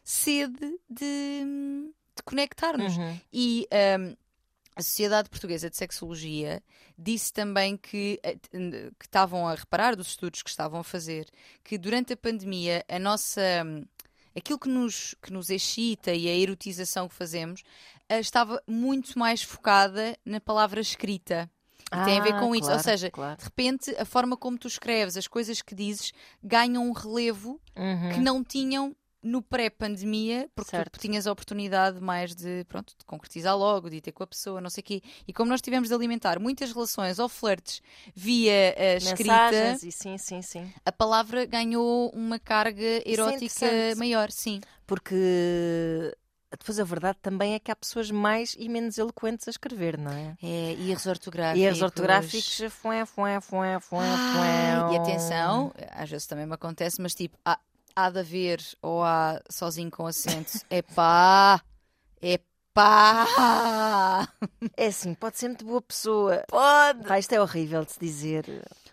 sede 0.03 0.77
de, 0.89 1.45
de 2.15 2.23
conectar-nos. 2.23 2.95
Uhum. 2.97 3.19
E 3.31 3.67
hum, 3.99 4.15
a 4.75 4.81
Sociedade 4.81 5.29
Portuguesa 5.29 5.69
de 5.69 5.77
Sexologia 5.77 6.61
disse 6.97 7.31
também 7.31 7.77
que, 7.77 8.19
eh, 8.23 8.35
que 8.99 9.05
estavam 9.05 9.47
a 9.47 9.55
reparar 9.55 9.95
dos 9.95 10.07
estudos 10.07 10.41
que 10.43 10.49
estavam 10.49 10.79
a 10.79 10.83
fazer 10.83 11.27
que 11.63 11.77
durante 11.77 12.13
a 12.13 12.17
pandemia 12.17 12.83
a 12.87 12.99
nossa. 12.99 13.41
hum, 13.65 13.83
Aquilo 14.35 14.57
que 14.57 14.67
nos, 14.67 15.13
que 15.21 15.31
nos 15.31 15.51
excita 15.51 16.11
e 16.11 16.27
a 16.27 16.35
erotização 16.35 17.07
que 17.07 17.13
fazemos 17.13 17.61
eh, 18.09 18.19
estava 18.19 18.59
muito 18.67 19.17
mais 19.17 19.43
focada 19.43 20.17
na 20.25 20.41
palavra 20.41 20.81
escrita. 20.81 21.47
E 22.01 22.05
tem 22.05 22.19
a 22.19 22.23
ver 22.23 22.33
Ah, 22.35 22.39
com 22.39 22.53
isso. 22.55 22.63
Ou 22.65 22.69
claro, 22.71 22.83
seja, 22.83 23.11
claro. 23.11 23.37
de 23.37 23.43
repente, 23.43 23.95
a 23.97 24.05
forma 24.05 24.35
como 24.37 24.57
tu 24.57 24.67
escreves, 24.67 25.15
as 25.17 25.27
coisas 25.27 25.61
que 25.61 25.75
dizes, 25.75 26.11
ganham 26.43 26.87
um 26.87 26.91
relevo 26.91 27.59
Uhum. 27.75 28.09
que 28.13 28.19
não 28.19 28.43
tinham 28.43 28.95
no 29.25 29.41
pré-pandemia, 29.41 30.49
porque 30.53 30.71
Certo. 30.71 30.91
tu 30.91 30.99
tinhas 30.99 31.25
a 31.25 31.31
oportunidade 31.31 31.97
mais 32.01 32.35
de, 32.35 32.65
pronto, 32.67 32.93
de 32.99 33.05
concretizar 33.05 33.57
logo, 33.57 33.89
de 33.89 33.95
ir 33.95 34.01
ter 34.01 34.11
com 34.11 34.21
a 34.21 34.27
pessoa, 34.27 34.59
não 34.59 34.69
sei 34.69 34.81
o 34.81 34.83
quê. 34.83 35.01
E 35.25 35.31
como 35.31 35.49
nós 35.49 35.61
tivemos 35.61 35.87
de 35.87 35.95
alimentar 35.95 36.39
muitas 36.39 36.73
relações 36.73 37.19
ou 37.19 37.29
flertes 37.29 37.81
via 38.13 38.75
a 38.77 38.95
escrita, 38.97 39.23
Mensagens 39.51 39.83
e 39.83 39.91
sim, 39.93 40.17
sim, 40.17 40.41
sim. 40.41 40.69
a 40.85 40.91
palavra 40.91 41.45
ganhou 41.45 42.09
uma 42.13 42.37
carga 42.37 43.01
erótica 43.05 43.45
interessante. 43.45 43.97
maior, 43.97 44.29
sim. 44.29 44.59
Porque 44.85 46.13
depois 46.57 46.79
a 46.79 46.83
verdade 46.83 47.17
também 47.21 47.53
é 47.53 47.59
que 47.59 47.71
há 47.71 47.75
pessoas 47.75 48.11
mais 48.11 48.55
e 48.59 48.67
menos 48.69 48.97
eloquentes 48.97 49.47
a 49.47 49.51
escrever, 49.51 49.97
não 49.97 50.11
é? 50.11 50.35
É, 50.41 50.73
e 50.73 50.91
erros 50.91 51.05
ortográficos. 51.05 51.61
E 51.61 51.65
erros 51.65 51.81
ortográficos, 51.81 52.57
fué, 52.71 53.05
fué, 53.05 53.39
fué, 53.41 53.79
fué, 53.79 53.99
Ai, 53.99 54.89
fué. 54.89 54.93
e 54.93 54.97
atenção, 54.97 55.71
às 55.91 56.09
vezes 56.09 56.27
também 56.27 56.45
me 56.45 56.53
acontece, 56.53 57.01
mas 57.01 57.13
tipo, 57.13 57.37
há, 57.45 57.57
há 57.95 58.09
de 58.09 58.19
haver 58.19 58.61
ou 58.81 59.03
há 59.03 59.41
sozinho 59.49 59.91
com 59.91 60.05
acento. 60.05 60.51
Epá! 60.69 61.61
Epá! 62.21 64.27
É 64.75 64.87
assim, 64.87 65.13
pode 65.13 65.37
ser 65.37 65.47
muito 65.49 65.65
boa 65.65 65.81
pessoa. 65.81 66.43
Pode! 66.47 67.03
Pá, 67.07 67.19
isto 67.19 67.33
é 67.33 67.41
horrível 67.41 67.85
de 67.85 67.91
se 67.93 67.99
dizer. 67.99 68.45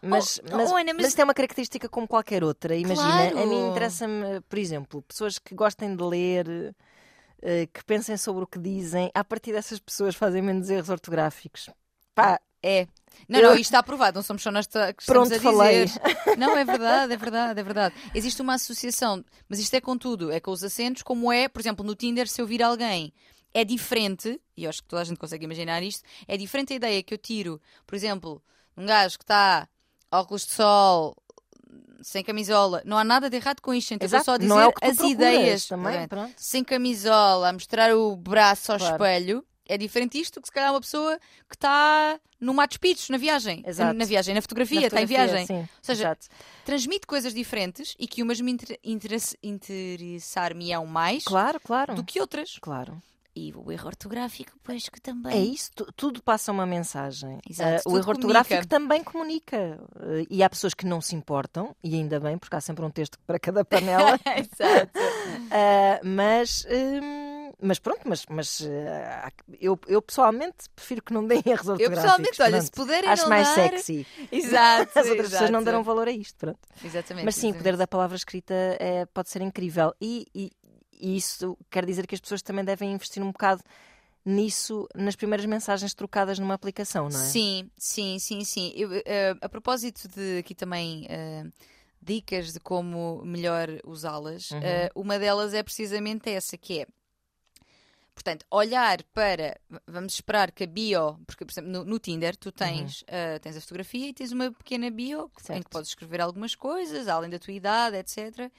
Mas, 0.02 0.40
Oh, 0.50 0.57
mas, 0.57 0.71
oh, 0.71 0.76
Ana, 0.76 0.93
mas- 0.93 0.97
mas 0.97 1.07
isto 1.09 1.21
é 1.21 1.25
uma 1.25 1.35
característica 1.35 1.88
como 1.88 2.07
qualquer 2.09 2.43
outra. 2.45 2.75
Imagina, 2.76 3.29
a 3.29 3.33
mim 3.35 3.35
Claro. 3.35 3.69
interessa-me, 3.71 4.40
por 4.43 4.59
exemplo, 4.59 5.02
pessoas 5.02 5.38
que 5.38 5.55
gostem 5.55 5.95
de 5.95 6.02
ler, 6.02 6.75
que 7.73 7.85
pensem 7.85 8.16
sobre 8.16 8.44
o 8.44 8.47
que 8.47 8.59
dizem. 8.59 9.11
A 9.14 9.25
partir 9.25 9.52
dessas 9.52 9.78
pessoas 9.78 10.14
fazem 10.14 10.42
menos 10.42 10.68
erros 10.70 10.88
ortográficos. 10.88 11.70
Pá, 12.14 12.40
É. 12.62 12.87
Não, 13.28 13.42
não, 13.42 13.52
isto 13.52 13.62
está 13.62 13.80
aprovado, 13.80 14.16
não 14.16 14.23
somos 14.23 14.42
só 14.42 14.50
nós 14.50 14.66
que 14.66 14.76
estamos 14.76 15.04
Pronto, 15.04 15.35
a 15.35 15.40
falei. 15.40 15.85
dizer. 15.85 16.00
Não, 16.38 16.56
é 16.56 16.64
verdade, 16.64 17.12
é 17.12 17.16
verdade, 17.16 17.61
é 17.61 17.62
verdade. 17.62 17.94
Existe 18.14 18.40
uma 18.40 18.54
associação, 18.54 19.25
mas 19.49 19.59
isto 19.59 19.75
é 19.75 19.80
com 19.80 19.99
tudo, 19.99 20.30
é 20.30 20.40
com 20.40 20.50
os 20.50 20.62
acentos, 20.64 21.02
como 21.02 21.30
é, 21.30 21.49
por 21.49 21.61
exemplo, 21.61 21.85
no 21.85 21.94
Tinder, 21.94 22.26
se 22.28 22.40
eu 22.40 22.47
vir 22.47 22.62
alguém, 22.62 23.12
é 23.52 23.64
diferente, 23.64 24.40
e 24.56 24.64
eu 24.64 24.70
acho 24.70 24.82
que 24.82 24.88
toda 24.88 25.02
a 25.02 25.04
gente 25.04 25.18
consegue 25.18 25.44
imaginar 25.44 25.82
isto, 25.82 26.02
é 26.26 26.37
diferente 26.37 26.73
a 26.73 26.76
ideia 26.76 27.02
que 27.02 27.12
eu 27.12 27.18
tiro, 27.18 27.61
por 27.87 27.94
exemplo, 27.94 28.42
um 28.76 28.87
gajo 28.87 29.18
que 29.18 29.25
está 29.25 29.68
óculos 30.11 30.47
de 30.47 30.52
sol, 30.52 31.16
sem 32.02 32.22
camisola, 32.24 32.82
não 32.84 32.96
há 32.96 33.04
nada 33.04 33.28
de 33.28 33.36
errado 33.36 33.60
com 33.60 33.72
isto, 33.74 33.92
então 33.94 34.06
exato, 34.06 34.24
só 34.24 34.36
dizer 34.36 34.48
não 34.48 34.58
é 34.60 34.66
o 34.66 34.72
que 34.72 34.84
as 34.84 34.98
ideias. 35.00 35.66
também. 35.66 36.08
Pronto. 36.08 36.32
sem 36.36 36.64
camisola, 36.64 37.48
a 37.48 37.52
mostrar 37.52 37.94
o 37.94 38.16
braço 38.16 38.72
ao 38.72 38.78
Claro. 38.78 38.94
espelho, 38.94 39.44
é 39.68 39.76
diferente 39.78 40.18
isto 40.20 40.34
do 40.34 40.42
que 40.42 40.48
se 40.48 40.52
calhar 40.52 40.72
uma 40.72 40.80
pessoa 40.80 41.18
que 41.48 41.54
está 41.54 42.18
no 42.40 42.52
Machu 42.54 42.80
Picchu, 42.80 43.12
na 43.12 43.18
viagem. 43.18 43.62
Exato. 43.66 43.92
Na 43.96 44.04
viagem, 44.04 44.35
na 44.35 44.40
fotografia, 44.42 44.80
Na 44.80 44.87
está 44.87 45.02
em 45.02 45.06
viagem. 45.06 45.46
Sim, 45.46 45.68
seja, 45.83 46.02
exato. 46.04 46.26
Transmite 46.64 47.06
coisas 47.06 47.33
diferentes 47.35 47.94
e 47.98 48.06
que 48.09 48.22
umas 48.22 48.40
me 48.40 48.50
inter- 48.52 48.78
interess- 48.83 49.37
interessar-me-ão 49.42 50.87
mais 50.87 51.22
Claro, 51.24 51.61
claro. 51.61 51.94
do 51.94 52.02
que 52.02 52.20
outras. 52.20 52.59
Claro. 52.61 53.00
E 53.40 53.53
o 53.57 53.72
erro 53.72 53.87
ortográfico, 53.87 54.53
pois 54.62 54.88
que 54.90 55.00
também. 55.00 55.33
É 55.35 55.38
isso, 55.40 55.70
tu- 55.74 55.90
tudo 55.96 56.22
passa 56.22 56.53
uma 56.53 56.66
mensagem. 56.66 57.38
Exato, 57.48 57.85
tudo 57.85 57.94
o 57.94 57.98
erro 57.98 58.11
ortográfico 58.11 58.66
também 58.66 59.03
comunica. 59.03 59.79
Ah, 59.96 60.26
e 60.29 60.42
há 60.42 60.50
pessoas 60.50 60.74
que 60.74 60.85
não 60.85 61.00
se 61.00 61.14
importam, 61.16 61.74
e 61.83 61.94
ainda 61.94 62.20
bem, 62.20 62.37
porque 62.37 62.55
há 62.57 62.61
sempre 62.61 62.85
um 62.85 62.90
texto 62.90 63.18
para 63.26 63.38
cada 63.38 63.64
panela. 63.64 64.18
Exato. 64.37 64.90
Ah, 65.50 66.00
mas, 66.05 66.66
hum, 66.70 67.53
mas 67.62 67.79
pronto, 67.79 68.00
mas, 68.05 68.26
mas 68.29 68.61
eu, 69.61 69.79
eu 69.87 70.03
pessoalmente 70.03 70.57
prefiro 70.76 71.03
que 71.03 71.12
não 71.12 71.26
deem 71.26 71.42
erros 71.46 71.66
Eu 71.66 71.72
ortográficos. 71.72 72.03
pessoalmente, 72.03 72.42
olha, 72.42 72.50
pronto. 72.53 72.64
se 72.64 72.70
puderem 72.72 73.11
Acho 73.11 73.29
mais 73.29 73.48
dar... 73.48 73.55
sexy. 73.55 74.07
Exato. 74.31 74.98
As 74.98 75.07
outras 75.09 75.31
pessoas 75.31 75.50
não 75.50 75.61
exato. 75.61 75.64
darão 75.64 75.83
valor 75.83 76.09
a 76.09 76.12
isto. 76.12 76.37
Pronto. 76.37 76.59
Exatamente. 76.85 77.24
Mas 77.24 77.37
sim, 77.37 77.53
o 77.53 77.55
poder 77.55 77.76
da 77.76 77.87
palavra 77.87 78.16
escrita 78.16 78.53
é, 78.79 79.07
pode 79.07 79.31
ser 79.31 79.40
incrível. 79.42 79.94
E, 80.00 80.26
e- 80.35 80.50
e 81.00 81.16
isso 81.16 81.56
quer 81.70 81.84
dizer 81.86 82.06
que 82.06 82.14
as 82.14 82.20
pessoas 82.20 82.42
também 82.42 82.64
devem 82.64 82.92
investir 82.92 83.22
um 83.22 83.32
bocado 83.32 83.62
nisso 84.24 84.86
nas 84.94 85.16
primeiras 85.16 85.46
mensagens 85.46 85.94
trocadas 85.94 86.38
numa 86.38 86.54
aplicação, 86.54 87.08
não 87.08 87.20
é? 87.20 87.24
Sim, 87.24 87.70
sim, 87.78 88.18
sim, 88.18 88.44
sim. 88.44 88.72
Eu, 88.76 88.90
eh, 89.06 89.34
a 89.40 89.48
propósito 89.48 90.06
de 90.08 90.38
aqui 90.38 90.54
também 90.54 91.06
eh, 91.08 91.44
dicas 92.02 92.52
de 92.52 92.60
como 92.60 93.22
melhor 93.24 93.68
usá-las, 93.84 94.50
Uhum. 94.50 94.60
eh, 94.62 94.90
uma 94.94 95.18
delas 95.18 95.54
é 95.54 95.62
precisamente 95.62 96.28
essa, 96.30 96.56
que 96.58 96.80
é 96.80 96.86
Portanto, 98.22 98.44
olhar 98.50 99.02
para. 99.14 99.59
Vamos 99.87 100.12
esperar 100.12 100.52
que 100.52 100.64
a 100.64 100.66
bio. 100.66 101.18
Porque, 101.26 101.42
por 101.42 101.52
exemplo, 101.52 101.70
no, 101.70 101.85
no 101.87 101.98
Tinder 101.98 102.37
tu 102.37 102.52
tens, 102.52 103.02
eh, 103.06 103.38
tens 103.38 103.56
a 103.56 103.61
fotografia 103.62 104.09
e 104.09 104.12
tens 104.12 104.30
uma 104.30 104.52
pequena 104.52 104.90
bio 104.90 105.30
em 105.40 105.42
Certo. 105.42 105.64
que 105.64 105.70
podes 105.70 105.88
escrever 105.88 106.20
algumas 106.20 106.54
coisas, 106.54 107.09
além 107.09 107.30
da 107.30 107.38
tua 107.38 107.54
idade, 107.54 107.96
etc. 107.96 108.52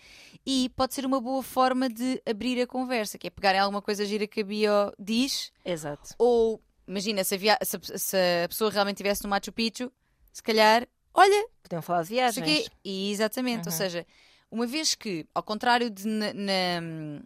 E 0.43 0.69
pode 0.75 0.95
ser 0.95 1.05
uma 1.05 1.21
boa 1.21 1.43
forma 1.43 1.87
de 1.87 2.19
abrir 2.27 2.59
a 2.59 2.65
conversa, 2.65 3.19
que 3.19 3.27
é 3.27 3.29
pegarem 3.29 3.61
alguma 3.61 3.83
coisa 3.83 4.03
gira 4.03 4.25
que 4.25 4.41
a 4.41 4.43
bio 4.43 4.91
diz 4.97 5.51
Exato. 5.63 6.15
ou, 6.17 6.59
imagina, 6.87 7.23
se 7.23 7.35
a, 7.35 7.37
via- 7.37 7.59
se 7.61 7.75
a- 7.77 7.97
se 7.99 8.17
a 8.45 8.47
pessoa 8.49 8.71
realmente 8.71 8.95
estivesse 8.95 9.23
no 9.23 9.29
Machu 9.29 9.51
Picchu, 9.51 9.91
se 10.33 10.41
calhar, 10.41 10.87
olha, 11.13 11.47
Podiam 11.61 11.83
falar 11.83 12.01
de 12.01 12.09
viagens. 12.09 12.43
aqui. 12.43 12.67
E, 12.83 13.11
exatamente, 13.11 13.67
ou 13.67 13.71
Uhum. 13.71 13.77
seja, 13.77 14.07
uma 14.49 14.65
vez 14.65 14.95
que, 14.95 15.27
ao 15.35 15.43
contrário 15.43 15.87
de 15.91 16.07
na, 16.07 16.33
na- 16.33 17.21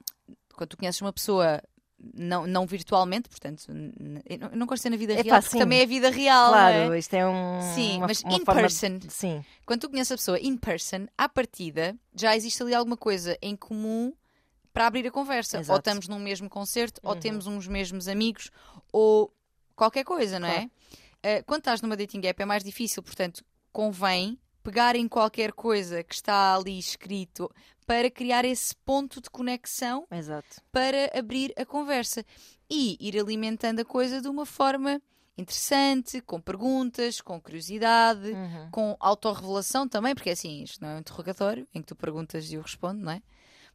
quando 0.54 0.70
tu 0.72 0.78
conheces 0.78 1.00
uma 1.02 1.14
pessoa 1.14 1.62
não, 2.14 2.46
não 2.46 2.66
virtualmente, 2.68 3.28
portanto, 3.30 3.66
eu 3.70 4.38
não, 4.38 4.50
eu 4.52 4.58
não 4.58 4.66
gosto 4.66 4.80
de 4.80 4.84
ser 4.84 4.90
na 4.90 4.98
vida 4.98 5.14
Epá, 5.14 5.24
real, 5.24 5.42
porque 5.42 5.52
sim. 5.58 5.60
também 5.60 5.80
é 5.80 5.86
vida 5.86 6.10
real, 6.10 6.52
Claro, 6.52 6.94
é? 6.94 7.00
isto 7.00 7.14
é 7.14 7.28
um. 7.28 7.62
Sim, 7.74 7.98
uma, 7.98 8.08
mas 8.08 8.22
uma 8.22 8.34
in 8.34 8.46
forma 8.46 8.62
person. 8.62 9.00
Sim, 9.10 9.44
Quando 9.66 9.82
tu 9.82 9.90
conheces 9.90 10.12
a 10.12 10.16
pessoa 10.16 10.40
in 10.40 10.58
person, 10.58 11.08
à 11.18 11.28
partida, 11.28 11.96
já 12.16 12.36
existe 12.36 12.62
ali 12.62 12.74
alguma 12.74 12.98
coisa 12.98 13.38
em 13.42 13.56
comum 13.56 14.14
para 14.74 14.88
abrir 14.88 15.08
a 15.08 15.12
conversa. 15.12 15.58
Ou 15.58 15.62
Exato. 15.62 15.80
estamos 15.80 16.08
num 16.08 16.20
mesmo 16.20 16.50
concerto, 16.50 17.00
ou 17.04 17.14
Uhum. 17.14 17.20
temos 17.20 17.48
uns 17.48 17.68
mesmos 17.68 18.08
amigos, 18.08 18.52
ou 18.92 19.34
qualquer 19.76 20.04
coisa, 20.04 20.38
não 20.40 20.48
Claro. 20.50 20.70
é? 21.24 21.40
Uh, 21.40 21.44
quando 21.46 21.60
estás 21.62 21.82
numa 21.82 21.96
dating 21.98 22.22
app 22.28 22.42
é 22.42 22.46
mais 22.46 22.64
difícil, 22.64 23.02
portanto, 23.02 23.44
convém 23.72 24.38
pegar 24.62 24.96
em 24.96 25.08
qualquer 25.08 25.52
coisa 25.54 26.04
que 26.04 26.14
está 26.14 26.56
ali 26.56 26.78
escrito 26.78 27.50
para 27.86 28.10
criar 28.10 28.46
esse 28.46 28.76
ponto 28.86 29.22
de 29.22 29.30
conexão 29.30 30.08
exato. 30.12 30.62
para 30.72 31.12
abrir 31.18 31.54
a 31.58 31.66
conversa 31.66 32.26
e 32.70 32.98
ir 33.00 33.20
alimentando 33.20 33.82
a 33.82 33.86
coisa 33.86 34.22
de 34.22 34.28
uma 34.28 34.46
forma 34.46 35.02
interessante, 35.38 36.22
com 36.22 36.40
perguntas, 36.42 37.20
com 37.22 37.40
curiosidade 37.42 38.32
Uhum. 38.32 38.70
com 38.72 38.96
autorrevelação 39.00 39.88
também, 39.88 40.16
porque 40.16 40.30
assim, 40.30 40.64
isto 40.64 40.82
não 40.82 40.90
é 40.90 40.96
um 40.96 41.00
interrogatório 41.00 41.68
em 41.74 41.82
que 41.82 41.88
tu 41.88 41.96
perguntas 41.96 42.50
e 42.52 42.56
eu 42.56 42.62
respondo, 42.62 43.02
não 43.04 43.12
é? 43.12 43.22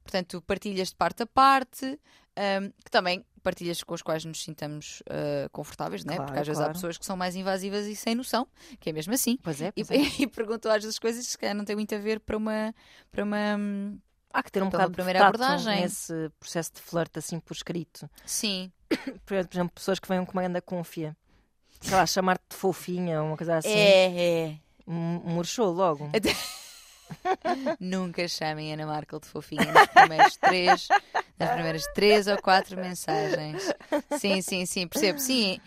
Portanto, 0.02 0.28
tu 0.28 0.42
partilhas 0.42 0.88
de 0.88 0.96
parte 0.96 1.22
a 1.22 1.26
parte, 1.26 1.84
hum, 1.86 2.72
que 2.82 2.90
também 2.90 3.24
partilhas 3.40 3.82
com 3.82 3.94
as 3.94 4.02
quais 4.02 4.24
nos 4.24 4.42
sintamos 4.42 5.02
ah, 5.08 5.48
confortáveis, 5.52 6.04
não 6.04 6.12
é? 6.12 6.16
Claro, 6.16 6.28
porque 6.30 6.40
às 6.40 6.46
vezes 6.46 6.62
há 6.62 6.68
pessoas 6.70 6.98
que 6.98 7.04
são 7.06 7.16
mais 7.16 7.34
invasivas 7.36 7.86
e 7.86 7.96
sem 7.96 8.14
noção, 8.14 8.46
que 8.78 8.90
é 8.90 8.92
mesmo 8.92 9.12
assim. 9.12 9.38
Pois 9.42 9.60
é, 9.60 9.72
E, 9.76 9.84
pois 9.84 9.90
é. 10.20 10.22
e 10.22 10.26
perguntam 10.26 10.72
às 10.72 10.82
vezes 10.82 10.98
coisas 10.98 11.36
que 11.36 11.54
não 11.54 11.64
têm 11.64 11.76
muito 11.76 11.94
a 11.94 11.98
ver 11.98 12.20
para 12.20 12.36
uma. 12.36 12.74
Para 13.10 13.24
uma 13.24 13.56
hum, 13.58 13.98
Há 14.32 14.42
que 14.44 14.52
ter 14.52 14.62
um 14.62 14.70
pela 14.70 14.82
bocado 14.84 14.94
primeira 14.94 15.18
de 15.18 15.24
tato 15.24 15.42
abordagem. 15.42 15.82
nesse 15.82 16.30
processo 16.38 16.72
de 16.74 16.80
flerte 16.80 17.18
assim 17.18 17.40
por 17.40 17.52
escrito. 17.54 18.08
sim. 18.24 18.70
Por 19.26 19.34
exemplo, 19.36 19.70
pessoas 19.74 19.98
que 20.00 20.08
vêm 20.08 20.24
com 20.24 20.32
uma 20.32 20.42
grande 20.42 20.60
confia. 20.60 21.16
Sei 21.80 21.96
lá, 21.96 22.04
chamar-te 22.06 22.42
de 22.50 22.56
fofinha 22.56 23.22
ou 23.22 23.28
uma 23.28 23.36
coisa 23.36 23.56
assim. 23.56 23.68
É, 23.70 24.48
é. 24.48 24.56
Murchou 24.86 25.72
logo. 25.72 26.10
Nunca 27.80 28.26
chamem 28.28 28.72
Ana 28.72 28.86
Markel 28.86 29.20
de 29.20 29.26
fofinha 29.26 29.72
nas 29.72 29.86
primeiras 29.88 30.36
três, 30.36 30.88
nas 31.38 31.50
primeiras 31.52 31.84
três 31.94 32.26
ou 32.26 32.40
quatro 32.40 32.76
mensagens. 32.76 33.62
Sim, 34.18 34.42
sim, 34.42 34.66
sim, 34.66 34.86
percebo. 34.86 35.18
Sim, 35.18 35.60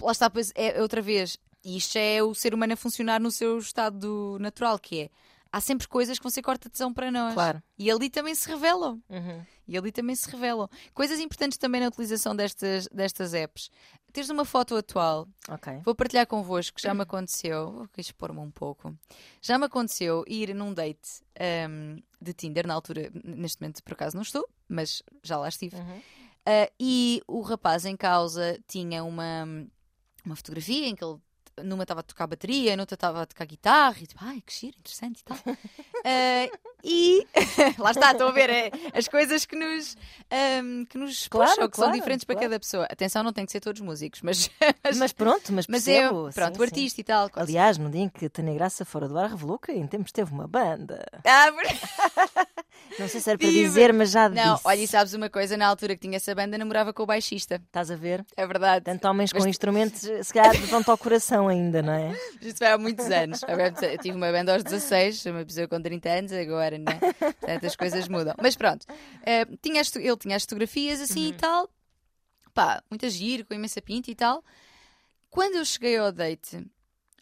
lá 0.00 0.12
está, 0.12 0.30
pois 0.30 0.52
é 0.54 0.80
outra 0.80 1.02
vez. 1.02 1.38
Isto 1.64 1.98
é 1.98 2.22
o 2.22 2.34
ser 2.34 2.54
humano 2.54 2.72
a 2.72 2.76
funcionar 2.76 3.20
no 3.20 3.30
seu 3.30 3.58
estado 3.58 4.38
natural, 4.40 4.78
que 4.78 5.02
é 5.02 5.10
há 5.52 5.60
sempre 5.60 5.88
coisas 5.88 6.18
que 6.18 6.22
vão 6.22 6.30
ser 6.30 6.42
corta 6.42 6.70
tesão 6.70 6.92
para 6.92 7.10
nós. 7.10 7.34
Claro. 7.34 7.62
E 7.78 7.90
ali 7.90 8.10
também 8.10 8.34
se 8.34 8.48
revelam. 8.48 9.00
Uhum. 9.08 9.44
E 9.66 9.76
ali 9.76 9.92
também 9.92 10.16
se 10.16 10.28
revelam. 10.30 10.68
Coisas 10.94 11.20
importantes 11.20 11.58
também 11.58 11.80
na 11.80 11.88
utilização 11.88 12.34
destas, 12.34 12.88
destas 12.88 13.34
apps. 13.34 13.70
Teres 14.12 14.30
uma 14.30 14.44
foto 14.44 14.76
atual. 14.76 15.28
Ok. 15.48 15.80
Vou 15.84 15.94
partilhar 15.94 16.26
convosco, 16.26 16.80
já 16.80 16.94
me 16.94 17.02
aconteceu. 17.02 17.72
Vou 17.72 17.88
expor-me 17.98 18.40
um 18.40 18.50
pouco. 18.50 18.96
Já 19.42 19.58
me 19.58 19.66
aconteceu 19.66 20.24
ir 20.26 20.54
num 20.54 20.72
date 20.72 21.22
um, 21.68 22.02
de 22.20 22.32
Tinder, 22.32 22.66
na 22.66 22.74
altura, 22.74 23.10
neste 23.24 23.60
momento 23.60 23.82
por 23.82 23.92
acaso 23.92 24.16
não 24.16 24.22
estou, 24.22 24.48
mas 24.68 25.02
já 25.22 25.36
lá 25.36 25.48
estive. 25.48 25.76
Uhum. 25.76 25.98
Uh, 25.98 26.72
e 26.80 27.22
o 27.26 27.42
rapaz 27.42 27.84
em 27.84 27.94
causa 27.94 28.58
tinha 28.66 29.04
uma, 29.04 29.44
uma 30.24 30.34
fotografia 30.34 30.86
em 30.86 30.94
que 30.94 31.04
ele 31.04 31.18
numa 31.64 31.82
estava 31.84 32.00
a 32.00 32.02
tocar 32.02 32.26
bateria, 32.26 32.76
noutra 32.76 32.94
estava 32.94 33.22
a 33.22 33.26
tocar 33.26 33.44
guitarra, 33.46 33.96
e 34.00 34.06
tipo, 34.06 34.20
ai, 34.24 34.42
que 34.44 34.52
giro, 34.52 34.76
interessante 34.78 35.20
e 35.20 35.24
tal. 35.24 35.36
uh, 35.36 36.58
e 36.84 37.26
lá 37.78 37.90
está, 37.90 38.12
estão 38.12 38.28
a 38.28 38.32
ver 38.32 38.50
é, 38.50 38.70
as 38.94 39.08
coisas 39.08 39.44
que 39.44 39.56
nos, 39.56 39.96
um, 40.62 40.84
que 40.84 40.96
nos 40.98 41.28
Claro, 41.28 41.50
puxam, 41.50 41.68
que 41.70 41.76
são 41.76 41.84
claro, 41.86 41.98
diferentes 41.98 42.24
para 42.24 42.34
claro. 42.36 42.50
cada 42.50 42.60
pessoa. 42.60 42.84
Atenção, 42.90 43.22
não 43.22 43.32
tem 43.32 43.44
que 43.46 43.52
ser 43.52 43.60
todos 43.60 43.80
músicos, 43.80 44.20
mas, 44.22 44.50
Mas 44.96 45.12
pronto, 45.12 45.52
mas 45.52 45.66
mas 45.66 45.84
percebo. 45.84 46.28
eu, 46.28 46.32
pronto, 46.32 46.54
sim, 46.56 46.62
o 46.62 46.64
sim. 46.66 46.70
artista 46.70 47.00
e 47.00 47.04
tal. 47.04 47.30
Aliás, 47.34 47.78
no 47.78 47.90
dia 47.90 48.02
em 48.02 48.08
que 48.08 48.28
Tânia 48.28 48.54
Graça 48.54 48.84
fora 48.84 49.08
do 49.08 49.18
ar 49.18 49.30
revelou 49.30 49.58
que 49.58 49.72
em 49.72 49.86
tempos 49.86 50.12
teve 50.12 50.32
uma 50.32 50.46
banda. 50.46 51.04
Ah, 51.24 51.50
por- 51.52 52.38
Não 52.98 53.06
sei 53.08 53.20
se 53.20 53.28
era 53.30 53.38
para 53.38 53.48
Viva! 53.48 53.68
dizer, 53.68 53.92
mas 53.92 54.10
já 54.10 54.28
Não, 54.28 54.54
disse. 54.54 54.66
olha, 54.66 54.80
e 54.80 54.86
sabes 54.88 55.12
uma 55.12 55.28
coisa, 55.28 55.56
na 55.56 55.66
altura 55.66 55.94
que 55.94 56.00
tinha 56.00 56.16
essa 56.16 56.34
banda, 56.34 56.56
namorava 56.56 56.92
com 56.92 57.02
o 57.02 57.06
baixista. 57.06 57.56
Estás 57.66 57.90
a 57.90 57.96
ver? 57.96 58.24
É 58.36 58.46
verdade. 58.46 58.84
Tanto 58.84 59.06
homens 59.06 59.30
com 59.32 59.38
Mas- 59.38 59.46
instrumentos, 59.46 60.00
se 60.00 60.32
calhar 60.32 60.56
vão-te 60.66 60.90
ao 60.90 60.96
coração 60.98 61.47
ainda, 61.48 61.82
não 61.82 61.92
é? 61.92 62.12
Isto 62.40 62.58
foi 62.58 62.66
há 62.66 62.78
muitos 62.78 63.10
anos. 63.10 63.40
Eu 63.82 63.98
tive 63.98 64.16
uma 64.16 64.30
banda 64.30 64.54
aos 64.54 64.62
16, 64.62 65.26
uma 65.26 65.44
pessoa 65.44 65.68
com 65.68 65.80
30 65.80 66.08
anos, 66.08 66.32
agora 66.32 66.78
não. 66.78 66.98
Portanto, 66.98 67.66
as 67.66 67.76
coisas 67.76 68.08
mudam. 68.08 68.34
Mas 68.40 68.56
pronto, 68.56 68.86
eh, 69.24 69.44
tinha 69.60 69.80
as, 69.80 69.94
ele 69.96 70.16
tinha 70.16 70.36
as 70.36 70.42
fotografias 70.42 71.00
assim 71.00 71.28
e 71.28 71.32
tal. 71.32 71.68
Pá, 72.54 72.82
muita 72.90 73.08
giro, 73.08 73.44
com 73.44 73.54
imensa 73.54 73.80
pinta 73.80 74.10
e 74.10 74.14
tal. 74.14 74.44
Quando 75.30 75.56
eu 75.56 75.64
cheguei 75.64 75.96
ao 75.96 76.10
date, 76.10 76.64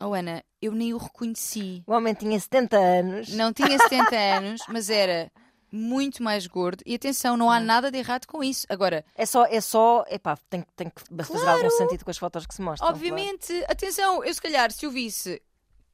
oh 0.01 0.15
Ana, 0.15 0.43
eu 0.63 0.73
nem 0.73 0.95
o 0.95 0.99
reconheci. 0.99 1.83
O 1.87 1.93
homem 1.93 2.15
tinha 2.15 2.39
70 2.39 2.77
anos. 2.77 3.29
Não 3.35 3.53
tinha 3.53 3.79
70 3.79 4.17
anos, 4.17 4.63
mas 4.69 4.91
era 4.91 5.31
muito 5.71 6.23
mais 6.23 6.47
gordo. 6.47 6.83
E 6.87 6.95
atenção, 6.95 7.37
não 7.37 7.51
há 7.51 7.59
nada 7.61 7.91
de 7.91 7.99
errado 7.99 8.27
com 8.27 8.43
isso. 8.43 8.67
Agora, 8.69 9.05
É 9.15 9.27
só, 9.27 9.45
é 9.47 9.61
só, 9.61 10.05
epá, 10.09 10.37
tem, 10.49 10.63
que- 10.63 10.73
tem 10.75 10.89
que 10.91 11.01
fazer 11.25 11.49
algum 11.49 11.71
sentido 11.71 12.05
com 12.05 12.11
as 12.11 12.19
fotos 12.19 12.47
que 12.47 12.55
se 12.55 12.63
mostram. 12.63 12.89
Obviamente, 12.89 13.53
atenção, 13.69 14.23
eu 14.25 14.33
se 14.33 14.41
calhar 14.41 14.71
se 14.73 14.87
o 14.87 14.91
visse 14.91 15.43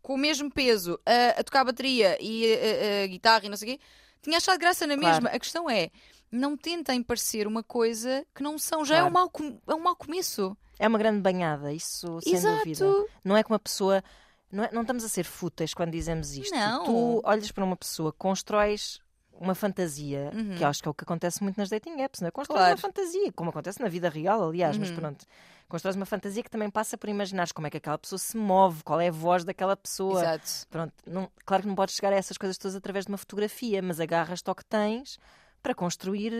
com 0.02 0.14
o 0.14 0.18
mesmo 0.18 0.50
peso 0.50 0.98
a, 1.06 1.40
a 1.40 1.44
tocar 1.44 1.64
bateria 1.64 2.16
e 2.20 2.44
a, 2.44 2.56
a- 2.56 3.04
a 3.04 3.06
guitarra 3.06 3.46
e 3.46 3.48
não 3.48 3.56
sei 3.56 3.74
o 3.74 3.78
quê, 3.78 3.84
tinha 4.20 4.36
achado 4.36 4.58
graça 4.58 4.86
na 4.86 4.96
Claro. 4.96 5.14
mesma. 5.22 5.30
A 5.30 5.38
questão 5.38 5.68
é, 5.70 5.90
não 6.30 6.56
tentem 6.56 7.02
parecer 7.02 7.46
uma 7.46 7.62
coisa 7.62 8.24
que 8.34 8.42
não 8.42 8.58
são. 8.58 8.84
Já 8.84 8.96
é, 8.98 9.02
um 9.04 9.10
Claro. 9.10 9.30
mau, 9.40 9.60
é 9.68 9.74
um 9.74 9.80
mau 9.82 9.96
começo. 9.96 10.42
claro. 10.42 10.56
É 10.78 10.88
uma 10.88 10.98
grande 10.98 11.20
banhada, 11.20 11.72
isso 11.72 12.20
sem 12.22 12.34
Exato. 12.34 12.58
dúvida. 12.64 13.06
Não 13.24 13.36
é 13.36 13.42
que 13.44 13.50
uma 13.50 13.58
pessoa. 13.58 14.02
Não, 14.50 14.64
é- 14.64 14.70
não 14.72 14.82
estamos 14.82 15.04
a 15.04 15.08
ser 15.08 15.24
fúteis 15.24 15.72
quando 15.72 15.92
dizemos 15.92 16.34
isto. 16.36 16.52
Não. 16.54 16.84
Tu 16.84 17.20
olhas 17.24 17.50
para 17.52 17.64
uma 17.64 17.76
pessoa, 17.76 18.12
constróis 18.12 19.00
uma 19.40 19.54
fantasia, 19.54 20.30
Uhum. 20.34 20.54
que 20.56 20.64
acho 20.64 20.82
que 20.82 20.88
é 20.88 20.90
o 20.90 20.94
que 20.94 21.04
acontece 21.04 21.42
muito 21.42 21.56
nas 21.58 21.68
dating 21.68 22.00
apps, 22.00 22.20
não 22.20 22.28
é? 22.28 22.30
Constróis 22.30 22.58
Claro. 22.60 22.74
uma 22.74 22.80
fantasia, 22.80 23.32
como 23.32 23.50
acontece 23.50 23.80
na 23.80 23.88
vida 23.88 24.08
real, 24.08 24.48
aliás, 24.48 24.76
mas 24.78 24.90
Uhum. 24.90 24.96
pronto. 24.96 25.24
Constróis 25.68 25.96
uma 25.96 26.04
fantasia 26.06 26.42
que 26.42 26.50
também 26.50 26.68
passa 26.70 26.98
por 26.98 27.08
imaginares 27.08 27.50
como 27.52 27.66
é 27.66 27.70
que 27.70 27.78
aquela 27.78 27.96
pessoa 27.98 28.18
se 28.18 28.36
move, 28.36 28.82
qual 28.84 29.00
é 29.00 29.08
a 29.08 29.12
voz 29.12 29.42
daquela 29.44 29.76
pessoa. 29.76 30.20
Exato. 30.20 30.66
Pronto, 30.70 30.92
não- 31.06 31.30
claro 31.46 31.62
que 31.62 31.68
não 31.68 31.74
podes 31.74 31.94
chegar 31.94 32.12
a 32.12 32.16
essas 32.16 32.36
coisas 32.36 32.58
todas 32.58 32.76
através 32.76 33.06
de 33.06 33.10
uma 33.12 33.18
fotografia, 33.18 33.80
mas 33.82 33.98
agarras-te 33.98 34.48
ao 34.48 34.54
que 34.54 34.64
tens 34.64 35.18
para 35.62 35.74
construir 35.74 36.32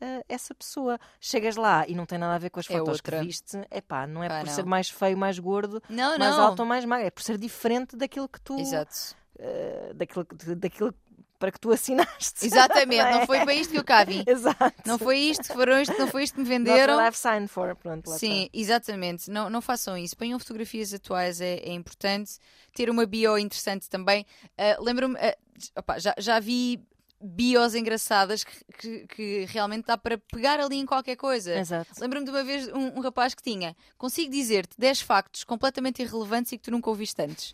eh, 0.00 0.24
essa 0.28 0.54
pessoa. 0.54 0.98
Chegas 1.20 1.56
lá 1.56 1.86
e 1.86 1.94
não 1.94 2.06
tem 2.06 2.18
nada 2.18 2.34
a 2.34 2.38
ver 2.38 2.50
com 2.50 2.58
as 2.58 2.68
É 2.68 2.72
fotos 2.78 2.94
outra. 2.96 3.18
que 3.18 3.24
viste, 3.24 3.56
epá, 3.70 4.06
não 4.06 4.24
é 4.24 4.28
Pá, 4.28 4.40
por 4.40 4.46
não. 4.46 4.54
ser 4.54 4.64
mais 4.64 4.88
feio, 4.90 5.16
mais 5.16 5.38
gordo, 5.38 5.80
Não, 5.88 6.18
mais 6.18 6.36
não. 6.36 6.44
alto 6.44 6.60
ou 6.60 6.66
mais 6.66 6.84
magro, 6.84 7.06
é 7.06 7.10
por 7.10 7.22
ser 7.22 7.38
diferente 7.38 7.96
daquilo 7.96 8.28
que 8.28 8.40
tu 8.40 8.58
Exato. 8.58 9.14
eh, 9.38 9.92
daquilo, 9.94 10.26
daquilo 10.56 10.94
para 11.42 11.50
que 11.50 11.58
tu 11.58 11.72
assinaste. 11.72 12.46
Exatamente, 12.46 13.02
não 13.02 13.20
é? 13.22 13.26
foi 13.26 13.40
para 13.44 13.52
isto 13.52 13.72
que 13.72 13.78
eu 13.80 13.82
cá 13.82 14.04
vim. 14.04 14.22
Exato. 14.24 14.72
Não 14.86 14.96
foi 14.96 15.18
isto 15.18 15.42
que 15.42 15.52
foram 15.52 15.82
isto, 15.82 15.98
não 15.98 16.06
foi 16.06 16.22
isto 16.22 16.34
que 16.34 16.40
me 16.40 16.44
Not 16.44 16.70
venderam. 16.70 16.94
what 16.94 17.08
I've 17.08 17.18
signed 17.18 17.48
for. 17.48 17.74
Pronto, 17.74 18.08
Sim, 18.12 18.48
exatamente. 18.52 19.28
Não, 19.28 19.50
não 19.50 19.60
façam 19.60 19.98
isso. 19.98 20.16
Ponham 20.16 20.38
fotografias 20.38 20.94
atuais, 20.94 21.40
é, 21.40 21.54
é 21.56 21.72
importante. 21.72 22.38
Ter 22.72 22.88
uma 22.88 23.04
bio 23.06 23.36
interessante 23.36 23.90
também. 23.90 24.24
Ah, 24.56 24.76
Lembro-me, 24.78 25.18
ah, 25.18 25.36
opá, 25.76 25.98
já, 25.98 26.14
já 26.16 26.38
vi 26.38 26.80
bios 27.20 27.74
engraçadas 27.74 28.44
que, 28.44 28.64
que, 28.78 29.06
que 29.08 29.44
realmente 29.46 29.86
dá 29.86 29.98
para 29.98 30.18
pegar 30.18 30.60
ali 30.60 30.76
em 30.76 30.86
qualquer 30.86 31.16
coisa. 31.16 31.54
Lembro-me 32.00 32.24
de 32.24 32.30
uma 32.30 32.44
vez 32.44 32.68
um, 32.68 32.98
um 32.98 33.00
rapaz 33.00 33.34
que 33.34 33.42
tinha 33.42 33.74
consigo 33.98 34.30
dizer-te 34.30 34.76
10 34.78 35.00
factos 35.00 35.42
completamente 35.42 36.02
irrelevantes 36.02 36.52
e 36.52 36.56
que 36.56 36.62
tu 36.62 36.70
nunca 36.70 36.88
ouviste 36.88 37.20
antes. 37.20 37.52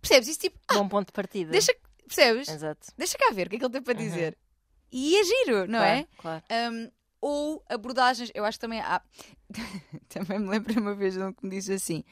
Percebes? 0.00 0.28
Isso 0.28 0.40
tipo, 0.40 0.58
Bom 0.72 0.88
ponto 0.88 1.08
de 1.08 1.12
partida. 1.12 1.50
deixa, 1.50 1.74
percebes? 2.06 2.48
Exato. 2.48 2.88
Deixa 2.96 3.18
cá 3.18 3.30
ver 3.32 3.46
o 3.46 3.50
que 3.50 3.56
é 3.56 3.58
que 3.58 3.64
ele 3.64 3.72
tem 3.72 3.82
para 3.82 3.94
Uhum. 3.98 4.04
dizer. 4.04 4.38
E 4.92 5.16
é 5.16 5.24
giro, 5.24 5.66
não 5.66 5.78
claro, 5.80 5.84
é? 5.98 6.06
Claro. 6.18 6.44
Um, 6.72 6.90
ou 7.20 7.64
abordagens, 7.68 8.30
eu 8.34 8.44
acho 8.44 8.58
que 8.58 8.60
também 8.62 8.80
há. 8.80 9.02
também 10.08 10.38
me 10.38 10.48
lembro 10.48 10.80
uma 10.80 10.94
vez 10.94 11.14
de 11.14 11.22
um 11.22 11.32
que 11.32 11.44
me 11.44 11.50
disse 11.50 11.72
assim: 11.72 12.04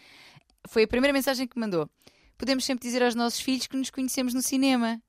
foi 0.68 0.82
a 0.84 0.88
primeira 0.88 1.12
mensagem 1.12 1.46
que 1.46 1.58
mandou. 1.58 1.88
Podemos 2.36 2.64
sempre 2.64 2.86
dizer 2.86 3.02
aos 3.02 3.14
nossos 3.14 3.40
filhos 3.40 3.66
que 3.66 3.76
nos 3.76 3.90
conhecemos 3.90 4.34
no 4.34 4.42
cinema. 4.42 5.00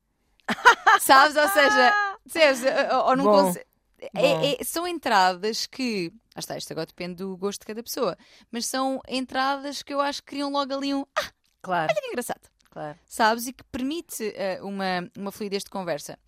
Sabes? 1.01 1.35
Ou 1.35 1.47
seja, 1.49 1.93
percebes? 2.23 2.61
Ou, 2.93 3.05
ou 3.09 3.15
num 3.17 3.23
Bom, 3.23 3.43
conce- 3.45 3.65
é- 4.13 4.61
é- 4.61 4.63
são 4.63 4.87
entradas 4.87 5.65
que. 5.65 6.13
Ah, 6.35 6.39
está, 6.39 6.57
isto 6.57 6.71
agora 6.71 6.85
depende 6.85 7.15
do 7.15 7.35
gosto 7.35 7.61
de 7.61 7.65
cada 7.65 7.81
pessoa. 7.81 8.15
Mas 8.51 8.65
são 8.67 9.01
entradas 9.07 9.81
que 9.81 9.93
eu 9.93 9.99
acho 10.01 10.21
que 10.21 10.27
criam 10.27 10.51
logo 10.51 10.73
ali 10.73 10.93
um. 10.93 11.03
Ah, 11.17 11.31
Claro, 11.61 11.91
que 11.93 12.05
engraçado 12.07 12.41
claro. 12.75 12.99
sabes? 13.07 13.47
E 13.47 13.53
que 13.53 13.63
permite 13.65 14.31
eh, 14.35 14.59
uma, 14.61 15.09
uma 15.17 15.31
fluidez 15.31 15.63
de 15.63 15.69
conversa. 15.71 16.19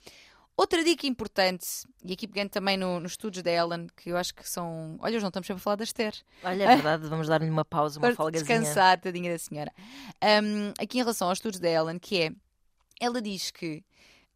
Outra 0.56 0.84
dica 0.84 1.06
importante, 1.06 1.68
e 2.04 2.14
aqui 2.14 2.28
pegando 2.28 2.50
também 2.50 2.78
no- 2.78 3.00
nos 3.00 3.12
estudos 3.12 3.44
da 3.44 3.52
Ellen, 3.52 3.86
que 3.96 4.10
eu 4.10 4.18
acho 4.18 4.34
que 4.34 4.50
são. 4.50 4.98
Olha, 5.00 5.16
hoje 5.16 5.22
não 5.22 5.28
estamos 5.28 5.46
sempre 5.46 5.62
a 5.62 5.64
falar 5.64 5.76
da 5.76 5.84
Esther. 5.84 6.16
Olha, 6.44 6.64
é 6.64 6.68
verdade, 6.76 7.08
vamos 7.08 7.28
dar-lhe 7.28 7.48
uma 7.48 7.64
pausa, 7.64 8.00
uma 8.00 8.12
folgazinha. 8.16 8.60
descansar, 8.60 9.00
tadinha 9.00 9.32
da 9.32 9.38
senhora. 9.38 9.72
Um, 10.24 10.74
aqui 10.82 10.98
em 10.98 11.02
relação 11.02 11.28
aos 11.30 11.38
estudos 11.38 11.60
da 11.60 11.70
Ellen, 11.70 12.00
que 12.00 12.22
é. 12.24 12.32
Ela 13.00 13.22
diz 13.22 13.52
que. 13.52 13.84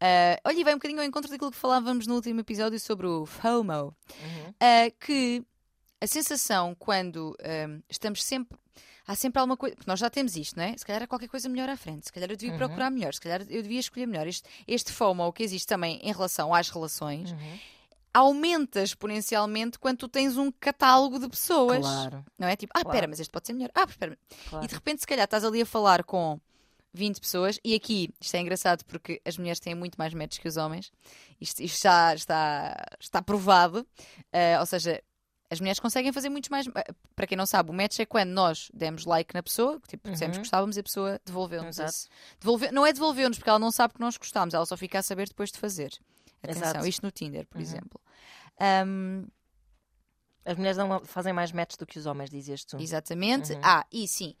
ah, 0.00 0.38
olha, 0.44 0.60
e 0.60 0.62
vai 0.62 0.74
um 0.74 0.76
bocadinho 0.76 1.00
ao 1.00 1.06
encontro 1.06 1.28
daquilo 1.28 1.50
que 1.50 1.56
falávamos 1.56 2.06
no 2.06 2.14
último 2.14 2.38
episódio 2.38 2.78
sobre 2.78 3.08
o 3.08 3.26
FOMO. 3.26 3.72
Uhum. 4.22 4.54
ah, 4.60 4.92
que 5.00 5.44
a 6.00 6.06
sensação 6.06 6.76
quando 6.78 7.36
ah, 7.42 7.80
estamos 7.90 8.22
sempre. 8.22 8.56
Há 9.06 9.14
sempre 9.14 9.40
alguma 9.40 9.56
coisa. 9.56 9.74
Porque 9.76 9.90
nós 9.90 9.98
já 10.00 10.08
temos 10.08 10.36
isto, 10.36 10.56
não 10.56 10.64
é? 10.64 10.76
Se 10.76 10.84
calhar 10.84 11.02
há 11.02 11.06
qualquer 11.06 11.28
coisa 11.28 11.48
melhor 11.48 11.68
à 11.68 11.76
frente. 11.76 12.06
Se 12.06 12.12
calhar 12.12 12.30
eu 12.30 12.36
devia 12.36 12.52
Uhum. 12.52 12.58
procurar 12.58 12.90
melhor. 12.90 13.12
Se 13.14 13.20
calhar 13.20 13.40
eu 13.48 13.62
devia 13.62 13.80
escolher 13.80 14.06
melhor. 14.06 14.26
Este, 14.26 14.48
este 14.66 14.92
FOMO 14.92 15.32
que 15.32 15.42
existe 15.42 15.66
também 15.66 15.98
em 16.02 16.12
relação 16.12 16.54
às 16.54 16.68
relações 16.70 17.32
Uhum. 17.32 17.58
aumenta 18.14 18.82
exponencialmente 18.82 19.78
quando 19.78 19.98
tu 19.98 20.08
tens 20.08 20.36
um 20.36 20.52
catálogo 20.52 21.18
de 21.18 21.28
pessoas. 21.28 21.80
Claro, 21.80 22.24
Não 22.38 22.46
é? 22.48 22.56
Tipo, 22.56 22.72
ah, 22.76 22.80
Claro. 22.82 22.88
espera, 22.96 23.08
mas 23.08 23.20
este 23.20 23.30
pode 23.32 23.46
ser 23.46 23.52
melhor. 23.54 23.70
Ah, 23.74 23.84
espera. 23.88 24.18
claro. 24.50 24.64
E 24.64 24.68
de 24.68 24.74
repente, 24.74 25.00
se 25.00 25.06
calhar, 25.06 25.24
estás 25.24 25.44
ali 25.44 25.62
a 25.62 25.66
falar 25.66 26.04
com 26.04 26.38
20 26.94 27.20
pessoas, 27.20 27.58
e 27.64 27.74
aqui 27.74 28.10
isto 28.20 28.34
é 28.34 28.40
engraçado 28.40 28.84
porque 28.84 29.18
as 29.24 29.38
mulheres 29.38 29.58
têm 29.58 29.74
muito 29.74 29.96
mais 29.96 30.12
matches 30.12 30.38
que 30.38 30.46
os 30.46 30.58
homens, 30.58 30.92
isto, 31.40 31.60
isto 31.62 31.82
já 31.82 32.14
está, 32.14 32.76
está 33.00 33.22
provado, 33.22 33.86
Ah, 34.30 34.60
ou 34.60 34.66
seja, 34.66 35.02
as 35.52 35.60
mulheres 35.60 35.78
conseguem 35.78 36.12
fazer 36.12 36.28
muitos 36.30 36.48
mais. 36.50 36.66
ah, 36.68 36.94
Para 37.14 37.26
quem 37.26 37.36
não 37.36 37.44
sabe, 37.46 37.70
o 37.70 37.72
match 37.74 37.98
é 38.00 38.06
quando 38.06 38.30
nós 38.30 38.70
demos 38.72 39.04
like 39.04 39.34
na 39.34 39.42
pessoa, 39.42 39.80
tipo, 39.86 40.10
dissemos 40.10 40.36
que 40.36 40.38
Uhum. 40.38 40.42
gostávamos 40.44 40.76
e 40.76 40.80
a 40.80 40.82
pessoa 40.82 41.20
devolveu-nos. 41.24 41.76
Não 42.72 42.86
é 42.86 42.92
devolveu-nos 42.92 43.38
porque 43.38 43.50
ela 43.50 43.58
não 43.58 43.70
sabe 43.70 43.94
que 43.94 44.00
nós 44.00 44.16
gostámos, 44.16 44.54
ela 44.54 44.64
só 44.66 44.76
fica 44.76 44.98
a 44.98 45.02
saber 45.02 45.28
depois 45.28 45.50
de 45.52 45.58
fazer. 45.58 45.92
Atenção, 46.42 46.68
Exato. 46.70 46.86
isto 46.86 47.02
no 47.04 47.10
Tinder, 47.12 47.46
por 47.46 47.58
Uhum. 47.58 47.62
exemplo. 47.62 48.00
Ahm, 48.58 49.26
As 50.44 50.56
mulheres 50.56 50.76
dão- 50.76 51.04
fazem 51.04 51.32
mais 51.32 51.52
matches 51.52 51.76
do 51.76 51.86
que 51.86 51.98
os 52.00 52.04
homens, 52.06 52.28
dizias 52.28 52.64
tu. 52.64 52.76
Exatamente. 52.80 53.52
Uhum. 53.52 53.60
Ah, 53.62 53.86
e 53.92 54.08
sim, 54.08 54.34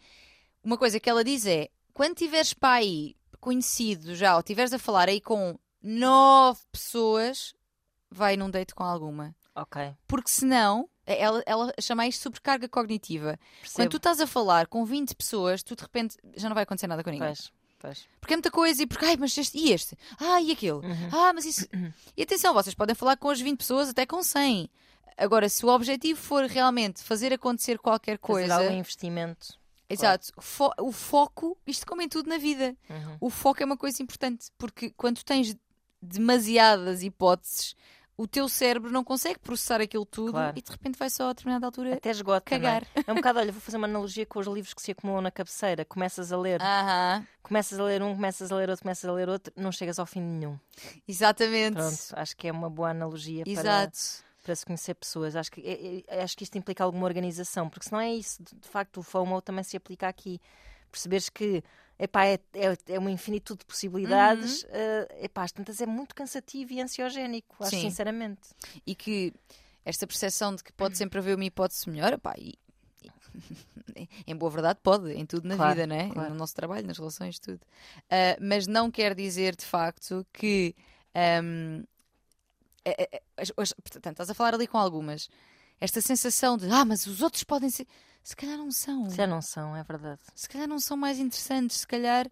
uma 0.64 0.76
coisa 0.76 0.98
que 0.98 1.08
ela 1.08 1.22
diz 1.22 1.46
é: 1.46 1.68
quando 1.94 2.16
tiveres 2.16 2.52
para 2.52 2.74
aí 2.80 3.14
conhecido 3.38 4.14
já, 4.16 4.34
ou 4.34 4.40
estiveres 4.40 4.72
a 4.72 4.78
falar 4.80 5.08
aí 5.08 5.20
com 5.20 5.56
nove 5.80 6.60
pessoas, 6.72 7.54
vai 8.10 8.36
num 8.36 8.50
date 8.50 8.74
com 8.74 8.82
alguma. 8.82 9.32
Ok, 9.54 9.94
Porque 10.08 10.28
senão, 10.30 10.88
ela, 11.06 11.42
ela 11.46 11.72
chama 11.80 12.06
isto 12.06 12.22
sobrecarga 12.22 12.68
cognitiva. 12.68 13.38
Quando 13.38 13.60
percebo. 13.62 13.90
tu 13.90 13.96
estás 13.96 14.20
a 14.20 14.26
falar 14.26 14.66
com 14.66 14.84
20 14.84 15.14
pessoas, 15.14 15.62
tu 15.62 15.74
de 15.76 15.82
repente 15.82 16.16
já 16.36 16.48
não 16.48 16.54
vai 16.54 16.64
acontecer 16.64 16.86
nada 16.86 17.02
com 17.02 17.10
ninguém. 17.10 17.28
Pois. 17.28 17.52
Pois. 17.78 18.06
Porque 18.20 18.34
é 18.34 18.36
muita 18.36 18.50
coisa 18.50 18.80
e 18.82 18.86
porque, 18.86 19.04
ai, 19.04 19.16
mas 19.16 19.36
este 19.36 19.58
e 19.58 19.72
este, 19.72 19.98
ah, 20.20 20.40
e 20.40 20.52
aquele, 20.52 20.74
Uhum. 20.86 21.08
ah, 21.10 21.32
mas 21.34 21.44
isso. 21.44 21.66
E 22.16 22.22
atenção, 22.22 22.54
vocês 22.54 22.76
podem 22.76 22.94
falar 22.94 23.16
com 23.16 23.28
as 23.28 23.40
20 23.40 23.58
pessoas, 23.58 23.88
até 23.88 24.06
com 24.06 24.22
100. 24.22 24.70
Agora, 25.16 25.48
se 25.48 25.66
o 25.66 25.68
objetivo 25.68 26.20
for 26.20 26.44
realmente 26.46 27.02
fazer 27.02 27.32
acontecer 27.32 27.78
qualquer 27.80 28.18
Fazer 28.20 28.32
coisa. 28.32 28.54
algum 28.54 28.76
investimento. 28.76 29.58
Exato, 29.90 30.32
fo- 30.40 30.72
o 30.80 30.92
foco, 30.92 31.58
isto 31.66 31.84
como 31.84 32.00
em 32.02 32.08
tudo 32.08 32.28
na 32.28 32.38
vida, 32.38 32.74
Uhum. 32.88 33.16
o 33.22 33.28
foco 33.30 33.60
é 33.62 33.66
uma 33.66 33.76
coisa 33.76 34.00
importante, 34.00 34.46
porque 34.56 34.90
quando 34.96 35.22
tens 35.24 35.54
demasiadas 36.00 37.02
hipóteses, 37.02 37.74
o 38.16 38.26
teu 38.26 38.48
cérebro 38.48 38.90
não 38.90 39.02
consegue 39.02 39.38
processar 39.38 39.80
aquilo 39.80 40.04
tudo 40.04 40.32
Claro. 40.32 40.56
e 40.58 40.62
de 40.62 40.70
repente 40.70 40.98
vai 40.98 41.08
só 41.10 41.30
a 41.30 41.32
determinada 41.32 41.66
altura 41.66 41.94
Até 41.94 42.10
esgota, 42.10 42.54
é? 42.54 42.58
cagar. 42.58 42.86
É 43.06 43.10
um 43.10 43.16
bocado, 43.16 43.38
olha, 43.38 43.50
vou 43.50 43.60
fazer 43.60 43.76
uma 43.78 43.86
analogia 43.86 44.26
com 44.26 44.38
os 44.38 44.46
livros 44.46 44.74
que 44.74 44.82
se 44.82 44.90
acumulam 44.92 45.22
na 45.22 45.30
cabeceira. 45.30 45.84
Começas 45.84 46.30
a 46.32 46.36
ler, 46.36 46.60
Aham, 46.62 47.26
começas 47.42 47.78
a 47.80 47.84
ler 47.84 48.02
um, 48.02 48.14
começas 48.14 48.52
a 48.52 48.56
ler 48.56 48.68
outro, 48.68 48.82
começas 48.82 49.08
a 49.08 49.12
ler 49.12 49.28
outro, 49.28 49.52
não 49.56 49.72
chegas 49.72 49.98
ao 49.98 50.06
fim 50.06 50.20
de 50.20 50.26
nenhum. 50.26 50.58
exatamente. 51.08 51.74
Pronto, 51.74 51.98
acho 52.12 52.36
que 52.36 52.48
é 52.48 52.52
uma 52.52 52.70
boa 52.70 52.90
analogia 52.90 53.44
para, 53.44 53.52
Exato. 53.52 53.98
para 54.42 54.54
se 54.56 54.64
conhecer 54.66 54.94
pessoas. 54.94 55.34
Acho 55.36 55.50
que, 55.50 55.60
é- 55.60 56.16
é- 56.16 56.22
acho 56.22 56.36
que 56.36 56.44
isto 56.44 56.56
implica 56.56 56.84
alguma 56.84 57.04
organização, 57.06 57.68
porque 57.68 57.86
se 57.86 57.92
não 57.92 58.00
é 58.00 58.12
isso, 58.14 58.42
de 58.42 58.68
facto, 58.68 58.98
o 58.98 59.02
FOMO 59.02 59.40
também 59.40 59.64
se 59.64 59.76
aplica 59.76 60.08
aqui. 60.08 60.40
Perceberes 60.90 61.28
que 61.30 61.62
epá, 62.04 62.26
é, 62.26 62.34
é, 62.54 62.94
é 62.94 62.98
uma 62.98 63.10
infinitude 63.10 63.60
de 63.60 63.64
possibilidades, 63.66 64.64
eh, 64.70 65.24
epá, 65.24 65.44
às 65.44 65.52
tantas 65.52 65.80
é 65.80 65.86
muito 65.86 66.14
cansativo 66.14 66.72
e 66.72 66.80
ansiogénico, 66.80 67.56
acho 67.60 67.70
Sim. 67.70 67.82
sinceramente. 67.82 68.40
E 68.86 68.94
que 68.94 69.32
esta 69.84 70.06
percepção 70.06 70.54
de 70.54 70.62
que 70.64 70.72
pode 70.72 70.96
sempre 70.98 71.18
haver 71.18 71.34
uma 71.36 71.44
hipótese 71.44 71.88
melhor, 71.88 72.18
pá, 72.18 72.34
e, 72.38 72.54
e- 73.02 73.10
em 74.26 74.36
boa 74.36 74.50
verdade 74.50 74.78
pode, 74.82 75.12
em 75.12 75.24
tudo 75.26 75.46
na 75.48 75.56
Claro, 75.56 75.74
vida, 75.74 75.86
né? 75.86 76.10
claro. 76.12 76.30
No 76.30 76.36
nosso 76.36 76.54
trabalho, 76.54 76.86
nas 76.86 76.98
relações, 76.98 77.38
tudo. 77.38 77.60
Ah, 78.10 78.36
mas 78.40 78.66
não 78.66 78.90
quer 78.90 79.14
dizer 79.14 79.54
de 79.56 79.64
facto 79.64 80.26
que. 80.32 80.74
ahm, 81.14 81.84
é- 82.84 83.02
é- 83.04 83.16
é- 83.16 83.22
as- 83.36 83.72
portanto, 83.72 84.10
estás 84.12 84.30
a 84.30 84.34
falar 84.34 84.54
ali 84.54 84.66
com 84.66 84.76
algumas. 84.78 85.28
Esta 85.80 86.00
sensação 86.00 86.56
de, 86.56 86.68
ah, 86.70 86.84
mas 86.84 87.06
os 87.06 87.22
outros 87.22 87.42
podem 87.44 87.70
ser. 87.70 87.86
Se 88.22 88.36
calhar 88.36 88.56
não 88.56 88.70
são. 88.70 89.10
Já 89.10 89.26
não 89.26 89.42
são, 89.42 89.76
é 89.76 89.82
verdade. 89.82 90.20
Se 90.34 90.48
calhar 90.48 90.68
não 90.68 90.78
são 90.78 90.96
mais 90.96 91.18
interessantes, 91.18 91.78
se 91.78 91.86
calhar. 91.86 92.26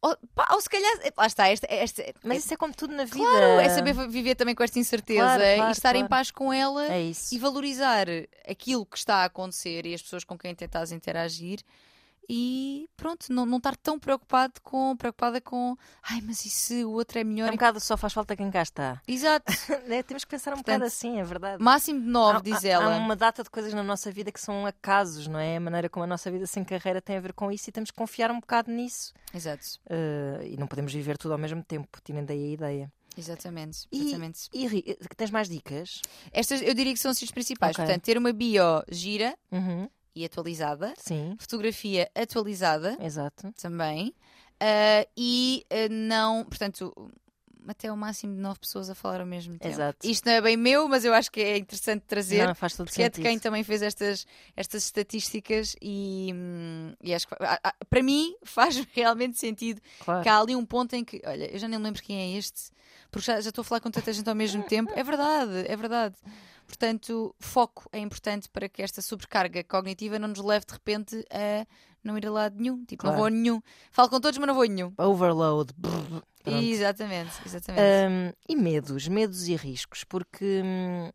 Ou, 0.00 0.16
pá, 0.34 0.48
ou 0.52 0.60
se 0.60 0.68
calhar. 0.68 0.92
Lá 1.16 1.26
está, 1.26 1.48
esta, 1.48 1.66
esta, 1.70 2.02
Mas 2.24 2.44
isso 2.44 2.54
é 2.54 2.56
como 2.56 2.74
tudo 2.74 2.92
na 2.92 3.04
vida. 3.04 3.18
Claro, 3.18 3.60
é 3.60 3.68
saber 3.68 3.94
viver 4.08 4.34
também 4.34 4.54
com 4.54 4.64
esta 4.64 4.78
incerteza 4.78 5.20
Claro, 5.20 5.42
claro, 5.42 5.68
e 5.68 5.72
estar 5.72 5.94
em 5.94 6.00
claro. 6.00 6.10
paz 6.10 6.30
com 6.32 6.52
ela 6.52 6.92
É 6.92 7.12
e 7.30 7.38
valorizar 7.38 8.06
aquilo 8.48 8.84
que 8.84 8.98
está 8.98 9.18
a 9.18 9.24
acontecer 9.26 9.86
e 9.86 9.94
as 9.94 10.02
pessoas 10.02 10.24
com 10.24 10.36
quem 10.36 10.54
tentas 10.54 10.90
interagir 10.90 11.60
e 12.28 12.88
pronto, 12.96 13.32
não, 13.32 13.44
não 13.44 13.58
estar 13.58 13.76
tão 13.76 13.98
preocupado 13.98 14.54
com, 14.62 14.96
preocupada 14.96 15.40
com 15.40 15.76
ai, 16.02 16.20
mas 16.22 16.44
e 16.44 16.50
se 16.50 16.84
o 16.84 16.90
outro 16.92 17.18
é 17.18 17.22
É 17.22 17.24
melhor? 17.24 17.48
um 17.48 17.52
bocado 17.52 17.80
só 17.80 17.96
faz 17.96 18.12
falta 18.12 18.36
quem 18.36 18.50
cá 18.50 18.62
está. 18.62 19.00
Exato, 19.06 19.52
Né? 19.86 20.02
Temos 20.04 20.24
que 20.24 20.30
pensar 20.30 20.52
um 20.52 20.56
Portanto, 20.56 20.74
bocado 20.76 20.84
assim, 20.84 21.18
é 21.18 21.24
verdade. 21.24 21.62
máximo 21.62 22.00
de 22.00 22.06
nove, 22.06 22.38
Há- 22.38 22.40
diz 22.40 22.64
há, 22.64 22.68
ela. 22.68 22.94
Há 22.94 22.98
uma 22.98 23.16
data 23.16 23.42
de 23.42 23.50
coisas 23.50 23.72
na 23.74 23.82
nossa 23.82 24.10
vida 24.12 24.30
que 24.32 24.40
são 24.40 24.64
acasos, 24.66 25.26
não 25.26 25.38
é? 25.38 25.56
A 25.56 25.60
maneira 25.60 25.88
como 25.88 26.04
a 26.04 26.06
nossa 26.06 26.30
vida 26.30 26.46
sem 26.46 26.64
carreira 26.64 27.00
tem 27.02 27.16
a 27.16 27.20
ver 27.20 27.32
com 27.32 27.50
isso 27.50 27.68
e 27.68 27.72
temos 27.72 27.90
que 27.90 27.96
confiar 27.96 28.30
um 28.30 28.40
bocado 28.40 28.70
nisso. 28.70 29.12
Exato, 29.34 29.64
Eh, 29.90 30.48
e 30.52 30.56
não 30.56 30.66
podemos 30.66 30.92
viver 30.92 31.18
tudo 31.18 31.32
ao 31.32 31.38
mesmo 31.38 31.62
tempo, 31.62 31.98
tirando 32.04 32.26
daí 32.28 32.44
a 32.44 32.52
ideia. 32.52 32.92
exatamente, 33.16 33.86
E- 33.92 34.00
exatamente. 34.02 34.48
E 34.52 34.66
Ri- 34.66 34.84
eh, 34.86 34.96
tens 35.16 35.30
mais 35.30 35.48
dicas? 35.48 36.00
Estas 36.32 36.62
eu 36.62 36.72
diria 36.74 36.92
que 36.92 36.98
são 37.00 37.10
as 37.10 37.18
principais. 37.30 37.72
Ok. 37.76 37.84
Portanto, 37.84 38.02
ter 38.04 38.16
uma 38.16 38.32
bio 38.32 38.62
gira 38.90 39.36
Uhum. 39.50 39.88
E 40.14 40.24
atualizada, 40.24 40.92
Sim, 40.96 41.36
fotografia 41.38 42.10
atualizada. 42.14 42.96
exato. 43.00 43.52
também. 43.60 44.14
Ah, 44.60 45.06
e 45.16 45.64
ah, 45.70 45.88
não, 45.90 46.44
portanto, 46.44 46.94
até 47.68 47.90
o 47.92 47.96
máximo 47.96 48.34
de 48.34 48.40
nove 48.40 48.60
pessoas 48.60 48.88
a 48.90 48.94
falar 48.94 49.20
ao 49.20 49.26
mesmo 49.26 49.58
tempo. 49.58 49.74
Exato. 49.74 49.98
Isto 50.06 50.26
não 50.26 50.32
é 50.32 50.40
bem 50.40 50.56
meu, 50.56 50.88
mas 50.88 51.04
eu 51.04 51.12
acho 51.14 51.30
que 51.30 51.40
é 51.40 51.56
interessante 51.58 52.02
trazer. 52.02 52.46
Não, 52.46 52.54
faz 52.54 52.74
todo 52.76 52.86
Porque 52.86 53.02
é 53.02 53.08
de 53.08 53.16
sentido. 53.16 53.28
quem 53.30 53.38
também 53.38 53.62
fez 53.64 53.82
estas, 53.82 54.26
estas 54.56 54.84
estatísticas 54.84 55.76
e, 55.80 56.30
hum, 56.34 56.94
e 57.02 57.14
acho 57.14 57.26
que 57.28 57.34
para 57.88 58.02
mim 58.02 58.34
faz 58.44 58.76
realmente 58.92 59.38
sentido 59.38 59.80
Claro. 60.04 60.22
que 60.22 60.28
há 60.28 60.38
ali 60.38 60.56
um 60.56 60.64
ponto 60.64 60.94
em 60.94 61.04
que, 61.04 61.20
olha, 61.24 61.52
eu 61.52 61.58
já 61.58 61.68
nem 61.68 61.78
lembro 61.78 62.02
quem 62.02 62.34
é 62.34 62.38
este, 62.38 62.70
porque 63.10 63.26
já, 63.26 63.40
já 63.40 63.48
estou 63.50 63.62
a 63.62 63.64
falar 63.64 63.80
com 63.80 63.90
tanta 63.90 64.12
gente 64.12 64.28
ao 64.28 64.34
mesmo 64.34 64.62
tempo. 64.64 64.90
É 64.94 65.02
verdade, 65.04 65.64
é 65.68 65.76
verdade. 65.76 66.14
Portanto, 66.66 67.34
foco 67.38 67.88
é 67.92 67.98
importante 67.98 68.48
para 68.48 68.68
que 68.68 68.80
esta 68.82 69.02
sobrecarga 69.02 69.62
cognitiva 69.64 70.18
não 70.18 70.28
nos 70.28 70.38
leve 70.40 70.64
de 70.64 70.72
repente 70.72 71.24
a 71.30 71.66
não 72.02 72.16
ir 72.16 72.26
a 72.26 72.30
lado 72.30 72.56
nenhum. 72.58 72.84
Tipo, 72.84 73.04
não 73.04 73.12
Claro. 73.12 73.16
vou 73.18 73.26
a 73.26 73.30
nenhum. 73.30 73.60
Falo 73.90 74.08
com 74.08 74.20
todos, 74.20 74.38
mas 74.38 74.46
não 74.46 74.54
vou 74.54 74.64
a 74.64 74.66
nenhum. 74.66 74.92
Overload. 74.96 75.72
Brrr. 75.76 76.22
Pronto. 76.42 76.64
Exatamente, 76.64 77.32
exatamente. 77.46 77.82
Hum, 78.10 78.32
e 78.48 78.56
medos, 78.56 79.08
medos 79.08 79.46
e 79.48 79.54
riscos, 79.56 80.04
porque 80.04 80.60
hum, 80.64 81.10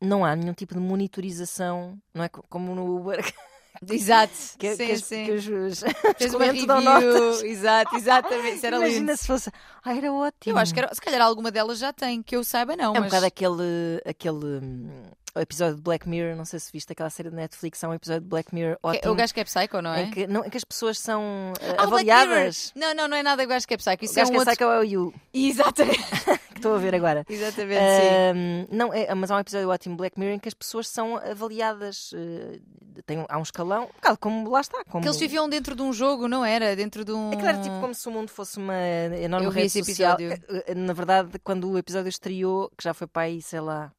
não 0.00 0.24
há 0.24 0.34
nenhum 0.36 0.54
tipo 0.54 0.74
de 0.74 0.80
monitorização, 0.80 1.98
não 2.14 2.24
é 2.24 2.28
co- 2.28 2.44
como 2.48 2.74
no 2.74 2.96
Uber, 2.96 3.18
Exato. 3.90 4.32
que, 4.58 4.76
sim, 4.76 4.86
que, 4.86 4.98
sim. 4.98 5.24
que 5.24 5.32
os, 5.32 5.46
os, 5.48 5.80
Fez 6.16 6.32
uma 6.34 6.52
dão 6.52 6.80
review. 6.80 7.46
Exato, 7.46 7.96
exatamente. 7.96 8.56
Isso 8.56 8.66
era 8.66 8.76
Imagina 8.76 9.00
lindo. 9.00 9.16
se 9.16 9.26
fosse. 9.26 9.50
Ah, 9.84 9.94
era 9.94 10.12
ótimo. 10.12 10.54
Eu 10.54 10.58
acho 10.58 10.72
que 10.72 10.80
era, 10.80 10.94
se 10.94 11.00
calhar 11.00 11.20
alguma 11.20 11.50
delas 11.50 11.78
já 11.78 11.92
tem, 11.92 12.22
que 12.22 12.36
eu 12.36 12.44
saiba 12.44 12.76
não. 12.76 12.94
É 12.94 12.98
um 12.98 13.00
mas... 13.00 13.04
bocado 13.06 13.26
aquele, 13.26 14.00
aquele 14.06 14.60
hum, 15.36 15.40
episódio 15.40 15.76
de 15.76 15.82
Black 15.82 16.08
Mirror, 16.08 16.36
não 16.36 16.44
sei 16.44 16.58
se 16.60 16.70
viste 16.72 16.92
aquela 16.92 17.10
série 17.10 17.30
de 17.30 17.36
Netflix, 17.36 17.82
há 17.84 17.88
um 17.88 17.94
episódio 17.94 18.22
de 18.22 18.28
Black 18.28 18.54
Mirror 18.54 18.74
Que- 18.76 18.86
ótimo. 18.86 19.12
O 19.12 19.14
gajo 19.16 19.34
que 19.34 19.40
é 19.40 19.44
psycho, 19.44 19.82
não 19.82 19.92
é? 19.94 20.02
em, 20.04 20.10
que, 20.10 20.26
não, 20.26 20.44
em 20.44 20.50
que 20.50 20.56
as 20.56 20.64
pessoas 20.64 20.98
são 20.98 21.52
Ah, 21.60 21.84
o 21.84 21.90
Black 21.90 22.10
avaliadas. 22.10 22.72
Não, 22.76 22.94
não, 22.94 23.08
não 23.08 23.16
é 23.16 23.22
nada 23.22 23.42
o 23.42 23.46
gajo 23.46 23.66
que 23.66 23.74
é 23.74 23.76
psycho. 23.76 24.04
Isso 24.04 24.14
o 24.14 24.16
gajo 24.16 24.26
é 24.26 24.30
um 24.30 24.30
que 24.30 24.36
é 24.36 24.38
outro... 24.40 24.50
psycho 24.52 24.64
é 24.70 24.78
o 24.78 24.84
You, 24.84 25.14
Exatamente. 25.32 25.98
que 26.54 26.58
estou 26.58 26.74
a 26.74 26.78
ver 26.78 26.94
agora. 26.94 27.24
Exatamente, 27.28 27.80
sim. 27.80 28.08
Ahm, 28.32 28.66
não, 28.70 28.92
é, 28.92 29.12
mas 29.14 29.30
há 29.30 29.36
um 29.36 29.40
episódio 29.40 29.68
ótimo 29.68 29.94
de 29.94 29.98
Black 29.98 30.18
Mirror 30.18 30.36
em 30.36 30.38
que 30.38 30.48
as 30.48 30.54
pessoas 30.54 30.88
são 30.88 31.16
avaliadas. 31.16 32.12
eh, 32.14 32.60
tem, 33.06 33.24
há 33.28 33.38
um 33.38 33.42
escalão, 33.42 33.84
um 33.84 33.86
bocado 33.86 34.18
como 34.18 34.48
lá 34.50 34.60
está. 34.60 34.84
Como, 34.84 35.02
Que 35.02 35.08
eles 35.08 35.18
viviam 35.18 35.48
dentro 35.48 35.74
de 35.74 35.82
um 35.82 35.92
jogo, 35.92 36.28
não 36.28 36.44
era? 36.44 36.76
Dentro 36.76 37.04
de 37.04 37.10
um. 37.12 37.30
Aquilo 37.32 37.48
era 37.48 37.58
tipo 37.60 37.80
como 37.80 37.92
se 37.94 38.08
o 38.08 38.12
mundo 38.12 38.28
fosse 38.30 38.56
uma 38.58 38.74
enorme 39.20 39.46
Eu 39.46 39.50
rede 39.50 39.66
esse 39.66 39.84
social. 39.84 40.16
episódio. 40.18 40.44
Eh, 40.66 40.74
Na 40.74 40.92
verdade, 40.92 41.38
quando 41.42 41.68
o 41.70 41.76
episódio 41.78 42.08
estreou, 42.08 42.70
que 42.78 42.84
já 42.84 42.94
foi 42.94 43.06
para 43.08 43.22
aí, 43.22 43.42
sei 43.42 43.60
lá, 43.60 43.92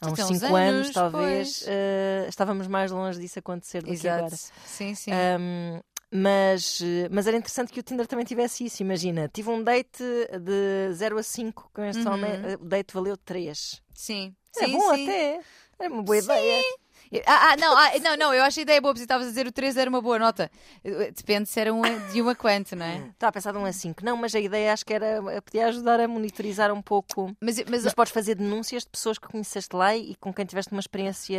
há 0.00 0.06
uns 0.08 0.14
tem 0.16 0.24
uns 0.24 0.38
5 0.38 0.54
anos, 0.54 0.90
talvez, 0.90 1.64
eh, 1.66 2.26
estávamos 2.28 2.66
mais 2.66 2.90
longe 2.90 3.18
disso 3.20 3.38
acontecer 3.38 3.80
do 3.82 3.86
que 3.86 3.92
Exato. 3.92 4.18
agora. 4.18 4.36
Sim, 4.66 4.94
sim. 4.94 5.10
Ahm, 5.12 5.80
mas, 6.12 6.80
mas 7.10 7.26
era 7.26 7.36
interessante 7.36 7.72
que 7.72 7.80
o 7.80 7.82
Tinder 7.82 8.06
também 8.06 8.24
tivesse 8.24 8.64
isso. 8.64 8.80
Imagina, 8.82 9.28
tive 9.28 9.50
um 9.50 9.62
date 9.62 10.02
de 10.40 10.92
0 10.94 11.18
a 11.18 11.22
5 11.22 11.68
com 11.74 11.82
este 11.82 12.06
Uhum. 12.06 12.12
homem, 12.14 12.32
eh, 12.32 12.56
o 12.60 12.64
date 12.64 12.94
valeu 12.94 13.16
3. 13.16 13.82
sim. 13.94 14.34
É 14.58 14.64
sim, 14.66 14.72
bom 14.72 14.94
sim. 14.94 15.04
até. 15.04 15.40
É 15.78 15.88
uma 15.88 16.02
boa 16.02 16.16
ideia. 16.16 16.62
Ah, 17.26 17.52
ah, 17.52 17.56
não, 17.56 17.76
ah, 17.76 17.90
não, 18.02 18.16
não, 18.16 18.34
eu 18.34 18.42
acho 18.42 18.58
a 18.58 18.62
ideia 18.62 18.80
boa, 18.80 18.92
porque 18.92 19.02
estavas 19.02 19.26
a 19.26 19.30
dizer 19.30 19.46
o 19.46 19.52
3 19.52 19.76
era 19.76 19.88
uma 19.88 20.00
boa 20.00 20.18
nota. 20.18 20.50
Eh, 20.84 21.12
Depende 21.16 21.48
se 21.48 21.60
era 21.60 21.72
um, 21.72 21.82
de 22.12 22.20
uma 22.20 22.34
quanto, 22.34 22.74
não 22.76 22.84
é? 22.86 22.96
Estava 23.14 23.30
a 23.30 23.32
pensar 23.32 23.52
de 23.52 23.58
um 23.58 23.64
a 23.64 23.72
5. 23.72 24.04
Não, 24.04 24.16
mas 24.16 24.34
a 24.34 24.40
ideia 24.40 24.72
acho 24.72 24.84
que 24.84 24.92
era 24.92 25.22
eh, 25.32 25.40
podia 25.40 25.66
ajudar 25.68 26.00
a 26.00 26.08
monitorizar 26.08 26.72
um 26.72 26.82
pouco. 26.82 27.34
Mas, 27.40 27.62
mas, 27.68 27.84
Mas 27.84 27.94
podes 27.94 28.12
fazer 28.12 28.34
denúncias 28.34 28.82
de 28.82 28.90
pessoas 28.90 29.18
que 29.18 29.28
conheceste 29.28 29.74
lá 29.74 29.96
e 29.96 30.14
com 30.16 30.32
quem 30.32 30.44
tiveste 30.44 30.72
uma 30.72 30.80
experiência 30.80 31.38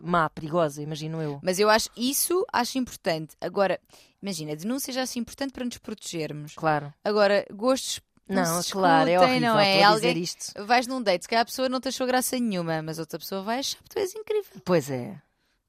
má, 0.00 0.28
perigosa, 0.30 0.82
imagino 0.82 1.20
eu. 1.22 1.40
mas 1.42 1.58
eu 1.58 1.68
acho 1.68 1.88
isso 1.96 2.44
acho 2.52 2.78
importante. 2.78 3.36
Agora, 3.40 3.80
imagina, 4.22 4.54
denúncia 4.56 4.92
já 4.92 5.02
acho 5.02 5.18
importante 5.18 5.52
para 5.52 5.64
nos 5.64 5.78
protegermos. 5.78 6.54
Claro. 6.54 6.92
Agora, 7.04 7.44
gostos. 7.52 8.00
Não, 8.28 8.62
se 8.62 8.72
claro, 8.72 9.08
é 9.08 9.18
horrível. 9.18 9.40
não 9.52 9.58
é? 9.60 9.82
Alguém- 9.82 10.12
dizer 10.12 10.16
isto. 10.16 10.64
Vais 10.66 10.86
num 10.86 11.02
date, 11.02 11.22
se 11.22 11.28
calhar 11.28 11.42
a 11.42 11.46
pessoa 11.46 11.68
não 11.68 11.80
te 11.80 11.88
achou 11.88 12.06
graça 12.06 12.38
nenhuma, 12.38 12.82
mas 12.82 12.98
outra 12.98 13.18
pessoa 13.18 13.42
vai 13.42 13.58
achar 13.60 13.78
que 13.82 13.88
tu 13.88 13.98
és 13.98 14.14
incrível. 14.14 14.60
Pois 14.64 14.90
é. 14.90 15.14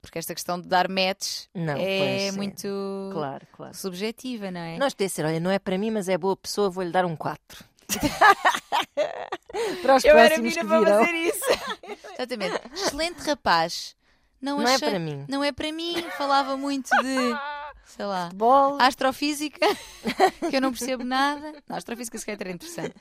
Porque 0.02 0.18
esta 0.18 0.34
questão 0.34 0.60
de 0.60 0.68
dar 0.68 0.88
match 0.88 1.46
Não, 1.54 1.74
é 1.76 2.28
é. 2.28 2.32
muito 2.32 2.68
Claro, 3.12 3.46
claro. 3.52 3.74
subjetiva, 3.76 4.50
não 4.50 4.62
é? 4.62 4.78
Nós 4.78 4.94
podia 4.94 5.10
ser, 5.10 5.26
olha, 5.26 5.40
não 5.42 5.52
é 5.52 5.60
para 5.60 5.78
mim, 5.78 5.92
mas 5.92 6.08
é 6.08 6.18
boa 6.18 6.38
pessoa, 6.38 6.70
vou-lhe 6.70 6.92
dar 6.92 7.06
um 7.06 7.16
4. 7.18 7.64
para 9.82 9.96
os 9.96 10.04
Eu 10.06 10.18
era 10.18 10.38
mina 10.38 10.64
para 10.66 10.86
fazer 10.86 11.12
isso. 11.14 11.46
Exatamente. 12.18 12.62
Excelente 12.74 13.20
rapaz. 13.22 13.96
Não, 14.42 14.60
Não 14.60 14.68
é 14.70 14.78
para 14.80 15.00
mim. 15.00 15.26
Não 15.28 15.44
é 15.44 15.52
para 15.52 15.72
mim. 15.72 16.02
Falava 16.18 16.56
muito 16.56 16.90
de, 17.02 17.34
sei 17.90 18.06
lá, 18.06 18.30
Bola. 18.34 18.82
astrofísica, 18.86 19.60
que 20.50 20.56
eu 20.56 20.62
não 20.62 20.72
percebo 20.72 21.04
nada. 21.04 21.54
Não, 21.68 21.76
astrofísica 21.78 22.18
se 22.18 22.26
calhar 22.26 22.42
era 22.42 22.52
interessante. 22.52 22.96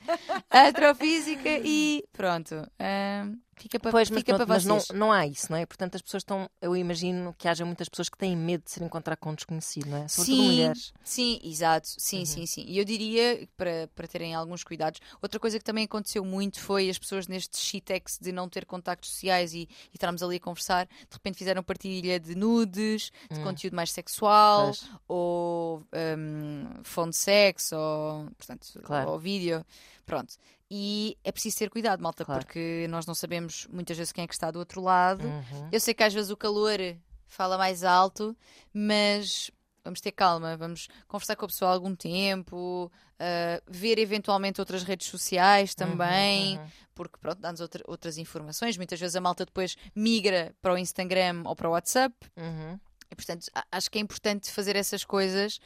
Astrofísica 0.49 1.49
e 1.63 2.03
pronto. 2.11 2.55
Ahm, 2.79 3.37
Fica 3.59 3.77
para, 3.79 3.91
Pois, 3.91 4.09
mas, 4.09 4.19
fica 4.19 4.33
pronto, 4.33 4.47
para 4.47 4.55
mas 4.55 4.65
não, 4.65 4.79
vocês. 4.79 4.97
não 4.97 5.11
há 5.11 5.27
isso, 5.27 5.51
não 5.51 5.57
é? 5.57 5.65
Portanto, 5.65 5.95
as 5.95 6.01
pessoas 6.01 6.21
estão. 6.21 6.49
Eu 6.61 6.75
imagino 6.77 7.35
que 7.37 7.45
haja 7.47 7.65
muitas 7.65 7.89
pessoas 7.89 8.07
que 8.07 8.17
têm 8.17 8.35
medo 8.35 8.63
de 8.63 8.71
se 8.71 8.81
encontrar 8.83 9.17
com 9.17 9.31
um 9.31 9.35
desconhecido, 9.35 9.87
não 9.89 9.97
é? 9.97 10.07
Sobretudo 10.07 10.37
Sim. 10.41 10.47
mulheres. 10.47 10.93
Sim, 11.03 11.39
exato. 11.43 11.87
Uhum. 11.89 11.95
Sim, 11.97 12.25
sim, 12.25 12.45
sim. 12.45 12.63
E 12.65 12.77
eu 12.77 12.85
diria, 12.85 13.47
para, 13.57 13.89
para 13.93 14.07
terem 14.07 14.33
alguns 14.33 14.63
cuidados, 14.63 15.01
outra 15.21 15.39
coisa 15.39 15.59
que 15.59 15.65
também 15.65 15.83
aconteceu 15.83 16.23
muito 16.23 16.59
foi 16.61 16.89
as 16.89 16.97
pessoas 16.97 17.27
neste 17.27 17.57
shitex 17.57 18.17
de 18.21 18.31
não 18.31 18.47
ter 18.47 18.65
contactos 18.65 19.09
sociais 19.11 19.53
e, 19.53 19.63
e 19.63 19.69
estarmos 19.93 20.23
ali 20.23 20.37
a 20.37 20.39
conversar, 20.39 20.85
de 20.87 21.13
repente 21.13 21.37
fizeram 21.37 21.61
partilha 21.61 22.17
de 22.19 22.35
nudes, 22.35 23.11
de 23.29 23.39
Hum. 23.39 23.43
conteúdo 23.43 23.75
mais 23.75 23.91
sexual, 23.91 24.65
Pois. 24.67 24.89
ou 25.07 25.83
um, 26.17 26.81
phone 26.83 27.11
sex, 27.13 27.71
ou, 27.73 28.25
portanto, 28.37 28.67
Claro. 28.83 29.11
ou 29.11 29.19
vídeo. 29.19 29.65
Pronto. 30.05 30.33
E 30.71 31.17
é 31.23 31.31
preciso 31.31 31.57
ter 31.57 31.69
cuidado, 31.69 32.01
malta, 32.01 32.23
Claro. 32.23 32.45
porque 32.45 32.85
nós 32.89 33.05
não 33.05 33.15
sabemos 33.15 33.67
muitas 33.71 33.97
vezes 33.97 34.11
quem 34.13 34.23
é 34.23 34.27
que 34.27 34.33
está 34.33 34.51
do 34.51 34.59
outro 34.59 34.81
lado. 34.81 35.25
Uhum. 35.25 35.69
Eu 35.71 35.79
sei 35.79 35.93
que 35.93 36.03
às 36.03 36.13
vezes 36.13 36.29
o 36.29 36.37
calor 36.37 36.77
fala 37.25 37.57
mais 37.57 37.83
alto, 37.83 38.35
mas 38.73 39.49
vamos 39.83 40.01
ter 40.01 40.11
calma, 40.11 40.55
vamos 40.57 40.87
conversar 41.07 41.35
com 41.35 41.45
a 41.45 41.47
pessoa 41.47 41.71
há 41.71 41.73
algum 41.73 41.95
tempo, 41.95 42.91
uh, 43.15 43.63
ver 43.67 43.97
eventualmente 43.97 44.59
outras 44.61 44.83
redes 44.83 45.07
sociais 45.07 45.73
também, 45.73 46.57
Uhum, 46.57 46.63
uhum. 46.63 46.69
porque 46.93 47.17
pronto, 47.17 47.39
dá-nos 47.39 47.61
outra- 47.61 47.83
outras 47.87 48.17
informações. 48.17 48.77
Muitas 48.77 48.99
vezes 48.99 49.15
a 49.15 49.21
malta 49.21 49.45
depois 49.45 49.75
migra 49.95 50.53
para 50.61 50.73
o 50.73 50.77
Instagram 50.77 51.41
ou 51.45 51.55
para 51.55 51.67
o 51.69 51.71
WhatsApp, 51.71 52.13
Uhum. 52.37 52.79
e 53.09 53.15
portanto 53.15 53.47
acho 53.71 53.89
que 53.89 53.97
é 53.97 54.01
importante 54.01 54.51
fazer 54.51 54.75
essas 54.75 55.03
coisas 55.03 55.59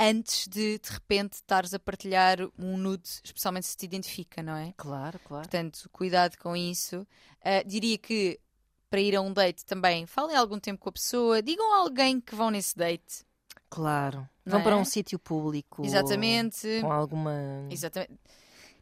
antes 0.00 0.48
de 0.48 0.78
de 0.78 0.90
repente 0.90 1.34
estares 1.34 1.74
a 1.74 1.78
partilhar 1.78 2.38
um 2.58 2.76
nude, 2.76 3.08
especialmente 3.22 3.66
se 3.66 3.76
te 3.76 3.84
identifica, 3.84 4.42
não 4.42 4.56
é? 4.56 4.72
Claro, 4.76 5.18
claro. 5.24 5.42
Portanto, 5.48 5.88
cuidado 5.92 6.36
com 6.38 6.56
isso. 6.56 7.00
Uh, 7.40 7.66
diria 7.66 7.98
que 7.98 8.40
para 8.88 9.00
ir 9.00 9.14
a 9.14 9.20
um 9.20 9.32
date 9.32 9.64
também, 9.64 10.04
falem 10.06 10.34
algum 10.36 10.58
tempo 10.58 10.80
com 10.80 10.88
a 10.88 10.92
pessoa, 10.92 11.40
digam 11.42 11.74
a 11.74 11.78
alguém 11.78 12.20
que 12.20 12.34
vão 12.34 12.50
nesse 12.50 12.76
date. 12.76 13.24
Claro. 13.68 14.28
Não 14.44 14.54
Vão 14.54 14.62
para 14.62 14.72
é? 14.72 14.76
um 14.78 14.84
sítio 14.84 15.16
público. 15.18 15.84
Exatamente. 15.84 16.66
Com 16.80 16.90
alguma. 16.90 17.32
Exatamente. 17.70 18.18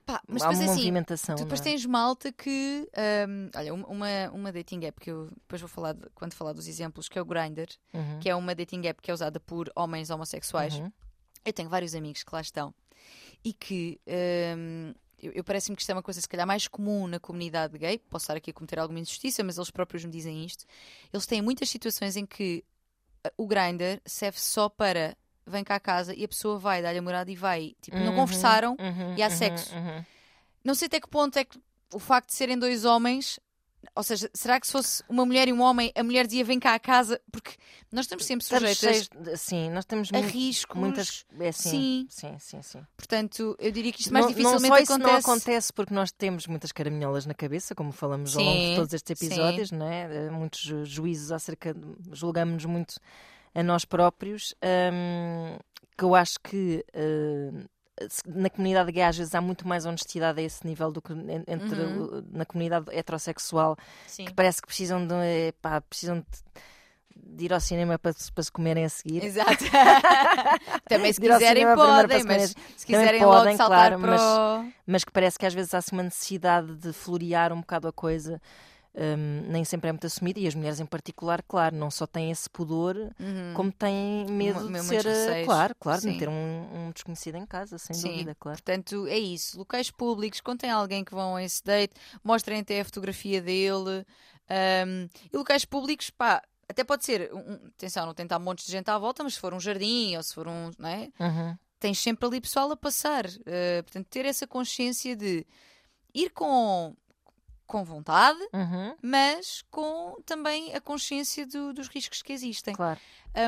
Pá, 0.06 0.22
mas 0.26 0.40
depois 0.40 0.58
uma 0.60 0.64
assim, 0.72 0.76
movimentação. 0.80 1.36
tu 1.36 1.42
depois 1.42 1.60
é? 1.60 1.64
tens 1.64 1.84
malta 1.84 2.32
que. 2.32 2.88
um, 3.28 3.50
olha, 3.54 3.74
um- 3.74 3.82
uma, 3.84 4.30
uma 4.32 4.50
dating 4.50 4.86
app 4.86 4.98
que 4.98 5.10
eu 5.10 5.26
depois 5.26 5.60
vou 5.60 5.68
falar 5.68 5.92
de- 5.92 6.08
quando 6.14 6.32
falar 6.32 6.54
dos 6.54 6.66
exemplos, 6.66 7.06
que 7.10 7.18
é 7.18 7.20
o 7.22 7.26
Grindr, 7.26 7.66
Uhum. 7.92 8.18
que 8.18 8.30
é 8.30 8.34
uma 8.34 8.54
dating 8.54 8.86
app 8.86 9.02
que 9.02 9.10
é 9.10 9.14
usada 9.14 9.38
por 9.38 9.70
homens 9.76 10.08
homossexuais. 10.08 10.76
Uhum. 10.76 10.90
Eu 11.48 11.52
tenho 11.52 11.68
vários 11.68 11.94
amigos 11.94 12.22
que 12.22 12.34
lá 12.34 12.40
estão 12.40 12.74
e 13.44 13.52
que 13.52 14.00
hum, 14.56 14.92
eu, 15.20 15.32
eu 15.32 15.44
parece-me 15.44 15.76
que 15.76 15.82
isto 15.82 15.90
é 15.90 15.94
uma 15.94 16.02
coisa 16.02 16.20
se 16.20 16.28
calhar 16.28 16.46
mais 16.46 16.68
comum 16.68 17.06
na 17.06 17.18
comunidade 17.18 17.76
gay. 17.78 17.98
Posso 17.98 18.24
estar 18.24 18.36
aqui 18.36 18.50
a 18.50 18.54
cometer 18.54 18.78
alguma 18.78 19.00
injustiça, 19.00 19.42
mas 19.42 19.56
eles 19.56 19.70
próprios 19.70 20.04
me 20.04 20.10
dizem 20.10 20.44
isto. 20.44 20.64
Eles 21.12 21.26
têm 21.26 21.42
muitas 21.42 21.68
situações 21.68 22.16
em 22.16 22.24
que 22.26 22.64
uh, 23.26 23.30
o 23.36 23.46
grinder 23.46 24.00
serve 24.04 24.38
só 24.40 24.68
para 24.68 25.16
vem 25.46 25.64
cá 25.64 25.76
a 25.76 25.80
casa 25.80 26.14
e 26.14 26.24
a 26.24 26.28
pessoa 26.28 26.58
vai 26.58 26.82
dar-lhe 26.82 26.98
a 26.98 27.02
morada 27.02 27.30
e 27.30 27.36
vai. 27.36 27.74
Tipo, 27.80 27.98
não 27.98 28.06
Uhum, 28.08 28.14
conversaram 28.14 28.76
uhum, 28.78 29.14
e 29.16 29.22
há 29.22 29.30
uhum, 29.30 29.36
sexo. 29.36 29.74
uhum. 29.74 30.04
Não 30.62 30.74
sei 30.74 30.86
até 30.86 31.00
que 31.00 31.08
ponto 31.08 31.38
é 31.38 31.44
que 31.44 31.58
o 31.92 31.98
facto 31.98 32.28
de 32.28 32.34
serem 32.34 32.58
dois 32.58 32.84
homens. 32.84 33.40
Ou 33.94 34.02
seja, 34.02 34.30
será 34.34 34.60
que 34.60 34.66
se 34.66 34.72
fosse 34.72 35.02
uma 35.08 35.24
mulher 35.26 35.48
e 35.48 35.52
um 35.52 35.60
homem, 35.60 35.92
a 35.96 36.02
mulher 36.04 36.26
dizia 36.26 36.44
vem 36.44 36.58
cá 36.60 36.74
a 36.74 36.78
casa? 36.78 37.20
Porque 37.32 37.52
nós 37.90 38.04
estamos 38.04 38.24
sempre 38.24 38.44
Estamos 38.44 38.76
sujeitas 38.76 39.08
cheios 39.10 39.40
Sim, 39.40 39.70
nós 39.70 39.84
temos 39.84 40.10
a 40.12 40.18
riscos. 40.18 40.78
muitas. 40.78 41.24
É, 41.38 41.50
sim, 41.52 41.70
Sim. 41.70 42.06
sim, 42.10 42.38
sim, 42.38 42.62
sim. 42.62 42.86
Portanto, 42.96 43.56
eu 43.58 43.70
diria 43.72 43.92
que 43.92 44.00
isto 44.00 44.12
mais 44.12 44.24
não, 44.26 44.30
dificilmente 44.32 44.68
não 44.68 44.76
só 44.76 44.82
isso 44.82 44.92
acontece. 44.92 45.12
não 45.12 45.18
acontece 45.34 45.72
porque 45.72 45.94
nós 45.94 46.12
temos 46.12 46.46
muitas 46.46 46.70
caraminholas 46.72 47.26
na 47.26 47.34
cabeça, 47.34 47.74
como 47.74 47.90
falamos 47.92 48.36
ao 48.36 48.42
longo 48.44 48.58
de 48.58 48.66
Sim, 48.68 48.74
todos 48.76 48.94
estes 48.94 49.18
sim. 49.18 49.26
episódios, 49.26 49.70
não 49.72 49.86
é? 49.88 50.26
Eh, 50.26 50.30
Muitos 50.30 50.60
ju- 50.60 50.84
juízos 50.84 51.32
acerca. 51.32 51.72
de- 51.74 51.80
julgamos-nos 52.12 52.64
muito 52.66 52.94
a 53.54 53.62
nós 53.62 53.84
próprios, 53.84 54.54
hum, 54.92 55.56
que 55.96 56.04
eu 56.04 56.14
acho 56.14 56.38
que. 56.40 56.84
se- 56.92 57.66
na 58.26 58.48
comunidade 58.50 58.92
gay 58.92 59.02
às 59.02 59.16
vezes 59.16 59.34
há 59.34 59.40
muito 59.40 59.66
mais 59.66 59.84
honestidade 59.86 60.40
a 60.40 60.42
esse 60.42 60.66
nível 60.66 60.90
do 60.92 61.00
que 61.02 61.12
en- 61.12 61.44
entre 61.46 61.80
Uhum. 61.80 62.22
na 62.32 62.44
comunidade 62.44 62.86
heterossexual 62.90 63.76
Sim. 64.06 64.24
que 64.26 64.34
parece 64.34 64.60
que 64.60 64.66
precisam 64.68 65.06
de 65.06 65.52
pá, 65.60 65.80
precisam 65.80 66.18
de, 66.20 66.26
de 67.16 67.44
ir 67.46 67.52
ao 67.52 67.60
cinema 67.60 67.98
para, 67.98 68.12
se- 68.12 68.30
para 68.32 68.44
se 68.44 68.52
comerem 68.52 68.84
a 68.84 68.88
seguir 68.88 69.24
Exato. 69.24 69.64
Também 70.88 71.12
se 71.12 71.20
quiserem 71.20 71.66
podem, 71.74 72.24
mas 72.24 72.54
se 72.76 72.86
quiserem 72.86 73.20
podem, 73.20 73.44
logo 73.52 73.56
saltar 73.56 73.90
claro, 73.98 74.00
para 74.00 74.60
o... 74.62 74.72
mas 74.86 75.04
que 75.04 75.12
parece 75.12 75.38
que 75.38 75.46
às 75.46 75.54
vezes 75.54 75.74
há-se 75.74 75.92
uma 75.92 76.02
necessidade 76.02 76.74
de 76.76 76.92
florear 76.92 77.52
um 77.52 77.60
bocado 77.60 77.88
a 77.88 77.92
coisa, 77.92 78.40
hum, 78.98 79.42
nem 79.48 79.64
sempre 79.64 79.88
é 79.88 79.92
muito 79.92 80.06
assumida, 80.06 80.40
e 80.40 80.46
as 80.46 80.54
mulheres 80.54 80.80
em 80.80 80.86
particular, 80.86 81.42
claro, 81.46 81.76
não 81.76 81.90
só 81.90 82.06
têm 82.06 82.30
esse 82.30 82.50
pudor, 82.50 82.96
Uhum. 82.96 83.54
como 83.54 83.70
têm 83.72 84.26
medo 84.30 84.70
de 84.70 84.82
ser, 84.82 85.06
eh, 85.06 85.08
receios. 85.10 85.44
claro, 85.46 85.74
claro, 85.78 86.00
de 86.00 86.06
Sim. 86.12 86.18
ter 86.18 86.28
um, 86.28 86.32
um 86.88 86.90
desconhecido 86.90 87.36
em 87.36 87.46
casa, 87.46 87.78
sem 87.78 87.94
Sim. 87.96 88.10
dúvida, 88.10 88.34
claro. 88.38 88.58
Portanto, 88.58 89.06
é 89.06 89.18
isso. 89.18 89.56
Locais 89.58 89.90
públicos, 89.90 90.40
contem 90.40 90.70
alguém 90.70 91.04
que 91.04 91.14
vão 91.14 91.36
a 91.36 91.42
esse 91.42 91.62
date, 91.64 91.94
mostrem 92.24 92.60
até 92.60 92.80
a 92.80 92.84
fotografia 92.84 93.40
dele. 93.40 94.04
Um, 94.50 95.08
e 95.32 95.36
locais 95.36 95.64
públicos, 95.64 96.10
pá, 96.10 96.42
até 96.68 96.82
pode 96.84 97.04
ser, 97.04 97.30
um, 97.32 97.38
um- 97.38 97.66
atenção, 97.68 98.04
não 98.06 98.14
tem 98.14 98.24
de 98.24 98.28
estar 98.28 98.38
montes 98.38 98.66
de 98.66 98.72
gente 98.72 98.88
à 98.90 98.98
volta, 98.98 99.22
mas 99.22 99.34
se 99.34 99.40
for 99.40 99.54
um 99.54 99.60
jardim 99.60 100.16
ou 100.16 100.22
se 100.22 100.34
for 100.34 100.48
um, 100.48 100.70
não 100.78 100.88
é? 100.88 101.10
Uhum. 101.20 101.56
Tens 101.80 101.98
sempre 102.00 102.26
ali 102.26 102.40
pessoal 102.40 102.70
a 102.72 102.76
passar. 102.76 103.24
Uh, 103.26 103.82
portanto, 103.84 104.06
ter 104.10 104.24
essa 104.26 104.46
consciência 104.46 105.14
de 105.14 105.46
ir 106.14 106.30
com, 106.30 106.94
com 107.68 107.84
vontade, 107.84 108.40
Uhum. 108.52 108.96
mas 109.00 109.62
com 109.70 110.16
também 110.26 110.74
a 110.74 110.80
consciência 110.80 111.46
do- 111.46 111.72
dos 111.72 111.86
riscos 111.86 112.22
que 112.22 112.32
existem. 112.32 112.74
Claro. 112.74 112.98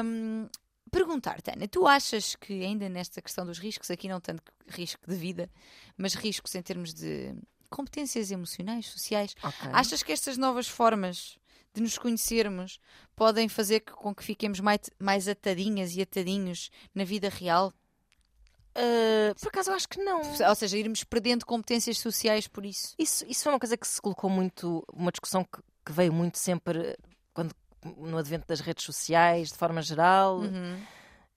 Hum, 0.05 0.49
Perguntar-te, 0.93 1.53
Ana, 1.53 1.69
tu 1.69 1.87
achas 1.87 2.35
que 2.35 2.65
ainda 2.65 2.89
nesta 2.89 3.23
questão 3.23 3.47
dos 3.47 3.59
riscos, 3.61 3.93
aqui 3.93 4.09
não 4.09 4.21
tanto 4.21 4.43
risco 4.67 5.01
de 5.09 5.15
vida, 5.15 5.49
mas 5.97 6.15
riscos 6.15 6.53
em 6.57 6.63
termos 6.63 6.93
de 6.93 7.33
competências 7.69 8.33
emocionais, 8.33 8.87
sociais, 8.87 9.37
Ok. 9.45 9.71
achas 9.73 10.03
que 10.03 10.11
estas 10.11 10.37
novas 10.37 10.67
formas 10.67 11.39
de 11.73 11.81
nos 11.81 11.97
conhecermos 11.97 12.81
podem 13.15 13.49
fazer 13.49 13.81
com 13.83 14.13
que 14.13 14.25
fiquemos 14.25 14.59
mais, 14.59 14.81
mais 14.99 15.29
atadinhas 15.29 15.95
e 15.95 16.03
atadinhos 16.03 16.71
na 16.93 17.05
vida 17.05 17.29
real? 17.29 17.73
Eh, 18.83 19.35
por 19.39 19.49
acaso 19.49 19.71
eu 19.71 19.75
acho 19.75 19.89
que 19.89 20.03
não. 20.03 20.21
Ou 20.49 20.55
seja, 20.55 20.79
irmos 20.79 21.05
perdendo 21.05 21.45
competências 21.45 21.99
sociais 21.99 22.49
por 22.49 22.65
isso? 22.65 22.95
Isso, 22.99 23.25
isso 23.29 23.43
foi 23.43 23.53
uma 23.53 23.59
coisa 23.61 23.77
que 23.77 23.87
se 23.87 24.01
colocou 24.01 24.31
muito, 24.31 24.83
uma 24.93 25.11
discussão 25.13 25.45
que, 25.45 25.61
que 25.85 25.93
veio 25.93 26.13
muito 26.13 26.39
sempre 26.39 26.97
quando, 27.35 27.55
no 27.97 28.17
advento 28.19 28.47
das 28.47 28.61
redes 28.61 28.85
sociais, 28.85 29.51
de 29.51 29.57
forma 29.57 29.83
geral, 29.83 30.39
Uhum. 30.39 30.81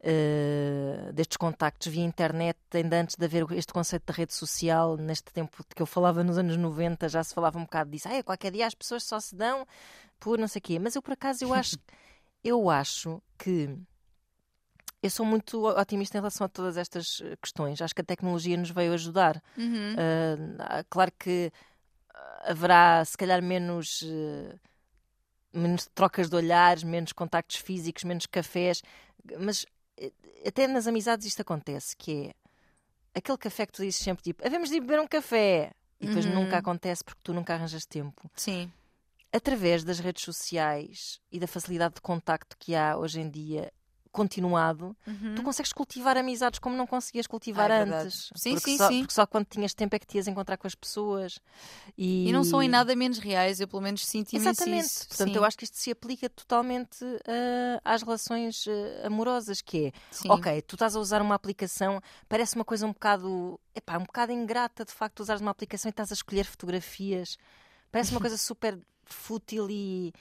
eh, 0.01 1.11
destes 1.13 1.37
contactos 1.37 1.87
via 1.87 2.03
internet, 2.03 2.57
ainda 2.73 2.99
antes 3.01 3.15
de 3.17 3.25
haver 3.25 3.45
este 3.53 3.71
conceito 3.73 4.11
de 4.11 4.17
rede 4.17 4.33
social, 4.33 4.97
neste 4.97 5.31
tempo 5.31 5.63
que 5.75 5.81
eu 5.81 5.85
falava 5.85 6.23
nos 6.23 6.37
anos 6.37 6.57
90, 6.57 7.07
já 7.09 7.23
se 7.23 7.33
falava 7.33 7.57
um 7.57 7.63
bocado 7.63 7.89
disso. 7.89 8.07
Ah, 8.09 8.23
qualquer 8.23 8.51
dia 8.51 8.67
as 8.67 8.75
pessoas 8.75 9.03
só 9.03 9.19
se 9.19 9.35
dão 9.35 9.65
por 10.19 10.37
não 10.37 10.47
sei 10.47 10.59
o 10.59 10.63
quê. 10.63 10.79
Mas 10.79 10.95
eu, 10.95 11.01
por 11.01 11.13
acaso, 11.13 11.43
eu 11.43 11.53
acho, 11.53 11.77
eu 12.43 12.69
acho 12.69 13.21
que 13.37 13.77
eu 15.03 15.09
sou 15.09 15.25
muito 15.25 15.65
otimista 15.67 16.17
em 16.17 16.21
relação 16.21 16.45
a 16.45 16.49
todas 16.49 16.77
estas 16.77 17.21
eh, 17.21 17.35
questões. 17.41 17.81
Acho 17.81 17.93
que 17.93 18.01
a 18.01 18.05
tecnologia 18.05 18.55
nos 18.57 18.71
veio 18.71 18.93
ajudar. 18.93 19.43
Uhum. 19.57 19.95
Ah, 20.59 20.83
claro 20.89 21.11
que 21.19 21.51
ah, 22.13 22.51
haverá, 22.51 23.03
se 23.05 23.17
calhar, 23.17 23.41
menos, 23.43 24.01
eh, 24.05 24.55
menos 25.51 25.87
trocas 25.93 26.29
de 26.29 26.35
olhares, 26.37 26.83
menos 26.83 27.11
contactos 27.11 27.57
físicos, 27.57 28.03
menos 28.05 28.25
cafés, 28.25 28.81
mas 29.39 29.65
eh, 29.97 30.11
até 30.47 30.67
nas 30.67 30.87
amizades 30.87 31.27
isto 31.27 31.41
acontece, 31.41 31.95
que 31.97 32.33
é 33.13 33.19
aquele 33.19 33.37
café 33.37 33.65
que 33.65 33.73
tu 33.73 33.81
dizes 33.83 34.01
sempre, 34.01 34.23
tipo, 34.23 34.45
havemos 34.47 34.69
de 34.69 34.79
beber 34.79 34.99
um 35.01 35.07
café, 35.07 35.71
e 35.99 36.07
depois 36.07 36.25
Uhum. 36.25 36.33
nunca 36.33 36.57
acontece 36.57 37.03
porque 37.03 37.21
tu 37.23 37.33
nunca 37.33 37.53
arranjas 37.53 37.85
tempo. 37.85 38.29
Sim. 38.35 38.71
Através 39.31 39.83
das 39.83 39.99
redes 39.99 40.23
sociais 40.23 41.19
e 41.31 41.39
da 41.39 41.47
facilidade 41.47 41.95
de 41.95 42.01
contacto 42.01 42.55
que 42.57 42.73
há 42.75 42.97
hoje 42.97 43.19
em 43.19 43.29
dia, 43.29 43.71
continuado, 44.13 44.95
Uhum. 45.05 45.33
tu 45.35 45.43
consegues 45.43 45.73
cultivar 45.73 46.15
amizades 46.15 46.59
como 46.59 46.77
não 46.77 46.87
conseguias 46.87 47.27
cultivar 47.27 47.69
Ah, 47.71 47.75
é 47.75 47.81
antes. 47.81 48.29
Sim, 48.35 48.51
porque 48.53 48.69
sim, 48.71 48.77
só, 48.77 48.87
sim. 48.87 48.99
Porque 49.01 49.13
só 49.13 49.25
quando 49.25 49.45
tinhas 49.47 49.73
tempo 49.73 49.95
é 49.95 49.99
que 49.99 50.05
te 50.05 50.15
ias 50.17 50.27
encontrar 50.27 50.55
com 50.55 50.67
as 50.67 50.75
pessoas. 50.75 51.39
E, 51.97 52.29
E 52.29 52.31
não 52.31 52.43
são 52.43 52.61
em 52.63 52.69
nada 52.69 52.95
menos 52.95 53.17
reais, 53.17 53.59
eu 53.59 53.67
pelo 53.67 53.81
menos 53.81 54.01
imenso 54.13 54.35
Exatamente. 54.37 54.85
isso. 54.85 55.07
Portanto, 55.09 55.29
Sim. 55.31 55.35
eu 55.35 55.43
acho 55.43 55.57
que 55.57 55.63
isto 55.65 55.77
se 55.77 55.91
aplica 55.91 56.29
totalmente 56.29 57.03
ah, 57.27 57.81
às 57.83 58.03
relações 58.03 58.65
ah, 58.67 59.07
amorosas, 59.07 59.61
que 59.61 59.87
é, 59.87 59.91
Sim. 60.11 60.29
ok, 60.29 60.61
tu 60.61 60.75
estás 60.75 60.95
a 60.95 60.99
usar 60.99 61.21
uma 61.21 61.33
aplicação, 61.35 61.99
parece 62.29 62.55
uma 62.55 62.63
coisa 62.63 62.85
um 62.85 62.93
bocado, 62.93 63.59
epá, 63.75 63.97
um 63.97 64.03
bocado 64.03 64.31
ingrata 64.31 64.85
de 64.85 64.91
facto 64.91 65.19
usares 65.21 65.41
uma 65.41 65.51
aplicação 65.51 65.89
e 65.89 65.91
estás 65.91 66.11
a 66.11 66.13
escolher 66.13 66.45
fotografias. 66.45 67.37
Parece 67.91 68.11
uma 68.11 68.21
coisa 68.21 68.37
super 68.37 68.79
fútil 69.05 69.67
e, 69.69 70.13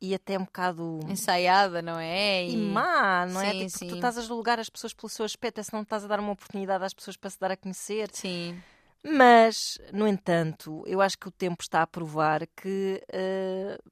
e 0.00 0.14
até 0.14 0.38
um 0.38 0.44
bocado 0.44 1.00
Ensaiada, 1.08 1.82
não 1.82 1.98
é? 1.98 2.46
e 2.46 2.56
má, 2.56 3.26
não 3.26 3.40
é? 3.40 3.52
Sim, 3.52 3.58
Tipo, 3.66 3.78
sim. 3.78 3.88
tu 3.88 3.94
estás 3.96 4.18
a 4.18 4.22
julgar 4.22 4.60
as 4.60 4.70
pessoas 4.70 4.92
pelo 4.92 5.08
seu 5.08 5.24
aspecto, 5.24 5.58
é 5.58 5.62
se 5.62 5.72
não 5.72 5.82
estás 5.82 6.04
a 6.04 6.08
dar 6.08 6.20
uma 6.20 6.32
oportunidade 6.32 6.84
às 6.84 6.94
pessoas 6.94 7.16
para 7.16 7.30
se 7.30 7.38
dar 7.38 7.50
a 7.50 7.56
conhecer. 7.56 8.08
Sim. 8.12 8.60
Mas, 9.04 9.78
no 9.92 10.06
entanto, 10.06 10.82
eu 10.86 11.00
acho 11.00 11.18
que 11.18 11.28
o 11.28 11.32
tempo 11.32 11.62
está 11.62 11.82
a 11.82 11.86
provar 11.86 12.46
que 12.56 13.02
uh, 13.12 13.90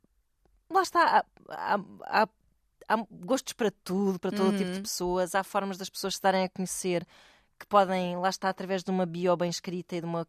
lá 0.72 0.83
está, 0.83 1.24
há, 1.49 1.80
há, 2.05 2.28
há, 2.89 2.97
gostos 3.11 3.53
para 3.53 3.70
tudo, 3.70 4.18
para 4.18 4.30
todo 4.30 4.51
uhum. 4.51 4.57
tipo 4.57 4.70
de 4.70 4.76
uhum. 4.76 4.83
pessoas, 4.83 5.35
há 5.35 5.45
formas 5.45 5.78
das 5.78 5.89
pessoas 5.89 6.14
estarem 6.14 6.45
a 6.45 6.49
conhecer 6.49 7.07
que 7.59 7.66
podem, 7.66 8.16
lá 8.16 8.28
está, 8.28 8.49
através 8.49 8.83
de 8.83 8.91
uma 8.91 9.07
bio 9.07 9.37
bem 9.37 9.49
escrita 9.49 9.97
e 9.97 10.01
de 10.01 10.07
uma 10.07 10.26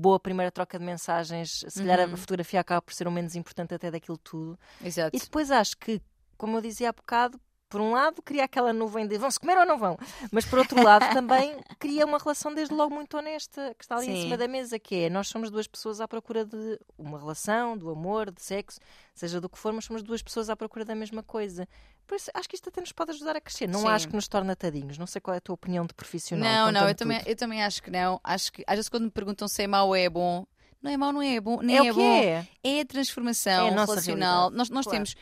boa 0.00 0.18
primeira 0.18 0.50
troca 0.50 0.78
de 0.78 0.84
mensagens, 0.84 1.64
se 1.68 1.80
calhar 1.80 2.08
uhum. 2.08 2.14
a 2.14 2.16
fotografia 2.16 2.60
acaba 2.60 2.80
por 2.80 2.94
ser 2.94 3.06
o 3.06 3.10
menos 3.10 3.34
importante 3.34 3.74
até 3.74 3.90
daquilo 3.90 4.16
tudo. 4.16 4.58
Exato. 4.82 5.14
E 5.14 5.20
depois 5.20 5.50
acho 5.50 5.76
que, 5.76 6.00
como 6.36 6.56
eu 6.56 6.60
dizia 6.60 6.88
há 6.88 6.92
bocado, 6.92 7.40
por 7.70 7.80
um 7.80 7.92
lado, 7.92 8.20
cria 8.20 8.44
aquela 8.44 8.72
nuvem 8.72 9.06
de 9.06 9.16
vão-se 9.16 9.38
comer 9.38 9.56
ou 9.56 9.64
não 9.64 9.78
vão, 9.78 9.96
mas 10.32 10.44
por 10.44 10.58
outro 10.58 10.82
lado 10.82 11.06
também 11.14 11.56
cria 11.78 12.04
uma 12.04 12.18
relação 12.18 12.52
desde 12.52 12.74
logo 12.74 12.92
muito 12.92 13.16
honesta 13.16 13.74
que 13.78 13.84
está 13.84 13.96
ali 13.96 14.06
Sim. 14.06 14.12
em 14.12 14.22
cima 14.22 14.36
da 14.36 14.48
mesa, 14.48 14.78
que 14.78 15.04
é 15.04 15.08
nós 15.08 15.28
somos 15.28 15.50
duas 15.50 15.68
pessoas 15.68 16.00
à 16.00 16.08
procura 16.08 16.44
de 16.44 16.78
uma 16.98 17.18
relação, 17.18 17.78
do 17.78 17.88
amor, 17.88 18.32
de 18.32 18.42
sexo, 18.42 18.80
seja 19.14 19.40
do 19.40 19.48
que 19.48 19.56
for, 19.56 19.72
mas 19.72 19.84
somos 19.84 20.02
duas 20.02 20.20
pessoas 20.20 20.50
à 20.50 20.56
procura 20.56 20.84
da 20.84 20.96
mesma 20.96 21.22
coisa. 21.22 21.66
Por 22.06 22.16
isso, 22.16 22.28
acho 22.34 22.48
que 22.48 22.56
isto 22.56 22.68
até 22.68 22.80
nos 22.80 22.90
pode 22.90 23.12
ajudar 23.12 23.36
a 23.36 23.40
crescer. 23.40 23.68
Não 23.68 23.82
Sim. 23.82 23.88
acho 23.88 24.08
que 24.08 24.16
nos 24.16 24.26
torna 24.26 24.56
tadinhos. 24.56 24.98
Não 24.98 25.06
sei 25.06 25.20
qual 25.20 25.32
é 25.32 25.38
a 25.38 25.40
tua 25.40 25.54
opinião 25.54 25.86
de 25.86 25.94
profissional. 25.94 26.66
Não, 26.66 26.72
não, 26.72 26.88
eu 26.88 26.94
também, 26.94 27.22
eu 27.24 27.36
também 27.36 27.62
acho 27.62 27.80
que 27.80 27.90
não. 27.90 28.20
Acho 28.24 28.52
que 28.52 28.64
às 28.66 28.74
vezes 28.74 28.88
quando 28.88 29.04
me 29.04 29.10
perguntam 29.12 29.46
se 29.46 29.62
é 29.62 29.68
mau 29.68 29.86
ou 29.86 29.94
é 29.94 30.10
bom, 30.10 30.44
não 30.82 30.90
é 30.90 30.96
mau, 30.96 31.12
não 31.12 31.22
é 31.22 31.40
bom, 31.40 31.60
nem 31.62 31.76
é, 31.76 31.86
é 31.86 31.92
bom. 31.92 32.12
É. 32.12 32.48
é 32.64 32.80
a 32.80 32.84
transformação 32.84 33.68
é 33.68 33.70
a 33.70 33.84
relacional. 33.84 34.50
Nós, 34.50 34.70
nós 34.70 34.86
claro. 34.86 35.04
temos 35.04 35.14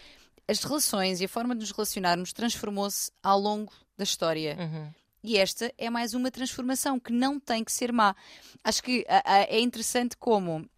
as 0.49 0.63
relações 0.63 1.21
e 1.21 1.27
a 1.27 1.29
forma 1.29 1.55
de 1.55 1.61
nos 1.61 1.71
relacionarmos 1.71 2.33
transformou-se 2.33 3.13
ao 3.23 3.39
longo 3.39 3.73
da 3.97 4.05
história. 4.05 4.57
Uhum. 4.59 4.91
E 5.23 5.37
esta 5.37 5.73
é 5.77 5.91
mais 5.91 6.15
uma 6.15 6.31
transformação 6.31 6.99
que 6.99 7.13
não 7.13 7.39
tem 7.39 7.63
que 7.63 7.71
ser 7.71 7.93
má. 7.93 8.17
Acho 8.65 8.83
que 8.83 9.05
a, 9.09 9.35
a, 9.35 9.39
é 9.43 9.61
interessante 9.61 10.17
como. 10.17 10.69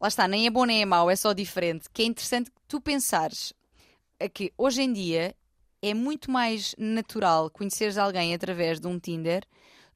Lá 0.00 0.08
está, 0.08 0.28
nem 0.28 0.46
é 0.46 0.50
bom 0.50 0.64
nem 0.64 0.82
é 0.82 0.84
mau, 0.84 1.10
é 1.10 1.16
só 1.16 1.32
diferente. 1.32 1.88
Que 1.92 2.02
é 2.02 2.04
interessante 2.04 2.52
tu 2.68 2.80
pensares 2.80 3.52
que 4.32 4.52
hoje 4.56 4.82
em 4.82 4.92
dia 4.92 5.34
é 5.82 5.92
muito 5.92 6.30
mais 6.30 6.74
natural 6.78 7.50
conheceres 7.50 7.98
alguém 7.98 8.34
através 8.34 8.78
de 8.78 8.86
um 8.86 8.98
Tinder 8.98 9.44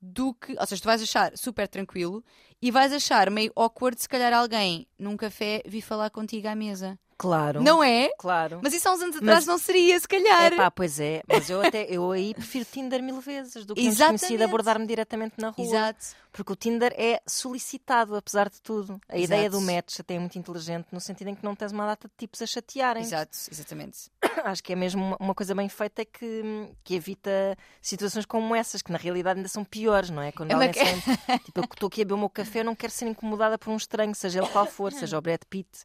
do 0.00 0.34
que. 0.34 0.56
Ou 0.58 0.66
seja, 0.66 0.82
tu 0.82 0.86
vais 0.86 1.02
achar 1.02 1.36
super 1.36 1.68
tranquilo 1.68 2.24
e 2.60 2.70
vais 2.70 2.92
achar 2.92 3.30
meio 3.30 3.52
awkward 3.54 4.00
se 4.00 4.08
calhar 4.08 4.32
alguém 4.32 4.86
num 4.98 5.16
café 5.16 5.62
vir 5.66 5.82
falar 5.82 6.10
contigo 6.10 6.48
à 6.48 6.54
mesa. 6.54 6.98
Claro. 7.18 7.60
Não 7.60 7.82
é? 7.82 8.10
Claro. 8.16 8.60
Mas 8.62 8.72
isso 8.72 8.88
há 8.88 8.92
uns 8.92 9.02
anos 9.02 9.16
atrás 9.16 9.38
mas, 9.38 9.46
não 9.46 9.58
seria, 9.58 9.98
se 9.98 10.06
calhar. 10.06 10.52
É 10.52 10.56
pá, 10.56 10.70
pois 10.70 11.00
é. 11.00 11.20
Mas 11.26 11.50
eu 11.50 11.60
até 11.60 11.84
eu 11.90 12.12
aí 12.12 12.32
prefiro 12.32 12.64
Tinder 12.64 13.02
mil 13.02 13.20
vezes 13.20 13.66
do 13.66 13.74
que 13.74 13.82
um 13.82 13.90
desconhecido 13.90 14.42
abordar-me 14.42 14.86
diretamente 14.86 15.34
na 15.36 15.48
rua. 15.48 15.66
Exato. 15.66 16.06
Porque 16.30 16.52
o 16.52 16.56
Tinder 16.56 16.94
é 16.96 17.20
solicitado, 17.26 18.14
apesar 18.14 18.48
de 18.48 18.60
tudo. 18.62 19.00
A 19.08 19.16
Exato. 19.16 19.24
ideia 19.24 19.50
do 19.50 19.60
match 19.60 19.98
até 19.98 20.14
é 20.14 20.18
muito 20.20 20.38
inteligente, 20.38 20.86
no 20.92 21.00
sentido 21.00 21.28
em 21.28 21.34
que 21.34 21.44
não 21.44 21.56
tens 21.56 21.72
uma 21.72 21.86
data 21.86 22.06
de 22.06 22.14
tipos 22.16 22.40
a 22.40 22.46
chatearem. 22.46 23.02
Exato, 23.02 23.36
exatamente. 23.50 24.10
Acho 24.44 24.62
que 24.62 24.72
é 24.72 24.76
mesmo 24.76 25.16
uma 25.18 25.34
coisa 25.34 25.56
bem 25.56 25.68
feita 25.68 26.04
que, 26.04 26.70
que 26.84 26.94
evita 26.94 27.56
situações 27.82 28.24
como 28.26 28.54
essas, 28.54 28.80
que 28.80 28.92
na 28.92 28.98
realidade 28.98 29.40
ainda 29.40 29.48
são 29.48 29.64
piores, 29.64 30.10
não 30.10 30.22
é? 30.22 30.30
Quando 30.30 30.52
é 30.52 30.54
alguém 30.54 30.70
que... 30.70 30.78
sente, 30.78 31.42
tipo, 31.44 31.58
eu 31.58 31.64
estou 31.64 31.88
aqui 31.88 32.02
a 32.02 32.04
beber 32.04 32.14
o 32.14 32.18
meu 32.18 32.30
café, 32.30 32.60
eu 32.60 32.64
não 32.64 32.76
quero 32.76 32.92
ser 32.92 33.08
incomodada 33.08 33.58
por 33.58 33.70
um 33.70 33.76
estranho, 33.76 34.14
seja 34.14 34.38
ele 34.38 34.48
qual 34.48 34.66
for, 34.66 34.92
seja 34.94 35.18
o 35.18 35.20
Brad 35.20 35.40
Pitt 35.50 35.84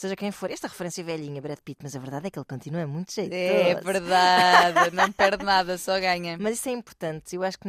seja 0.00 0.16
quem 0.16 0.32
for. 0.32 0.50
Esta 0.50 0.66
referência 0.66 1.04
velhinha, 1.04 1.40
Brad 1.42 1.58
Pitt, 1.64 1.80
mas 1.82 1.94
a 1.94 1.98
verdade 1.98 2.26
é 2.26 2.30
que 2.30 2.38
ele 2.38 2.46
continua 2.46 2.86
muito 2.86 3.12
jeitoso. 3.12 3.36
É 3.36 3.74
verdade, 3.74 4.94
não 4.94 5.12
perde 5.12 5.44
nada, 5.44 5.76
só 5.76 5.98
ganha. 6.00 6.38
Mas 6.40 6.54
isso 6.54 6.68
é 6.68 6.72
importante. 6.72 7.36
Eu 7.36 7.42
acho 7.42 7.58
que 7.58 7.68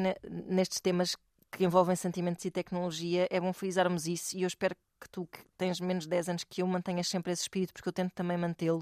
nestes 0.49 0.79
temas 0.79 1.15
que 1.51 1.65
envolvem 1.65 1.95
sentimentos 1.95 2.45
e 2.45 2.51
tecnologia 2.51 3.27
é 3.29 3.39
bom 3.39 3.51
frisarmos 3.51 4.07
isso 4.07 4.37
e 4.37 4.43
eu 4.43 4.47
espero 4.47 4.73
que 5.01 5.09
tu, 5.09 5.27
que 5.29 5.39
tens 5.57 5.81
menos 5.81 6.05
de 6.05 6.09
10 6.09 6.29
anos 6.29 6.43
que 6.45 6.61
eu, 6.61 6.67
mantenhas 6.67 7.07
sempre 7.07 7.33
esse 7.33 7.41
espírito, 7.41 7.73
porque 7.73 7.89
eu 7.89 7.93
tento 7.93 8.13
também 8.13 8.37
mantê-lo 8.37 8.81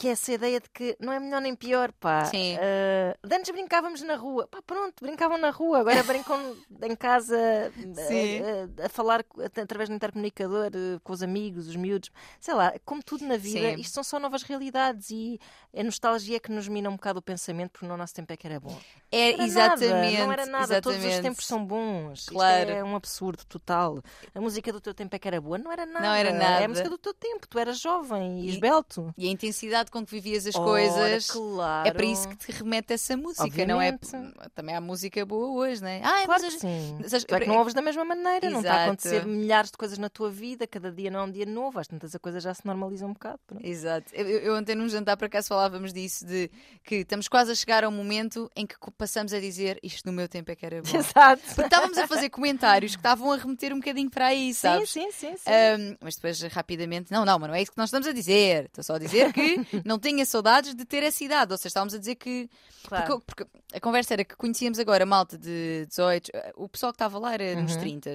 que 0.00 0.08
é 0.08 0.12
essa 0.12 0.32
ideia 0.32 0.58
de 0.58 0.70
que 0.70 0.96
não 0.98 1.12
é 1.12 1.20
melhor 1.20 1.42
nem 1.42 1.54
pior, 1.54 1.92
pá. 1.92 2.24
Sim. 2.24 2.56
Uh, 2.56 3.34
antes 3.34 3.50
brincávamos 3.50 4.00
na 4.00 4.16
rua, 4.16 4.48
pá, 4.50 4.62
pronto, 4.66 5.04
brincavam 5.04 5.36
na 5.36 5.50
rua, 5.50 5.80
agora 5.80 6.02
brincam 6.02 6.56
em 6.80 6.96
casa 6.96 7.36
a, 7.36 8.82
a, 8.82 8.86
a, 8.86 8.88
falar 8.88 9.22
através 9.62 9.90
do 9.90 9.94
intercomunicador 9.94 10.70
com 11.04 11.12
os 11.12 11.22
amigos, 11.22 11.68
os 11.68 11.76
miúdos, 11.76 12.10
sei 12.40 12.54
lá, 12.54 12.72
como 12.82 13.02
tudo 13.02 13.26
na 13.26 13.36
vida, 13.36 13.74
Sim. 13.74 13.80
isto 13.82 13.92
são 13.92 14.02
só 14.02 14.18
novas 14.18 14.42
realidades 14.42 15.10
e 15.10 15.38
a 15.76 15.82
nostalgia 15.84 16.40
que 16.40 16.50
nos 16.50 16.66
mina 16.66 16.88
um 16.88 16.96
bocado 16.96 17.18
o 17.18 17.22
pensamento, 17.22 17.72
porque 17.72 17.86
no 17.86 17.94
nosso 17.94 18.14
tempo 18.14 18.32
é 18.32 18.38
que 18.38 18.46
era 18.46 18.58
bom. 18.58 18.74
É, 19.12 19.32
era 19.32 19.44
exatamente. 19.44 20.14
Nada, 20.14 20.24
não 20.24 20.32
era 20.32 20.46
nada, 20.46 20.64
exatamente. 20.64 20.82
todos 20.82 21.14
os 21.14 21.20
tempos 21.20 21.46
são 21.46 21.62
bons. 21.62 22.26
Claro. 22.26 22.70
Isto 22.70 22.72
é 22.72 22.84
um 22.84 22.96
absurdo 22.96 23.44
total. 23.44 24.02
A 24.34 24.40
música 24.40 24.72
do 24.72 24.80
teu 24.80 24.94
tempo 24.94 25.14
é 25.14 25.18
que 25.18 25.28
era 25.28 25.40
boa, 25.42 25.58
não 25.58 25.70
era 25.70 25.84
nada. 25.84 26.06
Não 26.06 26.14
era 26.14 26.32
nada. 26.32 26.62
É 26.62 26.64
a 26.64 26.68
música 26.68 26.88
do 26.88 26.96
teu 26.96 27.12
tempo, 27.12 27.46
tu 27.46 27.58
eras 27.58 27.78
jovem 27.78 28.40
e, 28.40 28.46
e 28.46 28.48
esbelto. 28.48 29.12
E 29.18 29.28
a 29.28 29.30
intensidade 29.30 29.89
com 29.90 30.04
que 30.04 30.10
vivias 30.12 30.46
as 30.46 30.54
Ora, 30.54 30.64
coisas. 30.64 31.30
Claro. 31.30 31.88
É 31.88 31.92
para 31.92 32.04
isso 32.04 32.28
que 32.28 32.36
te 32.36 32.52
remete 32.52 32.92
essa 32.92 33.16
música, 33.16 33.44
Obviamente. 33.44 34.12
não 34.12 34.32
é? 34.40 34.48
Também 34.54 34.74
há 34.74 34.80
música 34.80 35.24
boa 35.26 35.50
hoje, 35.50 35.82
não 35.82 35.88
é? 35.88 36.00
Ah, 36.02 36.24
claro 36.24 36.42
mas 36.42 36.54
sim. 36.54 36.98
Sabes, 37.06 37.24
tu 37.24 37.34
é 37.34 37.40
que 37.40 37.46
não 37.46 37.58
ouves 37.58 37.74
da 37.74 37.82
mesma 37.82 38.04
maneira, 38.04 38.46
Exato. 38.46 38.52
não 38.52 38.60
está 38.60 38.74
a 38.74 38.84
acontecer 38.84 39.26
milhares 39.26 39.70
de 39.70 39.76
coisas 39.76 39.98
na 39.98 40.08
tua 40.08 40.30
vida, 40.30 40.66
cada 40.66 40.90
dia 40.90 41.10
não 41.10 41.20
é 41.20 41.22
um 41.24 41.30
dia 41.30 41.46
novo, 41.46 41.78
às 41.78 41.86
tantas 41.86 42.14
a 42.14 42.18
coisa 42.18 42.40
já 42.40 42.54
se 42.54 42.64
normaliza 42.66 43.06
um 43.06 43.12
bocado. 43.12 43.38
Pronto. 43.46 43.66
Exato. 43.66 44.14
Eu, 44.14 44.26
eu 44.26 44.56
ontem 44.56 44.74
num 44.74 44.88
jantar 44.88 45.16
por 45.16 45.26
acaso 45.26 45.48
falávamos 45.48 45.92
disso, 45.92 46.26
de 46.26 46.50
que 46.84 46.96
estamos 46.96 47.28
quase 47.28 47.52
a 47.52 47.54
chegar 47.54 47.84
ao 47.84 47.90
momento 47.90 48.50
em 48.56 48.66
que 48.66 48.76
passamos 48.96 49.32
a 49.32 49.40
dizer 49.40 49.78
isto 49.82 50.06
no 50.06 50.12
meu 50.12 50.28
tempo 50.28 50.50
é 50.50 50.56
que 50.56 50.64
era 50.66 50.80
bom. 50.82 50.96
Exato. 50.96 51.42
Porque 51.42 51.62
estávamos 51.62 51.98
a 51.98 52.06
fazer 52.06 52.30
comentários 52.30 52.92
que 52.92 53.00
estavam 53.00 53.32
a 53.32 53.36
remeter 53.36 53.72
um 53.72 53.76
bocadinho 53.78 54.10
para 54.10 54.26
aí, 54.26 54.54
sabes? 54.54 54.90
Sim, 54.90 55.10
sim, 55.10 55.30
sim. 55.30 55.36
sim. 55.36 55.50
Um, 55.50 55.96
mas 56.00 56.14
depois 56.16 56.40
rapidamente, 56.42 57.10
não, 57.12 57.24
não, 57.24 57.38
mas 57.38 57.48
não 57.48 57.54
é 57.54 57.62
isso 57.62 57.72
que 57.72 57.78
nós 57.78 57.88
estamos 57.88 58.06
a 58.06 58.12
dizer. 58.12 58.66
Estou 58.66 58.84
só 58.84 58.94
a 58.94 58.98
dizer 58.98 59.32
que 59.32 59.56
não 59.84 59.98
tenha 59.98 60.24
saudades 60.24 60.74
de 60.74 60.84
ter 60.84 61.02
essa 61.02 61.22
idade. 61.24 61.52
Ou 61.52 61.58
seja, 61.58 61.68
estávamos 61.68 61.94
a 61.94 61.98
dizer 61.98 62.16
que. 62.16 62.48
Claro. 62.84 63.06
Porque, 63.06 63.44
porque, 63.44 63.58
a 63.72 63.80
conversa 63.80 64.14
era 64.14 64.24
que 64.24 64.36
conhecíamos 64.36 64.78
agora 64.78 65.04
malta 65.06 65.36
de 65.36 65.86
18. 65.86 66.30
O 66.56 66.68
pessoal 66.68 66.92
que 66.92 66.96
estava 66.96 67.18
lá 67.18 67.34
era 67.34 67.56
uhum. 67.56 67.62
nos 67.62 67.76
30 67.76 68.14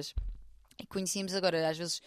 e 0.78 0.86
conhecíamos 0.86 1.34
agora, 1.34 1.68
às 1.68 1.78
vezes, 1.78 2.00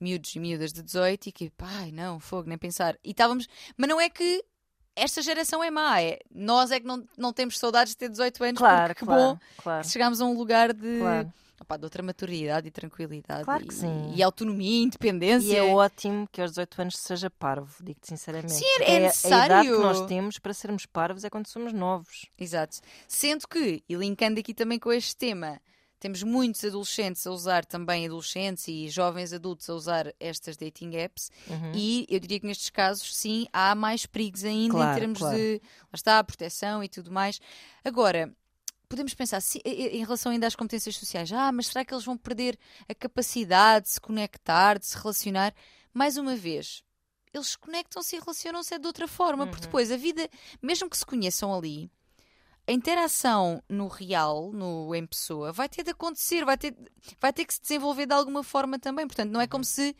miúdos 0.00 0.34
e 0.34 0.40
miúdas 0.40 0.72
de 0.72 0.82
18 0.82 1.28
e 1.28 1.32
que, 1.32 1.50
pai, 1.50 1.92
não, 1.92 2.18
fogo, 2.18 2.48
nem 2.48 2.58
pensar. 2.58 2.98
E 3.04 3.10
estávamos. 3.10 3.48
Mas 3.76 3.88
não 3.88 4.00
é 4.00 4.08
que 4.08 4.44
esta 5.02 5.22
geração 5.22 5.62
é 5.62 5.70
má, 5.70 6.00
é, 6.02 6.18
nós 6.34 6.70
é 6.70 6.80
que 6.80 6.86
não, 6.86 7.04
não 7.16 7.32
temos 7.32 7.58
saudades 7.58 7.92
de 7.92 7.98
ter 7.98 8.08
18 8.08 8.44
anos, 8.44 8.58
claro, 8.58 8.94
porque 8.94 9.04
claro, 9.04 9.22
bom 9.22 9.38
claro. 9.62 9.88
chegámos 9.88 10.20
a 10.20 10.24
um 10.24 10.36
lugar 10.36 10.72
de. 10.72 10.98
Claro 10.98 11.32
Opa, 11.60 11.76
de 11.76 11.84
outra 11.84 12.02
maturidade 12.02 12.68
e 12.68 12.70
tranquilidade 12.70 13.44
claro 13.44 13.66
que 13.66 13.74
e, 13.74 13.76
sim. 13.76 14.12
e 14.14 14.22
autonomia 14.22 14.80
e 14.80 14.82
independência. 14.84 15.52
E 15.52 15.56
é 15.56 15.62
ótimo 15.62 16.28
que 16.30 16.40
aos 16.40 16.52
18 16.52 16.82
anos 16.82 16.98
seja 16.98 17.28
parvo, 17.28 17.74
digo-te 17.82 18.06
sinceramente. 18.06 18.52
Sim, 18.52 18.64
é, 18.80 18.94
é 18.94 19.00
necessário. 19.00 19.56
A 19.56 19.64
idade 19.64 19.68
que 19.68 19.82
nós 19.82 20.06
temos 20.06 20.38
para 20.38 20.54
sermos 20.54 20.86
parvos 20.86 21.24
é 21.24 21.30
quando 21.30 21.48
somos 21.48 21.72
novos. 21.72 22.26
Exato. 22.38 22.78
Sendo 23.08 23.48
que, 23.48 23.82
e 23.88 23.94
linkando 23.96 24.38
aqui 24.38 24.54
também 24.54 24.78
com 24.78 24.92
este 24.92 25.16
tema, 25.16 25.60
temos 25.98 26.22
muitos 26.22 26.64
adolescentes 26.64 27.26
a 27.26 27.30
usar 27.30 27.64
também 27.64 28.06
adolescentes 28.06 28.68
e 28.68 28.88
jovens 28.88 29.32
adultos 29.32 29.68
a 29.68 29.74
usar 29.74 30.14
estas 30.20 30.56
dating 30.56 30.94
apps 30.96 31.30
uhum. 31.48 31.72
e 31.74 32.06
eu 32.08 32.20
diria 32.20 32.40
que 32.40 32.46
nestes 32.46 32.70
casos 32.70 33.14
sim 33.14 33.46
há 33.52 33.74
mais 33.74 34.06
perigos 34.06 34.44
ainda 34.44 34.74
claro, 34.74 34.96
em 34.96 35.00
termos 35.00 35.18
claro. 35.18 35.36
de 35.36 35.60
lá 35.82 35.94
está, 35.94 36.24
proteção 36.24 36.82
e 36.82 36.88
tudo 36.88 37.10
mais. 37.10 37.40
Agora, 37.84 38.32
podemos 38.88 39.14
pensar 39.14 39.40
se, 39.40 39.60
em 39.64 40.00
relação 40.00 40.32
ainda 40.32 40.46
às 40.46 40.56
competências 40.56 40.96
sociais, 40.96 41.32
ah, 41.32 41.52
mas 41.52 41.66
será 41.66 41.84
que 41.84 41.92
eles 41.92 42.04
vão 42.04 42.16
perder 42.16 42.58
a 42.88 42.94
capacidade 42.94 43.86
de 43.86 43.92
se 43.92 44.00
conectar, 44.00 44.78
de 44.78 44.86
se 44.86 44.96
relacionar? 44.96 45.54
Mais 45.92 46.16
uma 46.16 46.36
vez, 46.36 46.82
eles 47.32 47.56
conectam-se 47.56 48.16
e 48.16 48.20
relacionam-se 48.20 48.74
é 48.74 48.78
de 48.78 48.86
outra 48.86 49.06
forma, 49.06 49.44
uhum. 49.44 49.50
porque 49.50 49.66
depois 49.66 49.90
a 49.90 49.96
vida, 49.96 50.28
mesmo 50.62 50.88
que 50.88 50.96
se 50.96 51.04
conheçam 51.04 51.54
ali, 51.54 51.90
a 52.68 52.72
interação 52.72 53.62
no 53.66 53.88
real, 53.88 54.52
no 54.52 54.94
em 54.94 55.06
pessoa, 55.06 55.52
vai 55.52 55.70
ter 55.70 55.82
de 55.82 55.90
acontecer, 55.90 56.44
vai 56.44 56.58
ter, 56.58 56.76
vai 57.18 57.32
ter 57.32 57.46
que 57.46 57.54
se 57.54 57.62
desenvolver 57.62 58.04
de 58.04 58.12
alguma 58.12 58.42
forma 58.42 58.78
também. 58.78 59.06
Portanto, 59.06 59.30
não 59.30 59.40
é 59.40 59.46
como 59.46 59.64
se 59.64 59.96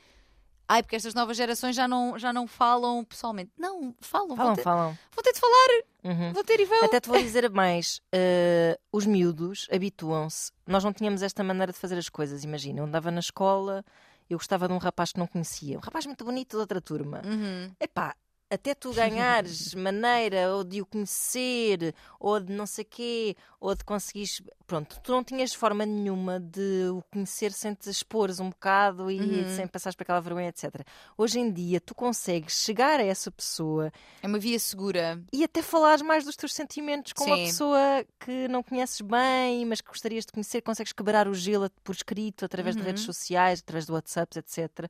ai, 0.69 0.83
porque 0.83 0.95
estas 0.95 1.15
novas 1.15 1.39
gerações 1.39 1.75
já 1.75 1.89
não, 1.89 2.19
já 2.19 2.31
não 2.31 2.47
falam 2.47 3.03
pessoalmente. 3.05 3.51
Não, 3.57 3.95
falam, 4.03 4.37
falam. 4.37 4.37
Vão 4.37 4.55
ter, 4.55 4.63
falam. 4.63 4.99
Vão 5.15 5.25
ter 5.25 5.33
de 5.33 5.41
falar. 5.41 5.69
Uhum. 6.05 6.33
Vão 6.35 6.45
ter 6.45 6.61
e 6.61 6.65
vão. 6.67 6.85
Até 6.85 7.01
te 7.01 7.09
vou 7.09 7.19
dizer 7.19 7.51
mais: 7.51 8.03
uh, 8.15 8.79
os 8.93 9.07
miúdos 9.07 9.67
habituam-se. 9.73 10.53
Nós 10.67 10.85
não 10.85 10.93
tínhamos 10.93 11.23
esta 11.23 11.43
maneira 11.43 11.73
de 11.73 11.79
fazer 11.79 11.97
as 11.97 12.11
coisas, 12.11 12.45
imagina. 12.45 12.81
Eu 12.81 12.85
andava 12.85 13.11
na 13.11 13.21
escola, 13.21 13.83
eu 14.29 14.37
gostava 14.37 14.69
de 14.69 14.75
um 14.75 14.79
rapaz 14.79 15.11
que 15.11 15.19
não 15.19 15.27
conhecia. 15.27 15.79
Um 15.79 15.81
rapaz 15.81 16.05
muito 16.05 16.23
bonito 16.23 16.59
da 16.59 16.61
outra 16.61 16.83
turma. 16.83 17.23
Uhum. 17.25 17.73
Epá, 17.81 18.15
até 18.51 18.75
tu 18.75 18.93
ganhares 18.93 19.75
maneira 19.77 20.55
ou 20.55 20.65
de 20.65 20.81
o 20.81 20.87
conhecer, 20.87 21.95
ou 22.19 22.41
de 22.41 22.53
não 22.53 22.67
sei 22.67 22.85
quê, 22.85 23.37
ou 23.61 23.75
de 23.75 23.85
conseguires. 23.85 24.41
Pronto, 24.67 25.01
tu 25.03 25.13
não 25.13 25.25
tinhas 25.25 25.53
forma 25.55 25.85
nenhuma 25.87 26.39
de 26.41 26.89
o 26.91 27.03
conhecer 27.11 27.53
sem 27.53 27.75
te 27.75 27.89
expores 27.91 28.39
um 28.41 28.51
bocado 28.51 29.11
e 29.11 29.19
Uhum. 29.19 29.57
sem 29.57 29.67
passares 29.67 29.97
por 29.97 30.03
aquela 30.03 30.21
vergonha, 30.21 30.49
etc. 30.49 30.85
Hoje 31.17 31.41
em 31.41 31.51
dia, 31.51 31.81
tu 31.81 31.95
consegues 31.95 32.55
chegar 32.65 33.01
a 33.01 33.05
essa 33.05 33.31
pessoa 33.31 33.93
É 34.23 34.27
uma 34.27 34.39
via 34.39 34.59
segura. 34.59 35.23
e 35.33 35.43
até 35.45 35.63
falares 35.63 36.03
mais 36.03 36.25
dos 36.25 36.37
teus 36.37 36.53
sentimentos 36.55 37.13
com 37.13 37.25
uma 37.25 37.37
Sim. 37.37 37.45
pessoa 37.47 38.05
que 38.21 38.47
não 38.49 38.63
conheces 38.63 39.01
bem, 39.01 39.65
mas 39.67 39.81
que 39.81 39.89
gostarias 39.89 40.25
de 40.27 40.33
conhecer, 40.33 40.61
consegues 40.63 40.93
quebrar 40.93 41.29
o 41.29 41.35
gelo 41.35 41.71
por 41.83 41.95
escrito, 41.95 42.45
através 42.45 42.75
de 42.77 42.83
Uhum. 42.83 42.89
redes 42.89 43.03
sociais, 43.05 43.61
através 43.61 43.87
de 43.87 43.93
WhatsApps, 43.93 44.37
etc. 44.37 44.89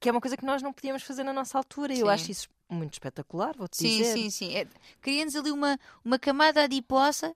Que 0.00 0.08
é 0.08 0.12
uma 0.12 0.20
coisa 0.20 0.36
que 0.36 0.44
nós 0.44 0.62
não 0.62 0.72
podíamos 0.72 1.02
fazer 1.02 1.22
na 1.24 1.32
nossa 1.32 1.56
altura 1.56 1.94
e 1.94 2.00
eu 2.00 2.08
acho 2.08 2.30
isso 2.30 2.48
muito 2.68 2.94
espetacular, 2.94 3.54
vou-te 3.56 3.76
Sim, 3.76 3.98
dizer. 3.98 4.12
sim, 4.14 4.30
sim. 4.30 4.56
É, 4.56 4.66
Cria-nos 5.00 5.36
ali 5.36 5.50
uma, 5.50 5.78
uma 6.04 6.18
camada 6.18 6.62
adiposa 6.64 7.34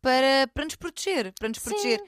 para, 0.00 0.48
para 0.54 0.64
nos 0.64 0.76
proteger. 0.76 1.32
Para 1.38 1.48
nos 1.48 1.58
Sim. 1.58 1.64
proteger 1.70 2.02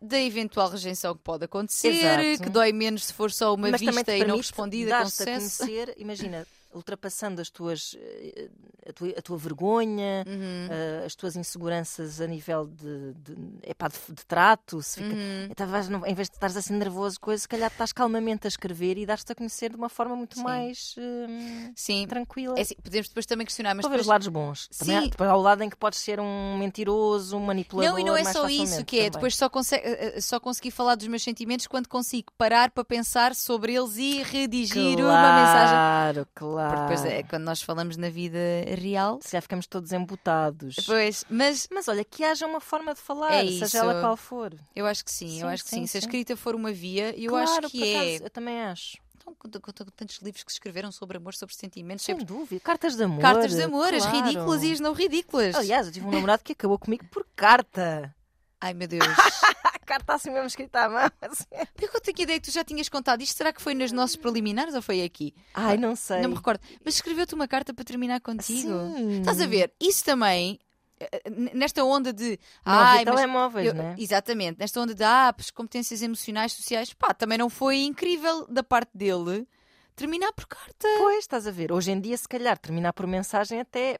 da 0.00 0.20
eventual 0.20 0.68
rejeição 0.70 1.14
que 1.14 1.22
pode 1.22 1.44
acontecer, 1.44 1.88
Exato. 1.88 2.44
que 2.44 2.50
dói 2.50 2.72
menos 2.72 3.06
se 3.06 3.12
for 3.12 3.32
só 3.32 3.54
uma 3.54 3.70
mas 3.70 3.80
vista 3.80 4.16
e 4.16 4.24
não 4.24 4.36
respondida 4.36 4.96
com 4.96 5.06
sucesso. 5.10 5.58
conhecer, 5.58 5.94
imagina, 5.96 6.46
ultrapassando 6.74 7.40
as 7.40 7.50
tuas 7.50 7.96
eh, 7.98 8.48
a 8.88 8.92
tua, 8.92 9.08
a 9.18 9.22
tua 9.22 9.36
vergonha, 9.36 10.24
Uhum. 10.26 10.68
eh, 10.70 11.02
as 11.06 11.14
tuas 11.14 11.36
inseguranças 11.36 12.20
a 12.20 12.26
nível 12.26 12.66
de, 12.66 13.12
de, 13.14 13.36
epá, 13.62 13.88
de, 13.88 13.96
de 14.08 14.24
trato, 14.26 14.82
se 14.82 15.02
fica, 15.02 15.14
Uhum. 15.14 15.48
Então, 15.50 15.66
vais, 15.66 15.88
não- 15.88 16.06
em 16.06 16.14
vez 16.14 16.28
de 16.28 16.36
estares 16.36 16.56
assim 16.56 16.74
nervoso, 16.74 17.18
coisa, 17.20 17.40
se 17.42 17.48
calhar 17.48 17.70
estás 17.70 17.92
calmamente 17.92 18.46
a 18.46 18.48
escrever 18.48 18.96
e 18.98 19.04
dar-te 19.06 19.30
a 19.30 19.34
conhecer 19.34 19.70
de 19.70 19.76
uma 19.76 19.88
forma 19.88 20.14
muito 20.16 20.36
Sim. 20.36 20.42
mais 20.42 20.94
hum, 20.98 21.72
Sim. 21.74 22.06
tranquila. 22.06 22.58
É 22.58 22.62
assim, 22.62 22.74
podemos 22.82 23.08
depois 23.08 23.26
também 23.26 23.46
questionar, 23.46 23.74
mas 23.74 23.82
Para 23.84 23.90
ver 23.90 24.00
os 24.00 24.06
depois... 24.06 24.14
lados 24.14 24.28
bons. 24.28 24.68
Também 24.68 24.96
há, 24.96 25.02
Sim. 25.02 25.08
depois 25.10 25.30
há 25.30 25.36
o 25.36 25.40
lado 25.42 25.62
em 25.62 25.68
que 25.70 25.76
podes 25.76 25.98
ser 25.98 26.20
um 26.20 26.56
mentiroso, 26.58 27.36
um 27.36 27.40
manipulador. 27.40 27.92
Não, 27.92 27.98
e 27.98 28.04
não 28.04 28.16
é 28.16 28.24
só 28.24 28.48
isso, 28.48 28.84
que 28.84 28.96
é 28.96 29.02
também. 29.04 29.10
depois 29.12 29.36
só, 29.36 29.48
conse- 29.48 29.76
eh, 29.82 30.20
só 30.20 30.38
conseguir 30.40 30.70
falar 30.70 30.94
dos 30.94 31.06
meus 31.08 31.22
sentimentos 31.22 31.66
quando 31.66 31.88
consigo 31.88 32.32
parar 32.38 32.70
para 32.70 32.84
pensar 32.84 33.34
sobre 33.34 33.74
eles 33.74 33.96
e 33.96 34.22
redigir 34.22 34.98
uma 34.98 35.32
mensagem. 35.32 35.76
Claro, 35.76 36.28
claro. 36.34 36.57
Porque 36.66 36.80
depois 36.82 37.04
é 37.04 37.22
quando 37.22 37.44
nós 37.44 37.62
falamos 37.62 37.96
na 37.96 38.08
vida 38.10 38.38
real. 38.76 39.18
Se 39.22 39.32
já 39.32 39.40
ficamos 39.40 39.66
todos 39.66 39.92
embutados. 39.92 40.76
Pois, 40.86 41.24
mas 41.30 41.68
Mas 41.70 41.88
olha, 41.88 42.04
que 42.04 42.24
haja 42.24 42.46
uma 42.46 42.60
forma 42.60 42.94
de 42.94 43.00
falar, 43.00 43.32
É 43.34 43.46
seja 43.46 43.64
isso. 43.66 43.76
ela 43.76 44.00
qual 44.00 44.16
for. 44.16 44.54
eu 44.74 44.86
acho 44.86 45.04
que 45.04 45.10
sim, 45.10 45.28
Sim, 45.28 45.42
eu 45.42 45.48
acho 45.48 45.62
que 45.64 45.70
sim. 45.70 45.80
sim, 45.80 45.86
Se 45.86 45.96
a 45.98 46.00
escrita 46.00 46.36
for 46.36 46.54
uma 46.54 46.72
via, 46.72 47.14
eu 47.18 47.30
claro, 47.30 47.48
acho 47.50 47.60
por 47.62 47.70
que 47.70 47.84
é. 47.94 47.96
acaso, 48.12 48.24
eu 48.24 48.30
também 48.30 48.60
acho. 48.62 48.98
Então, 49.44 49.60
tantos 49.94 50.18
livros 50.22 50.42
que 50.42 50.50
se 50.50 50.56
escreveram 50.56 50.90
sobre 50.90 51.18
amor, 51.18 51.34
sobre 51.34 51.54
sentimentos, 51.54 52.04
Sem 52.04 52.14
sobre 52.14 52.24
dúvida. 52.24 52.60
Cartas 52.64 52.96
de 52.96 53.02
amor. 53.02 53.20
cartas 53.20 53.52
de 53.54 53.62
amor, 53.62 53.92
as 53.92 54.06
claro. 54.06 54.24
ridículas 54.26 54.62
e 54.62 54.72
as 54.72 54.80
não 54.80 54.92
ridículas. 54.94 55.54
Aliás, 55.54 55.86
eu 55.86 55.92
tive 55.92 56.06
um 56.06 56.10
namorado 56.10 56.42
que 56.42 56.52
acabou 56.52 56.78
comigo 56.78 57.04
por 57.10 57.26
carta. 57.36 58.14
Ai 58.60 58.72
meu 58.74 58.88
Deus. 58.88 59.04
Carta 59.88 60.14
assim 60.14 60.30
mesmo 60.30 60.46
escrita 60.46 60.80
à 60.84 60.88
mão. 60.90 61.10
assim. 61.22 61.44
Porque 61.74 61.96
eu 61.96 62.00
tenho 62.00 62.16
a 62.18 62.22
ideia 62.22 62.40
que 62.40 62.46
tu 62.50 62.52
já 62.52 62.62
tinhas 62.62 62.88
contado 62.90 63.22
isto. 63.22 63.36
Será 63.36 63.52
que 63.52 63.62
foi 63.62 63.74
nos 63.74 63.90
nossos 63.90 64.16
preliminares 64.16 64.74
ou 64.74 64.82
foi 64.82 65.02
aqui? 65.02 65.34
Ai, 65.54 65.78
não 65.78 65.96
sei. 65.96 66.20
Não 66.20 66.28
me 66.30 66.36
recordo. 66.36 66.60
Mas 66.84 66.94
escreveu-te 66.96 67.34
uma 67.34 67.48
carta 67.48 67.72
para 67.72 67.84
terminar 67.84 68.20
contigo. 68.20 68.68
Sim. 68.68 69.20
Estás 69.20 69.40
a 69.40 69.46
ver? 69.46 69.72
Isso 69.80 70.04
também, 70.04 70.58
eh, 71.00 71.22
n- 71.30 71.50
nesta 71.54 71.82
onda 71.82 72.12
de. 72.12 72.38
Não 72.66 72.72
Ai, 72.74 73.02
mas 73.06 73.14
telemóveis, 73.14 73.66
eu- 73.66 73.74
né? 73.74 73.94
Exatamente, 73.96 74.58
nesta 74.58 74.78
onda 74.78 74.94
de 74.94 75.02
ah, 75.02 75.34
competências 75.54 76.02
emocionais, 76.02 76.52
sociais, 76.52 76.92
pá, 76.92 77.14
também 77.14 77.38
não 77.38 77.48
foi 77.48 77.78
incrível 77.78 78.46
da 78.46 78.62
parte 78.62 78.90
dele 78.94 79.48
terminar 79.96 80.32
por 80.34 80.46
carta. 80.46 80.86
Pois, 80.98 81.18
estás 81.20 81.46
a 81.46 81.50
ver. 81.50 81.72
Hoje 81.72 81.90
em 81.92 82.00
dia, 82.00 82.16
se 82.16 82.28
calhar, 82.28 82.56
terminar 82.58 82.92
por 82.92 83.06
mensagem 83.06 83.58
até 83.58 83.98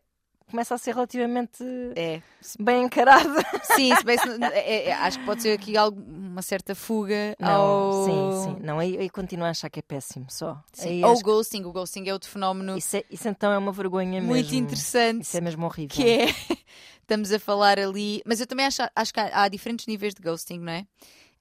começa 0.49 0.75
a 0.75 0.79
ser 0.79 0.95
relativamente 0.95 1.63
É, 1.97 2.21
bem 2.59 2.85
encarada. 2.85 3.41
sim, 3.77 3.95
se 3.95 4.05
bem, 4.05 4.19
se- 4.19 4.29
é- 4.45 4.89
é- 4.89 4.93
acho 4.93 5.19
que 5.19 5.25
pode 5.25 5.43
ser 5.43 5.53
aqui 5.53 5.77
algo, 5.77 6.01
uma 6.01 6.43
certa 6.43 6.75
fuga 6.75 7.37
Não, 7.39 7.51
ao. 7.51 8.05
sim, 8.05 8.31
sim. 8.45 8.57
Não, 8.65 8.79
aí, 8.79 8.97
aí 8.99 9.11
continuo 9.11 9.47
a 9.47 9.51
achar 9.51 9.69
que 9.71 9.79
é 9.79 9.83
péssimo, 9.83 10.27
só. 10.29 10.61
Sim. 10.73 11.03
Ou 11.05 11.11
o 11.11 11.13
acho 11.15 11.23
ghosting. 11.23 11.65
O 11.65 11.73
ghosting 11.73 12.05
é 12.09 12.13
outro 12.13 12.29
fenómeno 12.31 12.77
Isso, 12.77 12.97
é- 12.97 13.05
isso 13.11 13.29
então 13.29 13.53
é 13.53 13.59
uma 13.59 13.73
vergonha 13.73 14.21
muito 14.21 14.47
mesmo. 14.51 14.59
interessante. 14.59 15.23
Isso 15.23 15.37
é 15.37 15.41
mesmo 15.41 15.65
horrível. 15.67 15.97
que 15.97 16.09
é 16.09 16.27
estamos 17.01 17.33
a 17.33 17.39
falar 17.39 17.79
ali, 17.79 18.23
mas 18.27 18.41
eu 18.41 18.47
também 18.47 18.67
acho, 18.67 18.83
acho 18.95 19.13
que 19.15 19.21
há, 19.21 19.43
há 19.43 19.49
diferentes 19.49 19.87
níveis 19.87 20.15
de 20.15 20.21
ghosting, 20.23 20.59
não 20.59 20.73
é? 20.73 20.87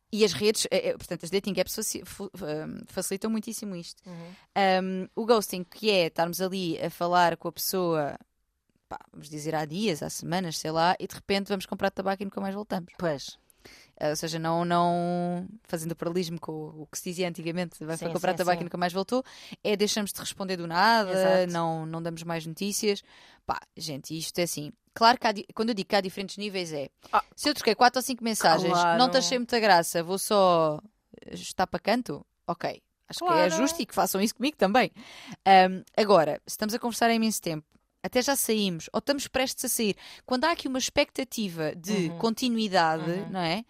E 0.09 0.23
as 0.23 0.31
redes, 0.31 0.65
eh, 0.71 0.91
eh, 0.91 0.97
portanto, 0.97 1.25
as 1.25 1.29
dating 1.29 1.53
apps 1.59 1.75
facilitam 2.87 3.29
muitíssimo 3.29 3.75
isto. 3.75 4.01
Uhum. 4.05 4.33
Um, 4.83 5.07
o 5.21 5.25
ghosting, 5.25 5.65
que 5.65 5.89
é 5.89 6.07
estarmos 6.07 6.39
ali 6.41 6.79
a 6.81 6.89
falar 6.89 7.35
com 7.35 7.49
a 7.49 7.51
pessoa, 7.51 8.17
pá, 8.88 8.99
vamos 9.11 9.29
dizer 9.29 9.53
há 9.55 9.65
dias, 9.65 10.01
há 10.03 10.09
semanas, 10.09 10.57
sei 10.57 10.71
lá, 10.71 10.95
e 10.99 11.07
de 11.07 11.15
repente 11.15 11.47
vamos 11.49 11.65
comprar 11.65 11.91
tabaco 11.91 12.21
e 12.23 12.25
nunca 12.25 12.39
mais 12.41 12.53
voltamos. 12.55 12.93
Pois. 12.97 13.38
Uh, 13.99 14.09
ou 14.11 14.15
seja, 14.15 14.38
não, 14.39 14.63
não 14.63 15.47
fazendo 15.63 15.95
paralelismo 15.95 16.39
com 16.39 16.51
o, 16.51 16.88
que 16.91 16.97
se 16.99 17.09
dizia 17.09 17.27
antigamente, 17.27 17.83
vai 17.83 17.97
Sim, 17.97 18.11
comprar 18.13 18.31
sim, 18.31 18.38
tabaco 18.38 18.57
sim. 18.59 18.61
e 18.61 18.65
nunca 18.65 18.77
mais 18.77 18.93
voltou, 18.93 19.23
é 19.63 19.75
deixamos 19.75 20.13
de 20.13 20.19
responder 20.19 20.55
do 20.55 20.67
nada, 20.67 21.11
Exato. 21.11 21.51
não, 21.53 21.85
não 21.85 22.01
damos 22.01 22.23
mais 22.23 22.45
notícias. 22.45 23.03
Pá, 23.45 23.59
gente, 23.75 24.15
isto 24.17 24.38
é 24.39 24.43
assim. 24.43 24.71
Claro 24.93 25.17
que 25.19 25.27
há 25.27 25.33
quando 25.53 25.69
eu 25.69 25.75
digo 25.75 25.89
que 25.89 25.95
há 25.95 26.01
diferentes 26.01 26.38
níveis 26.38 26.71
é 26.71 26.89
Ah. 27.11 27.23
se 27.35 27.49
eu 27.49 27.53
troquei 27.53 27.75
quatro 27.75 27.99
ou 27.99 28.03
cinco 28.03 28.23
mensagens, 28.23 28.71
Claro. 28.71 28.97
não 28.99 29.09
te 29.09 29.17
achei 29.17 29.38
muita 29.38 29.59
graça, 29.59 30.01
vou 30.03 30.17
só 30.19 30.79
estar 31.31 31.67
para 31.67 31.79
canto, 31.79 32.25
ok. 32.45 32.81
Acho 33.09 33.19
que 33.19 33.25
é 33.25 33.27
Claro. 33.27 33.51
justo 33.51 33.81
e 33.81 33.85
que 33.85 33.95
façam 33.95 34.21
isso 34.21 34.35
comigo 34.35 34.57
também. 34.57 34.91
Um, 35.45 35.83
agora, 35.95 36.41
se 36.45 36.53
estamos 36.53 36.73
a 36.73 36.79
conversar 36.79 37.09
há 37.09 37.13
imenso 37.13 37.41
tempo, 37.41 37.65
até 38.07 38.21
já 38.21 38.35
saímos, 38.35 38.89
ou 38.93 38.99
estamos 38.99 39.27
prestes 39.27 39.65
a 39.65 39.69
sair, 39.69 39.95
quando 40.25 40.45
há 40.45 40.51
aqui 40.51 40.67
uma 40.67 40.79
expectativa 40.79 41.75
de 41.75 42.09
Uhum. 42.09 42.17
continuidade, 42.17 43.03
Uhum. 43.03 43.31
não 43.31 43.39
é? 43.39 43.63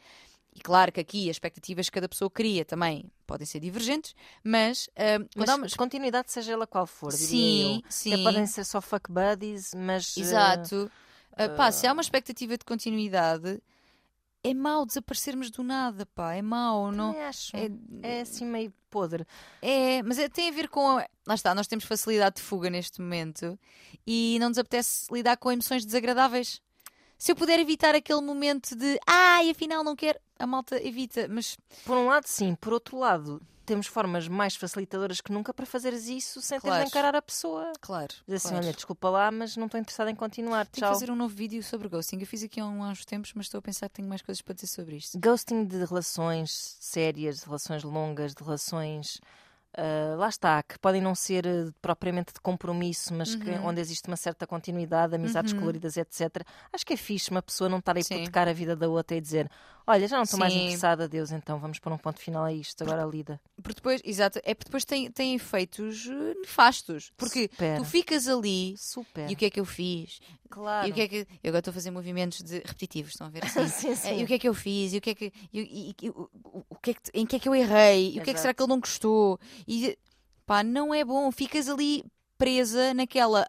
E 0.55 0.59
claro 0.59 0.91
que 0.91 0.99
aqui 0.99 1.29
as 1.29 1.35
expectativas 1.35 1.87
que 1.87 1.93
cada 1.93 2.09
pessoa 2.09 2.31
cria 2.31 2.65
também 2.65 3.11
podem 3.27 3.45
ser 3.45 3.59
divergentes, 3.59 4.15
mas 4.43 4.89
quando 5.35 5.49
Mas 5.49 5.49
uma... 5.49 5.67
continuidade, 5.77 6.31
seja 6.31 6.53
ela 6.53 6.65
qual 6.65 6.87
for, 6.87 7.11
diria 7.11 7.27
Sim, 7.27 7.61
eu. 7.83 7.83
sim. 7.91 8.13
Até 8.13 8.23
podem 8.23 8.45
ser 8.47 8.63
só 8.63 8.81
fuck 8.81 9.11
buddies, 9.11 9.73
mas. 9.75 10.17
eh, 10.17 10.21
Exato. 10.21 10.91
Ah, 11.39 11.49
pá, 11.49 11.71
se 11.71 11.85
há 11.85 11.93
uma 11.93 12.01
expectativa 12.01 12.57
de 12.57 12.65
continuidade, 12.65 13.61
é 14.49 14.53
mau 14.53 14.85
desaparecermos 14.85 15.49
do 15.51 15.63
nada, 15.63 16.05
pá, 16.05 16.33
é 16.33 16.41
mau. 16.41 16.91
Não... 16.91 17.11
Acho. 17.21 17.55
É, 17.55 17.69
É 18.01 18.21
assim 18.21 18.45
meio 18.45 18.73
podre. 18.89 19.25
é, 19.61 20.01
mas 20.03 20.17
é- 20.17 20.29
tem 20.29 20.49
a 20.49 20.51
ver 20.51 20.69
com. 20.69 20.97
a- 20.97 21.07
Lá 21.25 21.35
está, 21.35 21.53
nós 21.53 21.67
temos 21.67 21.83
facilidade 21.85 22.37
de 22.37 22.41
fuga 22.41 22.69
neste 22.69 23.01
momento 23.01 23.59
e 24.05 24.37
não 24.39 24.49
nos 24.49 24.57
apetece 24.57 25.13
lidar 25.13 25.35
com 25.37 25.51
emoções 25.51 25.85
desagradáveis. 25.85 26.61
Se 27.17 27.31
eu 27.31 27.35
puder 27.35 27.59
evitar 27.59 27.95
aquele 27.95 28.21
momento 28.21 28.75
de 28.75 28.97
ai, 29.05 29.49
afinal 29.49 29.83
não 29.83 29.95
quero, 29.95 30.19
a 30.39 30.45
malta 30.47 30.81
evita, 30.81 31.27
mas 31.27 31.57
Por 31.83 31.97
um 31.97 32.05
lado, 32.05 32.25
sim. 32.27 32.55
Por 32.55 32.71
outro 32.73 32.97
lado, 32.97 33.41
temos 33.67 33.85
formas 33.85 34.27
mais 34.27 34.55
facilitadoras 34.55 35.21
que 35.21 35.31
nunca 35.31 35.53
para 35.53 35.65
fazeres 35.65 36.07
isso 36.07 36.41
sem 36.41 36.59
teres 36.59 36.63
Claro. 36.73 36.83
de 36.83 36.89
encarar 36.89 37.15
a 37.15 37.21
pessoa. 37.21 37.71
claro. 37.79 38.13
Dizer 38.25 38.37
assim, 38.37 38.47
claro. 38.49 38.63
olha, 38.65 38.73
desculpa 38.73 39.09
lá, 39.09 39.29
mas 39.29 39.55
não 39.55 39.65
estou 39.65 39.79
interessada 39.79 40.09
em 40.09 40.15
continuar. 40.15 40.65
Tenho 40.65 40.73
que 40.73 40.79
Tchau. 40.79 40.93
fazer 40.93 41.11
um 41.11 41.15
novo 41.15 41.35
vídeo 41.35 41.61
sobre 41.61 41.87
ghosting. 41.87 42.17
Eu 42.19 42.25
fiz 42.25 42.41
aqui 42.43 42.59
há 42.59 42.65
uns 42.65 43.05
tempos, 43.05 43.33
mas 43.35 43.45
estou 43.45 43.59
a 43.59 43.61
pensar 43.61 43.89
que 43.89 43.95
tenho 43.95 44.07
mais 44.07 44.21
coisas 44.21 44.41
para 44.41 44.55
dizer 44.55 44.67
sobre 44.67 44.95
isto. 44.95 45.19
Ghosting 45.19 45.65
de 45.65 45.83
relações 45.85 46.77
sérias, 46.79 47.39
de 47.39 47.45
relações 47.45 47.83
longas, 47.83 48.33
de 48.33 48.43
relações. 48.43 49.19
Ah, 49.77 50.15
lá 50.17 50.27
está, 50.27 50.61
que 50.63 50.77
podem 50.79 50.99
não 51.01 51.13
ser 51.15 51.45
eh, 51.45 51.67
propriamente 51.81 52.33
de 52.33 52.39
compromisso, 52.41 53.13
mas 53.13 53.35
que, 53.35 53.49
Uhum. 53.51 53.67
onde 53.67 53.79
existe 53.79 54.07
uma 54.07 54.17
certa 54.17 54.45
continuidade, 54.47 55.15
amizades 55.15 55.53
Uhum. 55.53 55.59
coloridas, 55.59 55.95
etc. 55.97 56.43
Acho 56.73 56.85
que 56.85 56.93
é 56.93 56.97
fixe 56.97 57.29
uma 57.31 57.41
pessoa 57.41 57.69
não 57.69 57.77
estar 57.79 57.95
a 57.97 58.01
Sim. 58.01 58.15
hipotecar 58.15 58.47
a 58.47 58.53
vida 58.53 58.75
da 58.75 58.89
outra 58.89 59.15
e 59.15 59.21
dizer: 59.21 59.49
Olha, 59.85 60.07
já 60.07 60.17
não 60.17 60.23
estou 60.23 60.39
mais 60.39 60.53
Sim. 60.53 60.59
interessada, 60.63 61.05
adeus, 61.05 61.31
então 61.31 61.59
vamos 61.59 61.79
pôr 61.79 61.93
um 61.93 61.97
ponto 61.97 62.19
final 62.19 62.43
a 62.43 62.51
isto, 62.51 62.83
agora 62.83 63.05
lida. 63.05 63.39
Porque 63.61 63.75
depois, 63.75 64.01
exato, 64.03 64.39
é 64.43 64.53
porque 64.53 64.65
depois 64.69 64.83
tem, 64.83 65.09
tem 65.11 65.35
efeitos 65.35 66.07
eh, 66.07 66.33
nefastos. 66.41 67.11
Porque 67.15 67.43
Super. 67.53 67.77
tu 67.77 67.85
ficas 67.85 68.27
ali 68.27 68.75
Super. 68.77 69.29
e 69.29 69.33
o 69.33 69.37
que 69.37 69.45
é 69.45 69.49
que 69.49 69.59
eu 69.59 69.65
fiz? 69.65 70.19
Claro. 70.49 70.87
E 70.87 70.91
o 70.91 70.93
que 70.93 71.01
é 71.01 71.07
que. 71.07 71.27
Eu 71.43 71.49
agora 71.49 71.59
estou 71.59 71.71
a 71.71 71.73
fazer 71.75 71.91
movimentos 71.91 72.41
de 72.41 72.55
repetitivos, 72.59 73.11
estão 73.11 73.27
a 73.27 73.29
ver 73.29 73.43
assim? 73.45 73.67
sim, 73.67 73.95
sim. 73.95 74.07
Eh, 74.09 74.19
E 74.19 74.23
o 74.23 74.27
que 74.27 74.33
é 74.35 74.39
que 74.39 74.47
eu 74.47 74.53
fiz? 74.53 74.93
E 74.93 74.97
o 74.97 75.01
que 75.01 75.09
é 75.09 75.15
que. 75.15 75.33
E, 75.53 75.59
e- 75.59 76.05
e- 76.05 76.09
o, 76.09 76.29
o- 76.43 76.65
o 76.69 76.75
que 76.75 76.91
é 76.91 76.93
que 76.93 77.01
em 77.13 77.25
que 77.25 77.35
é 77.35 77.39
que 77.39 77.49
eu 77.49 77.55
errei? 77.55 78.13
E 78.15 78.19
o 78.19 78.23
que 78.23 78.29
é 78.29 78.33
que 78.33 78.39
será 78.39 78.53
que 78.53 78.61
ele 78.61 78.69
não 78.69 78.79
gostou? 78.79 79.37
E 79.67 79.97
pá, 80.45 80.63
não 80.63 80.93
é 80.93 81.03
bom. 81.03 81.31
Ficas 81.31 81.67
ali 81.67 82.03
presa 82.37 82.93
naquela. 82.93 83.47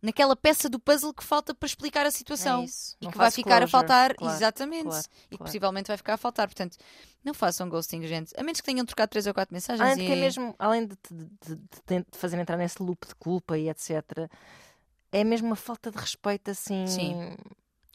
Naquela 0.00 0.36
peça 0.36 0.68
do 0.68 0.78
puzzle 0.78 1.12
que 1.12 1.24
falta 1.24 1.52
para 1.52 1.66
explicar 1.66 2.06
a 2.06 2.10
situação 2.12 2.60
É 2.62 2.66
isso. 2.66 2.96
e 3.00 3.08
que 3.08 3.18
vai 3.18 3.32
ficar 3.32 3.56
a 3.56 3.66
closure. 3.66 3.70
faltar, 3.72 4.14
Claro, 4.14 4.36
exatamente, 4.36 4.84
claro, 4.84 5.02
e 5.02 5.30
que 5.30 5.36
claro. 5.38 5.44
possivelmente 5.48 5.88
vai 5.88 5.96
ficar 5.96 6.14
a 6.14 6.16
faltar. 6.16 6.46
Portanto, 6.46 6.76
não 7.24 7.34
façam 7.34 7.68
ghosting, 7.68 8.06
gente. 8.06 8.32
A 8.38 8.44
menos 8.44 8.60
que 8.60 8.64
tenham 8.66 8.86
trocado 8.86 9.10
três 9.10 9.26
ou 9.26 9.34
quatro 9.34 9.52
mensagens. 9.52 9.80
Além 9.84 9.96
de 9.96 10.06
que 10.06 10.12
é 10.12 10.16
e- 10.16 10.20
mesmo, 10.20 10.54
além 10.56 10.86
de, 10.86 10.94
te- 10.94 11.12
de, 11.14 11.56
de, 11.56 11.98
de 12.12 12.16
fazer 12.16 12.38
entrar 12.38 12.56
nesse 12.56 12.80
loop 12.80 13.08
de 13.08 13.14
culpa 13.16 13.58
e 13.58 13.68
etc., 13.68 14.30
é 15.10 15.24
mesmo 15.24 15.48
uma 15.48 15.56
falta 15.56 15.90
de 15.90 15.98
respeito 15.98 16.48
assim. 16.52 16.86
Sim. 16.86 17.36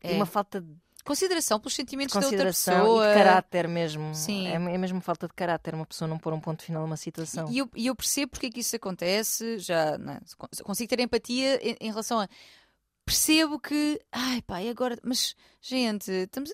E 0.04 0.10
É. 0.10 0.14
uma 0.16 0.26
falta 0.26 0.60
de 0.60 0.76
consideração 1.04 1.60
pelos 1.60 1.76
sentimentos 1.76 2.14
da 2.14 2.20
outra 2.20 2.30
Consideração 2.30 2.80
pessoa. 2.82 3.06
e 3.06 3.10
de 3.10 3.14
caráter 3.16 3.68
mesmo. 3.68 4.14
Sim. 4.16 4.48
É, 4.48 4.54
é 4.54 4.78
mesmo 4.78 5.02
falta 5.02 5.28
de 5.28 5.34
caráter 5.34 5.74
uma 5.76 5.86
pessoa 5.86 6.08
não 6.08 6.18
pôr 6.18 6.34
um 6.34 6.40
ponto 6.40 6.64
final 6.64 6.82
a 6.82 6.86
uma 6.86 6.98
situação. 6.98 7.50
E 7.52 7.58
eu, 7.58 7.70
e 7.76 7.88
eu 7.88 7.96
percebo 7.96 8.32
porque 8.32 8.48
é 8.48 8.50
que 8.50 8.60
isso 8.62 8.76
acontece, 8.76 9.60
já 9.60 9.98
não 9.98 10.14
é? 10.14 10.20
consigo 10.64 10.90
ter 10.90 11.00
empatia 11.00 11.60
em, 11.62 11.78
em 11.80 11.90
relação 11.90 12.20
a. 12.20 12.28
Percebo 13.06 13.60
que, 13.60 14.00
ai 14.14 14.42
pá, 14.44 14.62
e 14.62 14.70
agora, 14.70 14.98
mas 15.04 15.36
gente, 15.62 16.10
estamos 16.10 16.54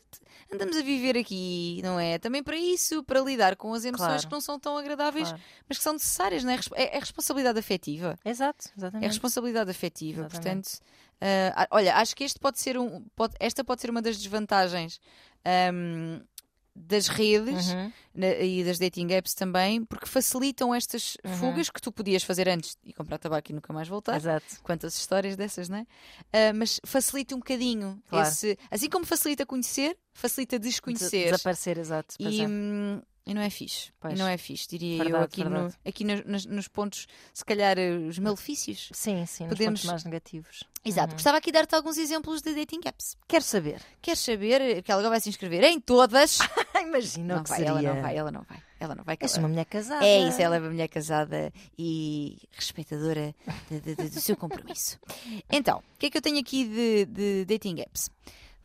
andamos 0.52 0.76
a 0.78 0.82
viver 0.82 1.16
aqui, 1.16 1.80
não 1.84 2.00
é? 2.00 2.18
Também 2.18 2.41
para 2.41 2.58
isso, 2.58 3.04
para 3.04 3.20
lidar 3.22 3.56
com 3.56 3.72
as 3.72 3.86
emoções 3.86 4.08
Claro. 4.08 4.28
que 4.28 4.32
não 4.32 4.41
são 4.41 4.60
tão 4.60 4.76
agradáveis, 4.76 5.28
Claro. 5.30 5.43
mas 5.68 5.78
que 5.78 5.84
são 5.84 5.93
necessárias, 5.93 6.43
não 6.43 6.52
é? 6.52 6.60
É, 6.74 6.97
é 6.97 7.00
responsabilidade 7.00 7.60
afetiva. 7.60 8.18
Exato, 8.26 8.68
É 8.70 8.80
exatamente. 8.80 9.08
responsabilidade 9.10 9.70
afetiva, 9.70 10.22
Exatamente. 10.22 10.43
portanto, 10.43 10.80
ah, 11.22 11.67
olha, 11.72 11.95
acho 11.97 12.15
que 12.15 12.24
este 12.24 12.39
pode 12.39 12.59
ser 12.59 12.78
um, 12.78 13.03
pode- 13.15 13.36
esta 13.39 13.63
pode 13.63 13.82
ser 13.82 13.89
uma 13.89 14.01
das 14.01 14.17
desvantagens 14.17 14.99
ahm, 15.45 16.22
das 16.82 17.07
redes 17.09 17.72
Uhum. 17.74 17.91
na- 18.15 18.36
e 18.38 18.63
das 18.63 18.80
dating 18.80 19.11
apps 19.11 19.34
também, 19.34 19.84
porque 19.84 20.05
facilitam 20.05 20.74
estas 20.74 21.17
Uhum. 21.26 21.34
fugas 21.36 21.70
que 21.70 21.82
tu 21.82 21.91
podias 21.91 22.24
fazer 22.24 22.47
antes 22.47 22.78
e 22.86 22.93
comprar 22.93 23.17
tabaco 23.17 23.51
e 23.51 23.53
nunca 23.55 23.74
mais 23.74 23.88
voltar. 23.89 24.15
Exato. 24.15 24.45
Quantas 24.63 24.95
histórias 24.95 25.36
dessas, 25.36 25.67
não 25.67 25.80
é? 25.80 25.86
Ah, 26.32 26.53
mas 26.53 26.80
facilita 26.86 27.36
um 27.36 27.39
bocadinho 27.39 28.01
Claro. 28.07 28.28
esse. 28.28 28.57
Assim 28.72 28.89
como 28.89 29.05
facilita 29.05 29.45
conhecer, 29.45 29.97
facilita 30.13 30.57
Des- 30.57 30.70
desconhecer. 30.72 31.26
Desaparecer, 31.32 31.78
exato. 31.80 32.15
E, 32.17 32.41
é. 32.41 32.47
E 33.30 33.34
não 33.34 33.41
é 33.41 33.49
fixe. 33.49 33.91
Pois. 33.99 34.13
E 34.13 34.17
não 34.17 34.27
é 34.27 34.38
fixe, 34.38 34.67
diria 34.67 34.97
eu, 34.97 35.03
Verdade, 35.03 35.25
aqui, 35.25 35.43
no- 35.43 35.73
aqui 35.86 36.03
nos, 36.03 36.25
nos- 36.25 36.45
nos 36.45 36.67
pontos, 36.67 37.07
se 37.34 37.45
calhar, 37.45 37.77
eh, 37.77 37.91
os 37.97 38.17
malefícios. 38.19 38.89
Sim, 38.93 39.25
sim, 39.25 39.43
nos 39.45 39.53
podemos- 39.53 39.80
pontos 39.82 39.86
mais 39.91 40.03
negativos. 40.03 40.63
Exato. 40.84 41.09
Uhum. 41.09 41.13
Gostava 41.15 41.38
aqui 41.38 41.47
de 41.47 41.53
dar-te 41.53 41.75
alguns 41.75 41.97
exemplos 41.97 42.41
de 42.41 42.55
dating 42.55 42.80
apps. 42.86 43.17
Quero 43.27 43.43
saber. 43.43 43.82
Queres 44.01 44.19
saber 44.21 44.82
que 44.82 44.91
ela 44.91 45.07
vai 45.09 45.19
se 45.19 45.27
inscrever 45.30 45.63
em 45.65 45.80
todas? 45.80 46.39
Imagina 46.82 47.36
não 47.36 47.41
o 47.41 47.43
que 47.43 47.49
vai, 47.49 47.57
seria. 47.59 47.71
ela 47.71 47.82
não 47.93 48.01
vai, 48.01 48.17
ela 48.17 48.32
não 48.32 48.41
vai. 48.43 48.63
Ela 48.80 48.95
não 48.95 49.03
vai. 49.03 49.17
És 49.19 49.34
ela- 49.34 49.39
uma 49.43 49.49
mulher 49.49 49.65
casada. 49.65 50.05
É 50.05 50.27
isso, 50.27 50.41
ela 50.41 50.55
é 50.55 50.59
uma 50.59 50.69
mulher 50.69 50.88
casada 50.88 51.51
e 51.77 52.38
respeitadora 52.51 53.36
de- 53.69 53.82
de- 53.82 53.95
de- 53.95 54.09
do 54.09 54.21
seu 54.21 54.38
compromisso. 54.38 54.97
Então, 55.51 55.80
o 55.80 55.97
que 55.99 56.05
é 56.05 56.09
que 56.09 56.17
eu 56.17 56.21
tenho 56.21 56.39
aqui 56.39 56.63
de, 56.65 57.05
de 57.05 57.45
dating 57.45 57.82
apps? 57.82 58.09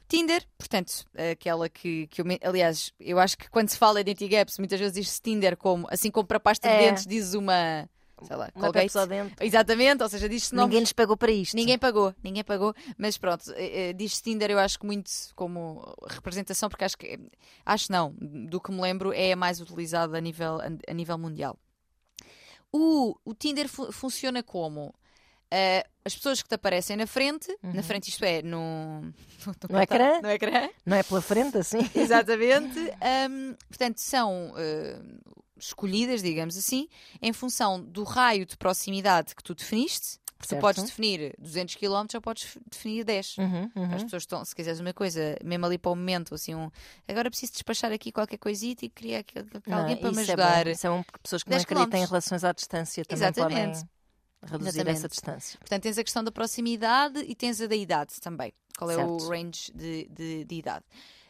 Tinder, 0.09 0.47
portanto, 0.59 1.05
aquela 1.33 1.69
que, 1.69 2.07
que 2.09 2.21
eu, 2.21 2.27
aliás, 2.43 2.93
eu 3.01 3.19
acho 3.19 3.37
que 3.39 3.49
quando 3.51 3.69
se 3.71 3.79
fala 3.79 4.05
de 4.05 4.13
dating 4.13 4.35
apps, 4.37 4.59
muitas 4.59 4.79
vezes 4.79 4.95
diz-se 4.95 5.21
Tinder 5.21 5.57
como, 5.57 5.87
assim 5.91 6.11
como 6.11 6.27
para 6.27 6.39
pasta 6.39 6.69
de 6.69 6.75
É. 6.75 6.79
dentes 6.79 7.07
diz 7.07 7.35
uma, 7.35 7.89
sei 8.23 8.37
lá, 8.37 8.51
Uma 8.55 8.65
Colgate. 8.71 8.93
Dente. 9.09 9.35
Exatamente, 9.41 10.03
ou 10.03 10.09
seja, 10.09 10.29
diz-se 10.29 10.55
Ninguém 10.55 10.81
nos 10.81 10.93
pagou 10.93 11.17
para 11.17 11.33
isto. 11.33 11.57
Ninguém 11.57 11.79
pagou, 11.79 12.15
ninguém 12.23 12.45
pagou, 12.45 12.75
mas 12.99 13.17
pronto, 13.17 13.51
eh, 13.57 13.91
eh, 13.91 13.93
diz 13.95 14.21
Tinder 14.21 14.51
eu 14.51 14.59
acho 14.59 14.79
que 14.79 14.87
muito 14.87 15.11
como 15.35 15.83
representação, 16.07 16.69
porque 16.69 16.85
acho 16.85 16.99
que, 16.99 17.19
acho 17.65 17.91
não, 17.91 18.15
do 18.21 18.61
que 18.61 18.71
me 18.71 18.81
lembro, 18.83 19.13
é 19.13 19.33
a 19.33 19.37
mais 19.37 19.61
utilizada 19.61 20.17
a 20.19 20.21
nível, 20.21 20.59
a 20.87 20.93
nível 20.95 21.17
mundial. 21.19 21.59
O, 22.73 23.17
o 23.25 23.35
Tinder 23.35 23.69
fu- 23.69 23.93
funciona 23.93 24.43
como? 24.43 24.93
Eh, 25.57 25.85
as 26.05 26.17
pessoas 26.17 26.43
que 26.43 26.49
te 26.49 26.55
aparecem 26.57 26.97
na 26.97 27.07
frente, 27.07 27.47
na 27.63 27.81
frente 27.81 28.09
isto 28.09 28.25
é, 28.25 28.43
no, 28.43 29.03
no, 29.47 29.55
No 29.71 29.81
ecrã? 29.81 30.21
no 30.21 30.29
ecrã, 30.29 30.69
Não 30.85 30.97
é 30.97 31.03
pela 31.05 31.23
frente, 31.23 31.57
assim? 31.57 31.79
Exatamente. 31.95 32.77
Hum, 33.31 33.55
portanto, 33.69 33.99
são 33.99 34.53
eh, 34.57 34.99
escolhidas, 35.57 36.23
digamos 36.23 36.57
assim, 36.57 36.89
em 37.23 37.33
função 37.33 37.81
do 37.81 38.03
raio 38.03 38.45
de 38.45 38.57
proximidade 38.57 39.33
que 39.33 39.45
tu 39.45 39.55
definiste. 39.55 40.19
Tu 40.41 40.49
Certo. 40.49 40.61
podes 40.61 40.83
definir 40.85 41.35
200 41.39 41.77
km 41.77 42.05
ou 42.17 42.21
podes 42.21 42.59
definir 42.71 43.05
10. 43.05 43.39
Uhum, 43.39 43.71
uhum. 43.77 43.95
As 43.95 44.03
pessoas 44.03 44.23
estão, 44.25 44.45
se 44.45 44.55
quiseres 44.55 44.81
uma 44.81 44.93
coisa, 44.93 45.39
mesmo 45.43 45.65
ali 45.65 45.79
para 45.79 45.93
o 45.93 45.97
momento, 45.97 46.35
assim, 46.35 46.55
um, 46.55 46.69
agora 47.09 47.31
preciso 47.31 47.53
despachar 47.53 47.93
aqui 47.93 48.11
qualquer 48.13 48.37
coisita 48.37 48.85
e 48.85 48.91
queria 48.91 49.23
que, 49.23 49.43
que 49.43 49.71
Não, 49.71 49.79
alguém 49.79 49.97
para 49.97 50.11
me 50.11 50.21
isso 50.21 50.33
ajudar. 50.33 50.67
É 50.67 50.75
bom. 50.75 50.99
É 50.99 51.03
porque 51.05 51.19
pessoas 51.23 51.43
que 51.45 51.49
não 51.51 51.57
10 51.57 51.63
acreditam 51.63 52.01
em 52.01 52.05
relações 52.07 52.45
à 52.45 52.53
distância 52.53 53.05
também 53.07 53.29
Exatamente. 53.29 53.79
podem 53.79 53.94
reduzir 54.45 54.69
Exatamente. 54.81 54.97
essa 54.99 55.09
distância. 55.09 55.59
Portanto, 55.59 55.83
tens 55.83 55.99
a 55.99 56.05
questão 56.05 56.23
da 56.25 56.31
proximidade 56.33 57.21
e 57.21 57.35
tens 57.35 57.61
a 57.61 57.67
da 57.67 57.75
idade 57.77 58.21
também. 58.21 58.53
Qual 58.79 58.91
é 58.91 58.97
o 58.97 59.19
Certo. 59.19 59.29
range 59.29 59.73
de, 59.75 60.09
de- 60.09 60.45
de 60.45 60.55
idade? 60.55 60.85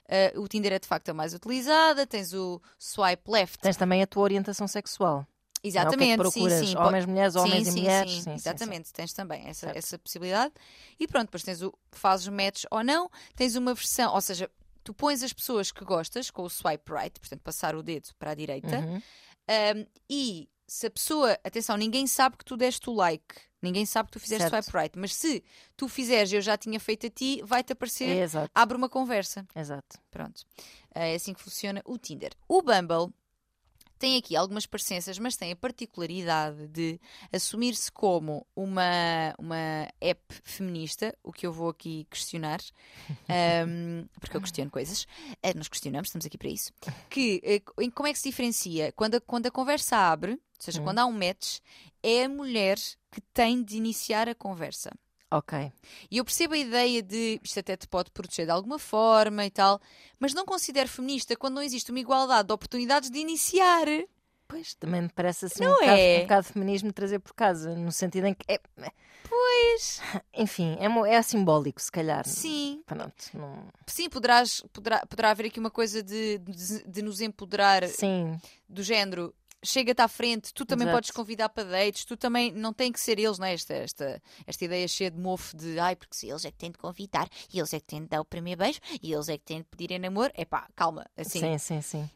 Eh, 0.09 0.33
o 0.37 0.47
Tinder 0.49 0.73
é 0.73 0.79
de 0.79 0.87
facto 0.87 1.09
a 1.09 1.15
mais 1.15 1.33
utilizada, 1.35 2.07
tens 2.07 2.33
o 2.35 2.61
swipe 2.79 3.31
left, 3.31 3.59
Tens 3.59 3.77
também 3.77 4.03
a 4.03 4.07
tua 4.07 4.23
orientação 4.23 4.67
sexual. 4.69 5.27
Exatamente, 5.62 6.19
não 6.19 6.25
é 6.27 6.29
o 6.29 6.29
é 6.49 6.61
sim, 6.61 6.67
sim. 6.67 6.77
Homens, 6.77 7.07
mulheres, 7.07 7.33
Sim, 7.33 7.39
homens 7.39 7.69
sim, 7.69 7.71
e 7.71 7.81
mulheres. 7.81 8.11
sim, 8.12 8.17
Sim, 8.19 8.23
sim, 8.23 8.31
sim. 8.31 8.35
exatamente, 8.35 8.93
tens 8.93 9.12
também 9.15 9.47
essa, 9.47 9.61
Certo. 9.67 9.77
essa 9.79 9.99
possibilidade. 9.99 10.53
E 11.01 11.07
pronto, 11.09 11.25
depois 11.29 11.43
tens 11.43 11.62
o 11.62 11.73
fazes 11.91 12.29
match 12.29 12.65
ou 12.71 12.85
não, 12.85 13.11
tens 13.35 13.57
uma 13.57 13.73
versão, 13.73 14.12
ou 14.12 14.21
seja, 14.21 14.51
tu 14.83 14.93
pões 14.93 15.23
as 15.23 15.33
pessoas 15.33 15.73
que 15.73 15.83
gostas 15.83 16.31
com 16.31 16.43
o 16.43 16.51
swipe 16.51 16.93
right, 16.93 17.19
portanto, 17.19 17.41
passar 17.41 17.75
o 17.75 17.83
dedo 17.83 18.11
para 18.19 18.33
a 18.33 18.35
direita, 18.35 18.77
Uhum. 18.81 18.97
um, 18.99 19.87
e 20.11 20.51
se 20.67 20.87
a 20.87 20.91
pessoa, 20.91 21.39
atenção, 21.45 21.77
ninguém 21.77 22.07
sabe 22.07 22.37
que 22.37 22.45
tu 22.45 22.57
deste 22.57 22.89
o 22.89 22.93
like, 22.95 23.35
ninguém 23.62 23.85
sabe 23.87 24.09
que 24.09 24.12
tu 24.12 24.21
fizeste 24.21 24.49
Certo. 24.49 24.65
swipe 24.65 24.79
right, 24.79 24.99
mas 24.99 25.15
se 25.15 25.43
tu 25.77 25.89
fizeres 25.89 26.33
eu 26.33 26.41
já 26.41 26.57
tinha 26.57 26.79
feito 26.81 27.07
a 27.07 27.11
ti, 27.11 27.41
vai-te 27.45 27.73
aparecer, 27.73 28.23
exato, 28.23 28.51
abre 28.55 28.77
uma 28.77 28.89
conversa. 28.89 29.47
exato. 29.55 29.99
Pronto. 30.11 30.43
É 30.95 31.15
assim 31.15 31.33
que 31.35 31.41
funciona 31.43 31.83
o 31.85 31.99
Tinder. 31.99 32.33
O 32.49 32.62
Bumble 32.62 33.12
tem 33.99 34.17
aqui 34.19 34.37
algumas 34.37 34.67
parecenças, 34.67 35.19
mas 35.19 35.37
tem 35.37 35.53
a 35.53 35.57
particularidade 35.57 36.67
de 36.69 37.01
assumir-se 37.33 37.91
como 37.91 38.47
uma, 38.55 38.83
uma 39.39 39.89
app 40.01 40.21
feminista, 40.43 41.17
o 41.23 41.33
que 41.33 41.47
eu 41.47 41.53
vou 41.53 41.71
aqui 41.71 42.07
questionar, 42.11 42.61
ahm, 43.29 44.07
porque 44.21 44.37
eu 44.37 44.41
questiono 44.41 44.71
coisas. 44.71 45.07
Eh, 45.43 45.55
nós 45.55 45.69
questionamos, 45.69 46.09
estamos 46.09 46.27
aqui 46.27 46.37
para 46.37 46.49
isso. 46.51 46.73
Que, 47.09 47.41
eh, 47.43 47.91
como 47.95 48.07
é 48.09 48.12
que 48.12 48.19
se 48.19 48.29
diferencia? 48.29 48.93
Quando 48.93 49.15
a, 49.17 49.21
quando 49.21 49.47
a 49.47 49.51
conversa 49.51 49.97
abre, 49.97 50.39
ou 50.59 50.65
seja, 50.65 50.81
Hum. 50.81 50.85
quando 50.85 50.99
há 51.01 51.07
um 51.07 51.13
match, 51.13 51.59
é 52.03 52.25
a 52.25 52.29
mulher 52.29 52.77
que 53.11 53.21
tem 53.33 53.63
de 53.63 53.77
iniciar 53.77 54.29
a 54.29 54.35
conversa. 54.35 54.91
Ok. 55.31 55.73
E 56.11 56.19
eu 56.19 56.25
percebo 56.25 56.55
a 56.55 56.59
ideia 56.59 57.03
de 57.03 57.41
isto 57.43 57.59
até 57.59 57.77
te 57.77 57.89
pode 57.89 58.11
proteger 58.13 58.47
de 58.47 58.53
alguma 58.53 58.79
forma 58.79 59.45
e 59.45 59.51
tal, 59.51 59.81
mas 60.21 60.33
não 60.33 60.45
considero 60.45 60.89
feminista 60.89 61.35
quando 61.37 61.55
não 61.55 61.63
existe 61.63 61.91
uma 61.91 61.99
igualdade 61.99 62.47
de 62.47 62.53
oportunidades 62.55 63.11
de 63.11 63.19
iniciar. 63.19 63.87
Pois, 64.47 64.75
também 64.75 65.03
me 65.03 65.09
parece 65.09 65.47
assim 65.47 65.65
Não 65.65 65.73
um, 65.73 65.75
bocado, 65.75 65.99
é? 65.99 66.19
um 66.19 66.23
bocado 66.23 66.47
de 66.47 66.53
feminismo 66.53 66.93
trazer 66.93 67.19
por 67.19 67.35
casa, 67.35 67.75
no 67.75 67.91
sentido 67.91 68.27
em 68.27 68.35
que. 68.35 68.45
É, 68.47 68.61
Pois. 69.29 70.01
enfim, 70.35 70.77
é, 70.79 71.15
é 71.15 71.23
simbólico, 71.23 71.81
se 71.81 71.91
calhar. 71.91 72.27
Sim, 72.27 72.83
Pronto, 72.87 73.31
não... 73.35 73.67
sim, 73.87 74.09
poderás, 74.09 74.61
poderá, 74.73 75.05
poderá 75.07 75.31
haver 75.31 75.47
aqui 75.47 75.59
uma 75.59 75.71
coisa 75.71 76.03
de, 76.03 76.39
de, 76.39 76.85
de 76.87 77.03
nos 77.03 77.21
empoderar 77.21 77.85
Sim, 77.89 78.39
do 78.69 78.83
género. 78.83 79.35
Chega-te 79.65 80.01
à 80.03 80.09
frente, 80.09 80.53
tu 80.53 80.65
também 80.67 80.85
Exato. 80.87 80.97
podes 80.97 81.11
convidar 81.11 81.49
para 81.49 81.65
dates, 81.65 82.05
tu 82.05 82.17
também 82.17 82.53
não 82.53 82.73
tem 82.73 82.93
que 82.93 83.01
ser 83.01 83.19
eles, 83.19 83.39
não 83.39 83.47
é? 83.47 83.55
Esta, 83.55 83.75
esta, 83.75 84.23
esta 84.47 84.65
ideia 84.65 84.87
cheia 84.87 85.11
de 85.11 85.19
mofo 85.19 85.57
de 85.57 85.79
ai, 85.79 85.97
porque 85.97 86.15
se 86.15 86.29
eles 86.29 86.45
é 86.45 86.51
que 86.51 86.59
têm 86.59 86.71
de 86.71 86.79
convidar, 86.79 87.29
e 87.53 87.59
eles 87.59 87.73
é 87.73 87.81
que 87.81 87.87
têm 87.87 88.03
de 88.03 88.09
dar 88.09 88.21
o 88.21 88.25
primeiro 88.25 88.59
beijo, 88.59 88.81
e 89.03 89.12
eles 89.12 89.29
é 89.29 89.39
que 89.39 89.45
têm 89.45 89.59
de 89.59 89.65
pedir 89.65 89.91
em 89.93 89.99
namoro. 89.99 90.33
É 90.37 90.45
pá, 90.45 90.69
calma, 90.77 91.07
assim, 91.17 91.41
sim, 91.41 91.59
sim, 91.59 91.81
sim. 91.81 92.11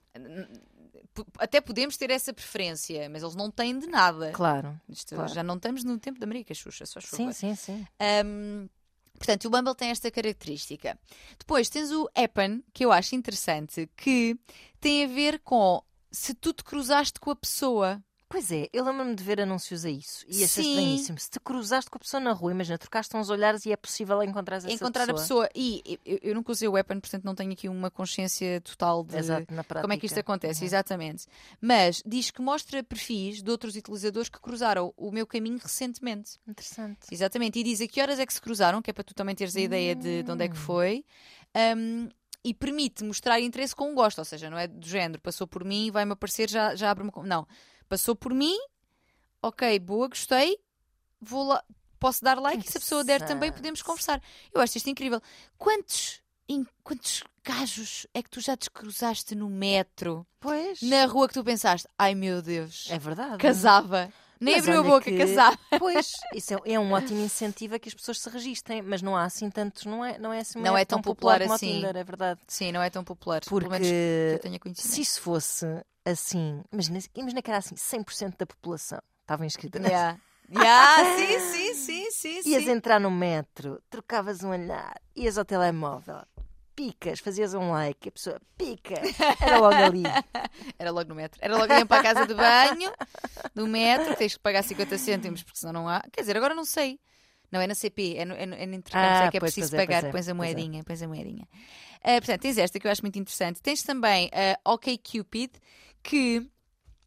Até 1.38 1.60
podemos 1.60 1.96
ter 1.96 2.10
essa 2.10 2.32
preferência, 2.32 3.08
mas 3.08 3.22
eles 3.22 3.34
não 3.34 3.50
têm 3.50 3.78
de 3.78 3.86
nada. 3.86 4.30
Claro. 4.32 4.78
Isto, 4.88 5.14
claro. 5.14 5.32
Já 5.32 5.42
não 5.42 5.56
estamos 5.56 5.82
no 5.82 5.98
tempo 5.98 6.20
da 6.20 6.24
América, 6.24 6.54
Xuxa, 6.54 6.86
só 6.86 7.00
Sim, 7.00 7.06
chuva. 7.16 7.32
sim, 7.32 7.54
sim. 7.56 7.86
Um, 8.24 8.68
portanto, 9.16 9.46
o 9.46 9.50
Bumble 9.50 9.74
tem 9.74 9.90
esta 9.90 10.10
característica. 10.10 10.96
Depois 11.38 11.68
tens 11.68 11.90
o 11.90 12.08
Appen, 12.14 12.62
que 12.72 12.84
eu 12.84 12.92
acho 12.92 13.16
interessante, 13.16 13.88
que 13.96 14.38
tem 14.80 15.04
a 15.04 15.08
ver 15.08 15.40
com 15.40 15.82
se 16.10 16.34
tu 16.34 16.52
te 16.52 16.62
cruzaste 16.64 17.18
com 17.20 17.30
a 17.30 17.36
pessoa. 17.36 18.02
Pois 18.30 18.52
é, 18.52 18.68
eu 18.74 18.84
lembro-me 18.84 19.14
de 19.14 19.24
ver 19.24 19.40
anúncios 19.40 19.86
a 19.86 19.90
isso 19.90 20.22
e 20.28 20.44
achei 20.44 20.62
Sim. 20.62 20.68
estranhíssimo. 20.72 21.18
Se 21.18 21.30
te 21.30 21.40
cruzaste 21.40 21.90
com 21.90 21.96
a 21.96 21.98
pessoa 21.98 22.20
na 22.20 22.30
rua, 22.34 22.50
imagina, 22.50 22.76
trocaste 22.76 23.16
uns 23.16 23.30
olhares 23.30 23.64
e 23.64 23.72
é 23.72 23.76
possível 23.76 24.22
encontrar 24.22 24.56
essa 24.56 24.70
encontrar 24.70 25.06
pessoa. 25.06 25.46
a 25.46 25.48
pessoa. 25.48 25.50
E 25.54 25.98
eu, 26.04 26.18
eu 26.22 26.34
nunca 26.34 26.52
usei 26.52 26.68
o 26.68 26.76
Appen, 26.76 27.00
portanto 27.00 27.24
não 27.24 27.34
tenho 27.34 27.52
aqui 27.52 27.70
uma 27.70 27.90
consciência 27.90 28.60
total 28.60 29.02
de 29.02 29.16
Exato, 29.16 29.46
como 29.80 29.92
é 29.94 29.96
que 29.96 30.04
isto 30.04 30.20
acontece, 30.20 30.60
Uhum. 30.60 30.66
exatamente. 30.66 31.24
Mas 31.58 32.02
diz 32.04 32.30
que 32.30 32.42
mostra 32.42 32.84
perfis 32.84 33.42
de 33.42 33.50
outros 33.50 33.74
utilizadores 33.76 34.28
que 34.28 34.38
cruzaram 34.38 34.92
o 34.94 35.10
meu 35.10 35.26
caminho 35.26 35.56
recentemente. 35.62 36.32
Interessante. 36.46 37.06
Exatamente, 37.10 37.58
e 37.58 37.62
diz 37.62 37.80
a 37.80 37.88
que 37.88 37.98
horas 37.98 38.18
é 38.18 38.26
que 38.26 38.34
se 38.34 38.42
cruzaram, 38.42 38.82
que 38.82 38.90
é 38.90 38.92
para 38.92 39.04
tu 39.04 39.14
também 39.14 39.34
teres 39.34 39.56
a 39.56 39.60
ideia 39.60 39.94
de, 39.96 40.22
de 40.22 40.30
onde 40.30 40.44
é 40.44 40.48
que 40.48 40.54
Hum. 40.54 40.60
foi. 40.60 41.02
Um, 41.78 42.10
e 42.44 42.54
permite 42.54 43.04
mostrar 43.04 43.40
interesse 43.40 43.74
com 43.74 43.90
um 43.90 43.94
gosto, 43.94 44.18
ou 44.18 44.24
seja, 44.24 44.48
não 44.48 44.58
é 44.58 44.66
do 44.66 44.86
género, 44.86 45.20
passou 45.20 45.46
por 45.46 45.64
mim, 45.64 45.90
vai-me 45.90 46.12
aparecer, 46.12 46.48
já, 46.48 46.74
já 46.74 46.90
abre-me. 46.90 47.10
Não, 47.24 47.46
passou 47.88 48.14
por 48.14 48.32
mim, 48.32 48.56
ok, 49.42 49.78
boa, 49.80 50.08
gostei, 50.08 50.58
vou 51.20 51.44
lá, 51.48 51.62
posso 51.98 52.22
dar 52.24 52.38
like 52.38 52.66
e 52.66 52.70
se 52.70 52.78
a 52.78 52.80
pessoa 52.80 53.04
der 53.04 53.26
também 53.26 53.52
podemos 53.52 53.82
conversar. 53.82 54.22
Eu 54.52 54.60
acho 54.60 54.76
isto 54.78 54.88
incrível. 54.88 55.20
Quantos, 55.56 56.22
em- 56.48 56.66
quantos 56.84 57.24
gajos 57.44 58.06
é 58.14 58.22
que 58.22 58.30
tu 58.30 58.40
já 58.40 58.54
descruzaste 58.54 59.34
no 59.34 59.48
metro, 59.48 60.26
Pois. 60.38 60.80
na 60.82 61.06
rua 61.06 61.26
que 61.28 61.34
tu 61.34 61.42
pensaste, 61.44 61.88
ai 61.98 62.14
meu 62.14 62.40
Deus, 62.42 62.86
É 62.90 62.98
verdade. 62.98 63.38
casava? 63.38 64.12
Nem 64.40 64.54
Mas 64.56 64.64
abriu 64.68 64.80
a 64.80 64.84
boca, 64.84 65.04
que- 65.10 65.16
casado. 65.18 65.58
Pois, 65.78 66.12
isso 66.34 66.54
é, 66.54 66.72
é 66.74 66.78
um 66.80 66.92
ótimo 66.92 67.20
incentivo 67.20 67.74
a 67.74 67.78
que 67.78 67.88
as 67.88 67.94
pessoas 67.94 68.20
se 68.20 68.28
registrem, 68.30 68.82
mas 68.82 69.00
não 69.02 69.16
há 69.16 69.24
assim 69.24 69.50
tantos, 69.50 69.84
não 69.84 70.04
é, 70.04 70.18
não 70.18 70.32
é, 70.32 70.40
assim, 70.40 70.60
Não 70.60 70.76
é 70.76 70.82
app 70.82 70.88
tão 70.90 71.00
popular 71.02 71.40
como 71.40 71.52
o 71.52 71.54
assim. 71.54 71.74
Tinder, 71.74 71.96
é 71.96 72.04
verdade. 72.04 72.40
Sim, 72.46 72.72
não 72.72 72.82
é 72.82 72.90
tão 72.90 73.04
popular. 73.04 73.40
Porque 73.48 74.30
eu 74.32 74.38
tenha 74.38 74.58
conhecido. 74.58 74.88
se 74.94 75.00
isso 75.00 75.20
fosse 75.20 75.66
assim, 76.04 76.62
imagina, 76.72 76.98
imagina 77.14 77.42
que 77.42 77.50
era 77.50 77.58
assim, 77.58 77.76
100% 77.76 78.36
da 78.38 78.46
população 78.46 78.98
estava 79.22 79.44
inscrita 79.46 79.78
nessa. 79.78 79.92
Yeah. 79.94 80.18
Yeah, 80.50 81.14
sim, 81.14 81.40
sim, 81.40 81.74
sim, 81.74 82.10
sim, 82.10 82.42
sim. 82.42 82.50
Ias 82.52 82.66
entrar 82.68 82.98
no 82.98 83.10
metro, 83.10 83.82
trocavas 83.90 84.42
um 84.42 84.48
olhar, 84.48 84.98
ias 85.14 85.36
ao 85.36 85.44
telemóvel, 85.44 86.22
picas, 86.78 87.18
fazias 87.18 87.54
um 87.54 87.72
like, 87.72 88.08
a 88.08 88.12
pessoa 88.12 88.40
pica, 88.56 88.94
era 89.42 89.58
logo 89.58 89.74
ali. 89.74 90.04
Era 90.78 90.92
logo 90.92 91.08
no 91.08 91.16
metro. 91.16 91.36
Era 91.42 91.56
logo 91.56 91.72
iam 91.72 91.84
para 91.88 91.98
a 91.98 92.02
casa 92.04 92.24
de 92.24 92.34
banho, 92.34 92.92
do 93.52 93.66
metro, 93.66 94.14
tens 94.14 94.34
que 94.34 94.38
pagar 94.38 94.62
50 94.62 94.96
cêntimos, 94.96 95.42
porque 95.42 95.58
senão 95.58 95.72
não 95.72 95.88
há. 95.88 96.00
Quer 96.12 96.20
dizer, 96.20 96.36
agora 96.36 96.54
não 96.54 96.64
sei. 96.64 97.00
Não, 97.50 97.60
é 97.60 97.66
na 97.66 97.74
CP, 97.74 98.14
é 98.16 98.24
no, 98.24 98.34
é 98.34 98.46
no, 98.46 98.54
é 98.54 98.64
no 98.64 98.74
intercâmbio, 98.74 99.08
Ah, 99.08 99.24
é 99.24 99.30
que 99.32 99.38
é 99.38 99.40
pois, 99.40 99.54
preciso 99.54 99.72
pois 99.72 99.82
é, 99.82 99.86
pagar, 99.86 100.04
é, 100.04 100.12
pões 100.12 100.28
a 100.28 100.30
é. 100.30 100.34
moedinha, 100.34 100.84
pões 100.84 101.02
a 101.02 101.08
moedinha. 101.08 101.48
Ah, 102.00 102.18
portanto, 102.18 102.42
tens 102.42 102.58
esta 102.58 102.78
que 102.78 102.86
eu 102.86 102.92
acho 102.92 103.02
muito 103.02 103.18
interessante. 103.18 103.60
Tens 103.60 103.82
também 103.82 104.30
a 104.32 104.70
OkCupid, 104.70 105.50
que 106.00 106.48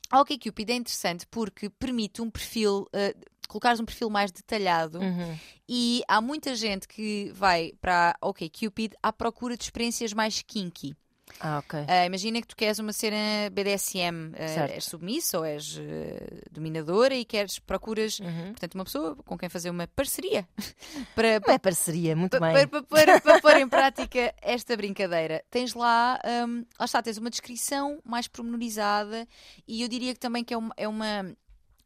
a 0.09 0.19
OkCupid 0.19 0.69
é 0.69 0.75
interessante 0.75 1.25
porque 1.27 1.69
permite 1.69 2.21
um 2.21 2.29
perfil, 2.29 2.89
ah, 2.91 3.13
colocares 3.51 3.79
um 3.79 3.85
perfil 3.85 4.09
mais 4.09 4.31
detalhado 4.31 4.99
Uhum. 4.99 5.37
e 5.67 6.01
há 6.07 6.21
muita 6.21 6.55
gente 6.55 6.87
que 6.87 7.31
vai 7.33 7.73
para 7.81 8.15
a 8.21 8.27
OkCupid 8.27 8.93
à 9.03 9.11
procura 9.11 9.57
de 9.57 9.63
experiências 9.63 10.13
mais 10.13 10.41
kinky. 10.41 10.95
Ah, 11.39 11.59
ok. 11.59 11.79
Ah, 11.87 12.05
imagina 12.05 12.41
que 12.41 12.47
tu 12.47 12.57
queres 12.57 12.77
uma 12.79 12.91
cena 12.91 13.49
BDSM, 13.51 14.33
ah, 14.37 14.47
Certo. 14.49 14.71
és 14.73 14.83
submissa 14.83 15.37
ou 15.37 15.45
és 15.45 15.77
ah, 15.79 16.41
dominadora 16.51 17.15
e 17.15 17.23
queres, 17.23 17.57
procuras, 17.57 18.19
Uhum. 18.19 18.51
portanto, 18.51 18.75
uma 18.75 18.83
pessoa 18.83 19.15
com 19.15 19.37
quem 19.37 19.47
fazer 19.47 19.69
uma 19.69 19.87
parceria 19.87 20.45
para, 21.15 21.27
é 21.53 21.57
parceria, 21.57 22.15
muito 22.17 22.37
para, 22.37 22.53
bem. 22.53 22.67
para, 22.67 22.83
para- 22.83 23.21
para 23.21 23.39
pôr 23.41 23.55
em 23.57 23.67
prática 23.69 24.33
esta 24.41 24.75
brincadeira. 24.75 25.41
Tens 25.49 25.73
lá, 25.73 26.19
hum, 26.47 26.65
lá 26.77 26.85
está, 26.85 27.01
tens 27.01 27.17
uma 27.17 27.29
descrição 27.29 27.99
mais 28.03 28.27
pormenorizada 28.27 29.25
e 29.65 29.81
eu 29.83 29.87
diria 29.87 30.13
que 30.13 30.19
também 30.19 30.43
que 30.43 30.53
é 30.53 30.57
uma, 30.57 30.73
é 30.75 30.87
uma, 30.87 31.33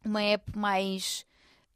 uma 0.04 0.22
app 0.22 0.58
mais 0.58 1.24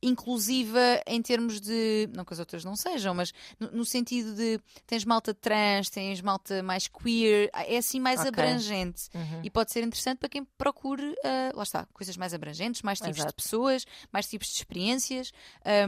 inclusiva 0.03 1.03
em 1.07 1.21
termos 1.23 1.61
de, 1.61 2.09
não 2.15 2.25
que 2.25 2.33
as 2.33 2.39
outras 2.39 2.65
não 2.65 2.77
sejam, 2.77 3.15
mas 3.15 3.33
no, 3.59 3.71
no 3.71 3.85
sentido 3.85 4.35
de 4.35 4.61
tens 4.87 5.05
malta 5.05 5.35
trans, 5.35 5.89
tens 5.91 6.21
malta 6.21 6.63
mais 6.63 6.87
queer, 6.89 7.51
é 7.55 7.77
assim 7.77 8.01
mais 8.01 8.21
Ok. 8.21 8.29
abrangente. 8.29 9.09
Uhum. 9.15 9.41
E 9.43 9.51
pode 9.51 9.73
ser 9.73 9.83
interessante 9.85 10.19
para 10.19 10.29
quem 10.29 10.45
procure, 10.57 11.15
ah, 11.25 11.51
lá 11.55 11.63
está, 11.63 11.87
coisas 11.93 12.17
mais 12.17 12.33
abrangentes, 12.35 12.83
mais 12.83 12.99
tipos 12.99 13.17
de 13.17 13.23
Exato. 13.23 13.35
pessoas, 13.43 13.85
mais 14.13 14.29
tipos 14.29 14.49
de 14.49 14.55
experiências. 14.55 15.33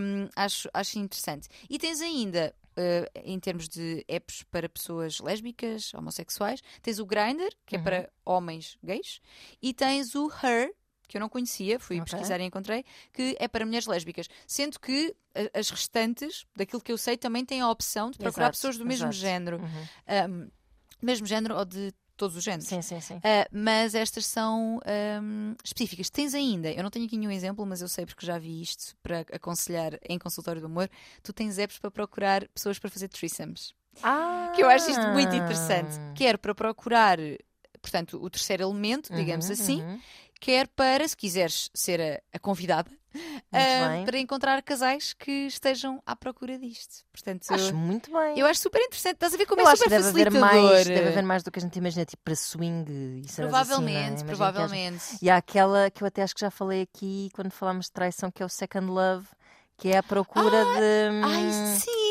Hum, 0.01 0.29
acho, 0.37 0.69
acho 0.73 0.99
interessante. 0.99 1.49
E 1.69 1.79
tens 1.79 2.01
ainda, 2.01 2.55
ah, 2.77 3.21
em 3.25 3.39
termos 3.41 3.69
de 3.69 4.05
apps 4.09 4.43
para 4.51 4.69
pessoas 4.69 5.21
lésbicas, 5.21 5.93
homossexuais, 5.95 6.61
tens 6.83 6.99
o 6.99 7.07
Grindr, 7.07 7.49
que 7.67 7.77
é 7.77 7.79
Uhum. 7.79 7.85
para 7.85 8.11
homens 8.25 8.77
gays, 8.83 9.21
e 9.61 9.73
tens 9.73 10.15
o 10.15 10.31
Her. 10.43 10.73
Que 11.13 11.19
eu 11.19 11.21
não 11.21 11.29
conhecia, 11.29 11.79
fui 11.79 12.01
Ok. 12.01 12.11
pesquisar 12.11 12.41
e 12.41 12.45
encontrei, 12.45 12.87
que 13.13 13.37
é 13.39 13.47
para 13.47 13.67
mulheres 13.67 13.87
lésbicas. 13.87 14.31
Sendo 14.47 14.81
que 14.81 15.15
a- 15.35 15.59
as 15.61 15.69
restantes, 15.69 16.47
daquilo 16.57 16.81
que 16.81 16.91
eu 16.91 16.97
sei, 16.97 17.19
também 17.19 17.45
têm 17.45 17.61
a 17.61 17.69
opção 17.69 18.11
de 18.11 18.17
procurar 18.17 18.47
Exato, 18.47 18.57
pessoas 18.57 18.79
do 18.79 18.87
mesmo 18.87 19.09
exato. 19.09 19.19
género. 19.19 19.59
Uhum. 19.59 20.41
Um, 20.47 20.51
mesmo 21.03 21.27
género 21.27 21.55
ou 21.59 21.67
de 21.67 21.93
todos 22.17 22.35
os 22.35 22.43
géneros. 22.43 22.67
Sim, 22.67 22.81
sim, 22.81 22.99
sim. 23.03 23.17
Uh, 23.17 23.21
mas 23.53 23.95
estas 23.95 24.25
são 24.25 24.81
um, 25.23 25.55
específicas. 25.63 26.09
Tens 26.09 26.35
ainda, 26.35 26.73
eu 26.73 26.83
não 26.83 26.89
tenho 26.89 27.05
aqui 27.05 27.19
nenhum 27.19 27.31
exemplo, 27.31 27.67
mas 27.67 27.83
eu 27.83 27.89
sei 27.89 28.07
porque 28.07 28.25
já 28.25 28.39
vi 28.39 28.63
isto 28.63 28.97
para 29.03 29.21
aconselhar 29.35 29.99
em 30.09 30.19
consultório 30.19 30.63
do 30.63 30.67
amor. 30.67 30.89
Tu 31.23 31.31
tens 31.35 31.59
apps 31.59 31.79
para 31.79 31.91
procurar 31.91 32.49
pessoas 32.55 32.79
para 32.79 32.89
fazer 32.89 33.09
threesomes. 33.09 33.75
Ah! 34.03 34.49
Que 34.55 34.63
eu 34.63 34.71
acho 34.71 34.91
isto 34.91 35.07
muito 35.09 35.37
interessante. 35.37 35.99
Quer 36.15 36.39
para 36.39 36.55
procurar, 36.55 37.19
portanto, 37.83 38.19
o 38.23 38.31
terceiro 38.31 38.63
elemento, 38.63 39.13
digamos 39.13 39.47
Uhum, 39.49 39.53
assim, 39.53 39.83
uhum. 39.83 40.01
Quer 40.43 40.67
para, 40.67 41.07
se 41.07 41.17
quiseres 41.17 41.71
ser 41.73 42.01
a, 42.01 42.37
a 42.37 42.39
convidada, 42.41 42.91
uh, 43.15 44.05
para 44.05 44.19
encontrar 44.19 44.61
casais 44.63 45.13
que 45.13 45.31
estejam 45.47 46.03
à 46.05 46.17
procura 46.17 46.59
disto. 46.59 47.05
Portanto, 47.13 47.47
Acho 47.49 47.77
muito 47.77 48.11
bem. 48.13 48.37
eu 48.39 48.45
acho 48.47 48.61
super 48.61 48.81
interessante. 48.81 49.15
Estás 49.15 49.35
a 49.35 49.37
ver 49.37 49.47
como 49.47 49.61
Eu 49.61 49.69
é 49.69 49.71
acho 49.71 49.83
que 49.85 49.89
super 49.91 50.03
deve 50.03 50.09
haver, 50.09 50.33
facilitador. 50.33 50.63
mais, 50.73 50.87
deve 50.89 51.09
haver 51.09 51.23
mais 51.23 51.43
do 51.45 51.51
que 51.53 51.59
a 51.61 51.63
gente 51.63 51.79
imagina, 51.79 52.05
tipo 52.05 52.23
para 52.25 52.35
swing 52.35 52.91
e 53.25 53.33
Provavelmente, 53.37 53.97
assim, 53.97 53.97
é? 53.97 53.99
Imagino 54.01 54.17
que 54.17 54.23
haja- 54.23 54.27
provavelmente. 54.27 55.05
E 55.23 55.31
há 55.31 55.37
aquela 55.37 55.91
que 55.93 56.03
eu 56.03 56.09
até 56.09 56.23
acho 56.23 56.35
que 56.35 56.41
já 56.41 56.51
falei 56.51 56.83
aqui 56.83 57.31
quando 57.35 57.51
falámos 57.53 57.87
de 57.87 57.93
traição, 57.93 58.29
que 58.31 58.43
é 58.43 58.47
o 58.47 58.49
Second 58.49 58.87
Love, 58.89 59.29
que 59.79 59.89
é 59.91 59.99
a 59.99 60.03
procura 60.03 60.51
de. 60.51 61.25
Ai, 61.25 61.43
hum, 61.45 61.77
sim! 61.79 62.02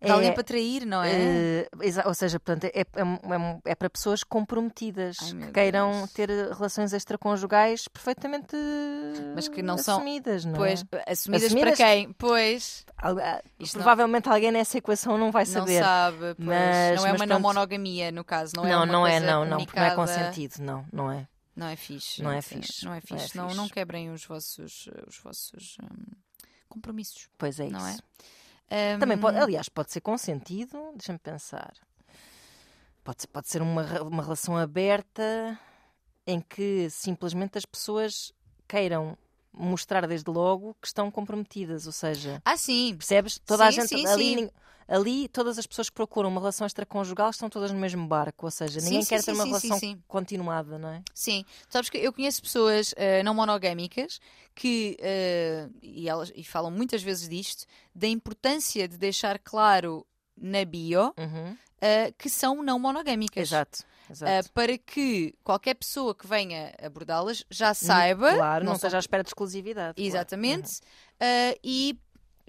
É, 0.00 0.10
alguém 0.10 0.32
para 0.32 0.42
trair, 0.44 0.84
não 0.86 1.02
é? 1.02 1.10
eh, 1.12 1.68
ou 2.04 2.14
seja, 2.14 2.38
portanto, 2.38 2.64
é, 2.72 2.80
é, 2.94 3.04
um- 3.04 3.60
é 3.64 3.74
para 3.74 3.90
pessoas 3.90 4.22
comprometidas 4.22 5.16
Ai, 5.22 5.32
que 5.46 5.52
queiram 5.52 5.90
Deus. 5.92 6.12
ter 6.12 6.28
relações 6.30 6.92
extraconjugais 6.92 7.88
perfeitamente 7.88 8.54
Mas 9.34 9.48
que 9.48 9.62
não 9.62 9.76
são- 9.78 9.96
assumidas, 9.96 10.44
não 10.44 10.54
Pois, 10.54 10.84
é? 10.92 11.10
assumidas, 11.12 11.46
Assumidas- 11.46 11.76
para 11.76 11.86
quem? 11.86 12.12
Pois, 12.12 12.86
Isto 13.58 13.76
não- 13.76 13.82
provavelmente 13.82 14.28
alguém 14.28 14.52
nessa 14.52 14.78
equação 14.78 15.18
não 15.18 15.30
vai 15.32 15.44
não 15.44 15.52
saber. 15.52 15.82
sabe. 15.82 16.18
Pois. 16.36 16.38
Mas- 16.38 16.96
não 17.00 17.06
é 17.06 17.12
mas 17.12 17.20
uma 17.20 17.26
não 17.26 17.40
monogamia, 17.40 18.12
no 18.12 18.24
caso. 18.24 18.52
Não, 18.56 18.64
é 18.66 18.70
não, 18.70 18.86
não 18.86 19.06
é, 19.06 19.20
não, 19.20 19.44
não, 19.44 19.58
porque 19.64 19.78
não 19.78 19.86
é 19.86 19.94
consentido, 19.94 20.54
não, 20.60 20.86
não 20.92 21.10
é. 21.10 21.26
Não 21.56 21.66
é 21.66 21.74
fixe. 21.74 22.22
Não 22.22 22.30
é 22.30 22.40
fixe, 22.40 22.84
Não 22.84 22.92
é 22.92 22.94
não 22.94 22.98
é 22.98 23.00
fixe. 23.00 23.36
Não, 23.36 23.48
não 23.48 23.64
fixe. 23.64 23.74
quebrem 23.74 24.10
os 24.12 24.24
vossos, 24.24 24.88
os 25.08 25.18
vossos 25.18 25.76
hum, 25.82 26.12
compromissos. 26.68 27.28
Pois 27.36 27.58
é 27.58 27.68
Não 27.68 27.80
isso. 27.90 28.00
Hum, 28.70 28.98
Também 28.98 29.18
pode, 29.18 29.38
aliás, 29.38 29.68
pode 29.68 29.90
ser 29.92 30.00
consentido, 30.00 30.92
deixa-me 30.94 31.18
pensar. 31.18 31.72
Pode 33.04 33.22
ser, 33.22 33.28
pode 33.28 33.48
ser 33.48 33.62
uma, 33.62 34.02
uma 34.02 34.22
relação 34.22 34.56
aberta 34.56 35.58
em 36.26 36.40
que 36.40 36.90
simplesmente 36.90 37.56
as 37.56 37.64
pessoas 37.64 38.32
queiram 38.66 39.16
mostrar 39.52 40.06
desde 40.06 40.30
logo 40.30 40.76
que 40.80 40.86
estão 40.86 41.10
comprometidas, 41.10 41.86
ou 41.86 41.92
seja, 41.92 42.42
Ah, 42.44 42.56
sim. 42.56 42.94
percebes? 42.94 43.38
Toda 43.38 43.64
a 43.66 43.70
Sim, 43.70 43.80
gente 43.80 43.94
sim, 43.96 44.06
ali, 44.06 44.36
sim. 44.36 44.50
Ali 44.88 45.28
todas 45.28 45.58
as 45.58 45.66
pessoas 45.66 45.88
que 45.90 45.94
procuram 45.94 46.30
uma 46.30 46.40
relação 46.40 46.66
extraconjugal 46.66 47.28
estão 47.30 47.50
todas 47.50 47.70
no 47.70 47.78
mesmo 47.78 48.06
barco, 48.08 48.46
ou 48.46 48.50
seja, 48.50 48.80
ninguém 48.80 49.02
sim, 49.02 49.08
quer 49.08 49.18
sim, 49.20 49.26
ter 49.26 49.32
uma 49.32 49.44
sim, 49.44 49.58
sim, 49.60 49.68
relação 49.68 50.02
continuada, 50.08 50.78
não 50.78 50.88
é? 50.88 51.02
Sim, 51.14 51.44
sabes 51.68 51.90
que 51.90 51.98
eu 51.98 52.12
conheço 52.12 52.40
pessoas 52.42 52.94
eh, 52.96 53.22
não 53.22 53.34
monogâmicas 53.34 54.18
que, 54.54 54.96
eh, 55.00 55.68
e, 55.82 56.08
elas, 56.08 56.32
e 56.34 56.42
falam 56.42 56.70
muitas 56.70 57.02
vezes 57.02 57.28
disto, 57.28 57.66
da 57.94 58.06
importância 58.08 58.88
de 58.88 58.96
deixar 58.96 59.38
claro 59.38 60.06
na 60.36 60.64
bio 60.64 61.12
Uhum. 61.18 61.56
eh, 61.80 62.12
que 62.16 62.30
são 62.30 62.62
não 62.62 62.78
monogâmicas. 62.78 63.48
Exato, 63.48 63.80
exato. 64.10 64.50
para 64.52 64.78
que 64.78 65.34
qualquer 65.44 65.74
pessoa 65.74 66.14
que 66.14 66.26
venha 66.26 66.74
abordá-las 66.82 67.44
já 67.50 67.74
saiba. 67.74 68.32
claro, 68.34 68.64
não, 68.64 68.72
são- 68.72 68.76
esteja 68.76 68.96
à 68.96 69.00
espera 69.00 69.22
de 69.22 69.28
exclusividade. 69.28 69.94
claro. 69.96 70.08
Exatamente. 70.08 70.80
eh, 71.20 71.58
e 71.62 71.98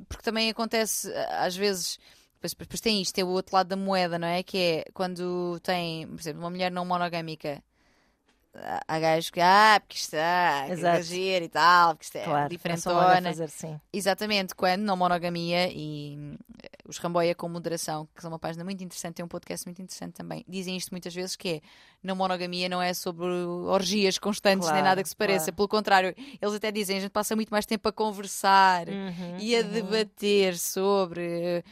porque 0.07 0.23
também 0.23 0.49
acontece, 0.49 1.11
às 1.31 1.55
vezes. 1.55 1.99
Depois, 2.41 2.53
depois 2.53 2.79
tem 2.79 3.01
isto, 3.01 3.13
tem 3.13 3.23
o 3.23 3.27
outro 3.27 3.53
lado 3.53 3.67
da 3.67 3.75
moeda, 3.75 4.17
não 4.17 4.27
é? 4.27 4.41
Que 4.43 4.57
é 4.57 4.85
quando 4.93 5.59
tem, 5.61 6.07
por 6.07 6.19
exemplo, 6.19 6.41
uma 6.41 6.49
mulher 6.49 6.71
não 6.71 6.85
monogâmica. 6.85 7.61
há- 8.87 8.99
gajos 8.99 9.29
que, 9.29 9.39
ah, 9.39 9.79
porque 9.79 9.97
isto 9.97 10.15
Exato. 10.15 10.99
exagero 10.99 11.45
e 11.45 11.49
tal, 11.49 11.95
porque 11.95 12.05
isto 12.05 12.15
é 12.17 12.23
Claro, 12.25 12.49
diferentona. 12.49 13.21
fazer, 13.21 13.49
sim. 13.49 13.79
Exatamente, 13.91 14.53
quando 14.55 14.81
não 14.81 14.95
monogamia 14.97 15.67
e 15.71 16.15
hum, 16.17 16.37
os 16.87 16.97
Ramboia 16.97 17.33
com 17.35 17.47
moderação, 17.49 18.07
que 18.15 18.21
são 18.21 18.31
uma 18.31 18.39
página 18.39 18.63
muito 18.63 18.83
interessante, 18.83 19.15
tem 19.15 19.25
um 19.25 19.27
podcast 19.27 19.65
muito 19.65 19.81
interessante 19.81 20.13
também. 20.13 20.43
Dizem 20.47 20.75
isto 20.77 20.91
muitas 20.91 21.13
vezes 21.13 21.35
que 21.35 21.49
é 21.49 21.61
não 22.03 22.15
monogamia 22.15 22.67
não 22.69 22.81
é 22.81 22.93
sobre 22.93 23.25
orgias 23.25 24.17
constantes 24.17 24.65
nem 24.67 24.81
Claro, 24.81 24.83
nada 24.89 25.03
que 25.03 25.09
se 25.09 25.15
pareça. 25.15 25.45
claro. 25.45 25.55
Pelo 25.55 25.67
contrário, 25.67 26.15
eles 26.41 26.53
até 26.55 26.71
dizem 26.71 26.97
a 26.97 27.01
gente 27.01 27.11
passa 27.11 27.35
muito 27.35 27.49
mais 27.49 27.65
tempo 27.65 27.87
a 27.87 27.91
conversar 27.91 28.87
Uhum, 28.89 29.37
e 29.39 29.55
a 29.55 29.61
uhum. 29.61 29.71
debater 29.71 30.57
sobre 30.57 31.21
eh, 31.57 31.63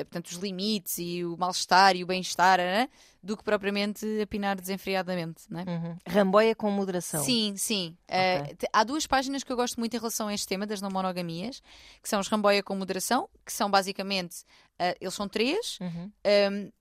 portanto, 0.00 0.26
os 0.28 0.36
limites 0.36 0.98
e 0.98 1.24
o 1.24 1.36
mal-estar 1.36 1.94
e 1.96 2.02
o 2.02 2.06
bem-estar 2.06 2.58
né? 2.58 2.88
do 3.22 3.36
que 3.36 3.44
propriamente 3.44 4.04
apinar 4.20 4.60
desenfreadamente. 4.60 5.42
Não 5.48 5.60
é? 5.60 5.64
Uhum. 5.64 5.96
Ramboia 6.08 6.54
com 6.56 6.70
moderação. 6.70 7.22
Sim, 7.22 7.54
sim. 7.56 7.96
Eh, 8.08 8.54
te- 8.54 8.68
há 8.72 8.82
duas 8.82 9.06
páginas 9.06 9.44
que 9.44 9.52
eu 9.52 9.56
gosto 9.56 9.78
muito 9.78 9.94
em 9.94 9.98
relação 9.98 10.26
a 10.28 10.34
este 10.34 10.46
tema 10.48 10.66
das 10.66 10.80
não 10.80 10.90
monogamias, 10.90 11.62
que 12.02 12.08
são 12.08 12.18
os 12.18 12.26
Ramboia 12.28 12.62
com 12.62 12.74
moderação, 12.74 13.28
que 13.46 13.52
são 13.52 13.70
basicamente, 13.70 14.44
eh, 14.78 14.96
eles 15.00 15.14
são 15.14 15.28
três. 15.28 15.78
Uhum. 15.80 16.10
Um, 16.52 16.72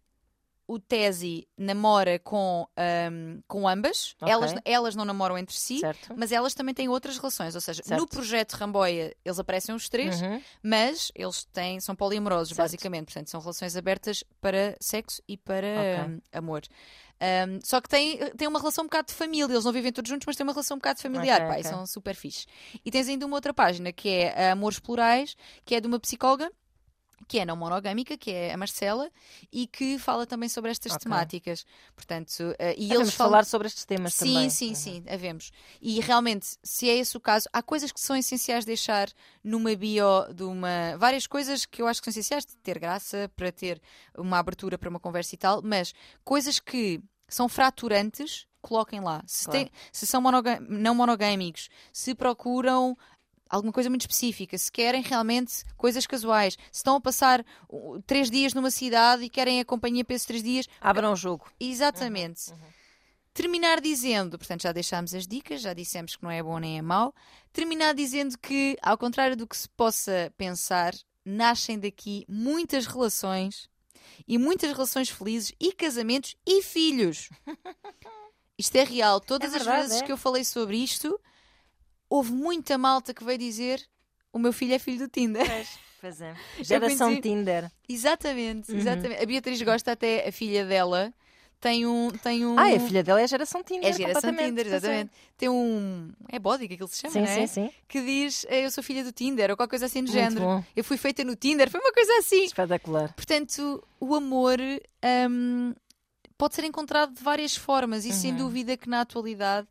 o 0.74 0.80
Tesi 0.80 1.46
namora 1.58 2.18
com, 2.20 2.66
um, 3.12 3.42
com 3.46 3.68
ambas, 3.68 4.16
Ok. 4.22 4.32
elas, 4.34 4.54
elas 4.64 4.96
não 4.96 5.04
namoram 5.04 5.38
entre 5.38 5.54
si, 5.56 5.80
Certo. 5.80 6.14
mas 6.16 6.32
elas 6.32 6.54
também 6.54 6.74
têm 6.74 6.88
outras 6.88 7.18
relações. 7.18 7.56
Ou 7.56 7.60
seja, 7.62 7.84
Certo. 7.84 8.00
no 8.00 8.08
projeto 8.08 8.54
Ramboia 8.54 9.14
eles 9.26 9.38
aparecem 9.38 9.76
os 9.76 9.90
três, 9.90 10.22
Uhum. 10.22 10.42
mas 10.64 11.12
eles 11.14 11.44
têm, 11.52 11.80
são 11.82 11.94
poliamorosos, 11.96 12.56
Certo. 12.56 12.60
basicamente. 12.60 13.06
Portanto, 13.08 13.30
são 13.30 13.42
relações 13.42 13.76
abertas 13.76 14.24
para 14.40 14.78
sexo 14.80 15.22
e 15.28 15.36
para 15.36 15.68
Ok. 15.68 16.14
hum, 16.16 16.22
amor. 16.32 16.62
Um, 17.24 17.60
só 17.64 17.80
que 17.82 17.88
têm, 17.90 18.18
têm 18.36 18.48
uma 18.48 18.58
relação 18.60 18.84
um 18.84 18.88
bocado 18.88 19.10
de 19.10 19.14
família. 19.14 19.54
Eles 19.54 19.66
não 19.66 19.72
vivem 19.72 19.92
todos 19.92 20.10
juntos, 20.10 20.26
mas 20.26 20.36
têm 20.36 20.44
uma 20.46 20.54
relação 20.54 20.76
um 20.76 20.80
bocado 20.80 21.02
familiar. 21.02 21.42
Ok, 21.42 21.48
pá, 21.50 21.58
e 21.58 21.60
ok. 21.60 21.70
são 21.70 21.86
super 21.86 22.16
fixe. 22.16 22.46
E 22.84 22.90
tens 22.90 23.08
ainda 23.10 23.26
uma 23.26 23.36
outra 23.36 23.54
página 23.54 23.92
que 23.92 24.10
é 24.10 24.52
Amores 24.52 24.80
Plurais, 24.80 25.36
que 25.66 25.76
é 25.76 25.82
de 25.82 25.86
uma 25.88 26.00
psicóloga. 26.00 26.52
Que 27.32 27.40
é 27.40 27.46
não 27.46 27.56
monogâmica, 27.56 28.18
que 28.18 28.30
é 28.30 28.54
a 28.54 28.58
Marcela, 28.58 29.10
e 29.54 29.66
que 29.66 29.98
fala 29.98 30.28
também 30.28 30.50
sobre 30.50 30.70
estas 30.70 30.92
Ok. 30.92 31.04
temáticas. 31.04 31.66
Portanto, 31.96 32.54
eh, 32.60 32.74
e 32.74 32.82
Devemos 32.90 33.08
eles 33.08 33.14
falam. 33.16 33.32
falar 33.32 33.46
sobre 33.46 33.68
estes 33.70 33.86
temas 33.86 34.14
Sim, 34.16 34.34
também. 34.34 34.50
sim, 34.50 34.68
Uhum. 34.70 34.76
sim, 34.76 35.04
havemos. 35.08 35.50
E 35.82 36.02
realmente, 36.02 36.58
se 36.62 36.90
é 36.90 36.98
esse 36.98 37.16
o 37.16 37.22
caso, 37.22 37.48
há 37.54 37.64
coisas 37.64 37.90
que 37.90 38.02
são 38.02 38.18
essenciais 38.18 38.66
deixar 38.66 39.08
numa 39.42 39.74
bio 39.78 40.26
de 40.34 40.44
uma. 40.44 40.98
Várias 40.98 41.26
coisas 41.26 41.66
que 41.66 41.82
eu 41.82 41.88
acho 41.88 42.02
que 42.02 42.12
são 42.12 42.20
essenciais 42.20 42.46
de 42.46 42.58
ter 42.58 42.78
graça 42.78 43.32
para 43.34 43.50
ter 43.50 43.82
uma 44.18 44.38
abertura 44.38 44.78
para 44.78 44.90
uma 44.90 45.00
conversa 45.00 45.34
e 45.34 45.38
tal, 45.38 45.62
mas 45.64 45.94
coisas 46.26 46.60
que 46.60 47.00
são 47.30 47.48
fraturantes, 47.48 48.46
coloquem 48.62 49.00
lá. 49.00 49.24
Se, 49.26 49.46
Claro. 49.46 49.60
têm- 49.62 49.72
se 49.92 50.06
são 50.06 50.22
monoga- 50.22 50.60
não 50.70 50.94
monogâmicos, 50.94 51.70
se 51.94 52.14
procuram 52.14 52.96
alguma 53.52 53.74
coisa 53.74 53.90
muito 53.90 54.02
específica, 54.02 54.58
se 54.58 54.72
querem 54.72 55.02
realmente 55.02 55.64
coisas 55.78 56.08
casuais, 56.08 56.54
se 56.72 56.78
estão 56.78 56.96
a 56.96 57.02
passar 57.02 57.46
três 58.08 58.32
dias 58.32 58.54
numa 58.54 58.72
cidade 58.72 59.24
e 59.24 59.30
querem 59.30 59.60
a 59.60 59.66
companhia 59.66 60.06
para 60.06 60.16
esses 60.16 60.26
três 60.26 60.42
dias, 60.42 60.68
Abram 60.80 61.14
o 61.14 61.16
jogo. 61.16 61.52
Exatamente. 61.60 62.52
Terminar 63.34 63.80
dizendo, 63.80 64.38
portanto, 64.38 64.64
já 64.64 64.72
deixámos 64.72 65.14
as 65.14 65.26
dicas, 65.26 65.62
já 65.62 65.74
dissemos 65.74 66.16
que 66.16 66.24
não 66.24 66.32
é 66.32 66.44
bom 66.44 66.60
nem 66.60 66.78
é 66.78 66.82
mau. 66.82 67.14
Terminar 67.54 67.94
dizendo 67.94 68.38
que, 68.38 68.78
ao 68.82 68.98
contrário 68.98 69.38
do 69.38 69.48
que 69.48 69.56
se 69.56 69.70
possa 69.70 70.34
pensar, 70.38 70.94
nascem 71.24 71.80
daqui 71.80 72.26
muitas 72.28 72.86
relações 72.86 73.70
e 74.28 74.38
muitas 74.38 74.72
relações 74.72 75.10
felizes 75.10 75.54
e 75.60 75.72
casamentos 75.72 76.36
e 76.46 76.62
filhos. 76.62 77.30
Isto 78.58 78.76
é 78.76 78.84
real. 78.84 79.20
Todas 79.22 79.54
É 79.54 79.58
as 79.58 79.64
verdade, 79.64 79.88
vezes 79.88 80.02
é. 80.02 80.06
que 80.06 80.12
eu 80.12 80.18
falei 80.18 80.44
sobre 80.44 80.78
isto, 80.78 81.20
houve 82.12 82.32
muita 82.32 82.78
malta 82.78 83.14
que 83.14 83.24
veio 83.24 83.38
dizer: 83.40 83.82
o 84.34 84.38
meu 84.38 84.52
filho 84.52 84.74
é 84.74 84.80
filho 84.80 85.00
do 85.00 85.08
Tinder. 85.08 85.48
Pois 86.02 86.20
é. 86.22 86.36
Geração 86.62 87.08
conheci- 87.08 87.22
Tinder. 87.22 87.72
Exatamente, 87.88 88.72
Uhum. 88.72 88.78
exatamente. 88.78 89.24
A 89.24 89.26
Beatriz 89.26 89.62
gosta 89.62 89.94
até, 89.94 90.28
a 90.28 90.32
filha 90.32 90.66
dela 90.66 91.14
tem 91.60 91.86
um. 91.86 92.10
Tem 92.10 92.44
um 92.46 92.58
Ah, 92.60 92.76
a 92.76 92.80
filha 92.80 93.04
dela 93.04 93.22
é 93.22 93.24
a 93.24 93.28
geração 93.28 93.64
Tinder. 93.64 93.90
É 93.90 93.94
geração 93.94 94.36
Tinder, 94.36 94.66
pois 94.66 94.74
é. 94.74 94.78
exatamente. 94.78 95.12
Tem 95.38 95.48
um. 95.48 96.12
É 96.28 96.40
body 96.40 96.68
que 96.68 96.74
aquilo 96.74 96.90
se 96.90 96.98
chama, 97.02 97.14
Sim, 97.14 97.22
não 97.22 97.28
é? 97.28 97.48
sim, 97.48 97.68
sim. 97.68 97.72
Que 97.88 98.02
diz 98.02 98.46
"Eh, 98.50 98.66
eu 98.66 98.72
sou 98.72 98.84
filha 98.84 99.04
do 99.04 99.12
Tinder 99.12 99.50
ou 99.52 99.56
qualquer 99.56 99.70
coisa 99.72 99.86
assim 99.86 100.04
do 100.04 100.12
Muito 100.12 100.20
género. 100.22 100.42
bom. 100.42 100.64
Eu 100.76 100.84
fui 100.84 100.98
feita 100.98 101.24
no 101.24 101.36
Tinder, 101.36 101.70
foi 101.70 101.80
uma 101.80 101.94
coisa 101.94 102.12
assim. 102.18 102.46
Espetacular. 102.46 103.14
Portanto, 103.14 103.84
o 104.00 104.16
amor 104.16 104.58
hum, 105.30 105.74
pode 106.38 106.56
ser 106.56 106.64
encontrado 106.64 107.14
de 107.14 107.24
várias 107.24 107.56
formas 107.56 108.06
e 108.06 108.12
sem 108.12 108.32
Uhum. 108.32 108.38
dúvida 108.38 108.76
que 108.76 108.90
na 108.90 109.02
atualidade 109.02 109.68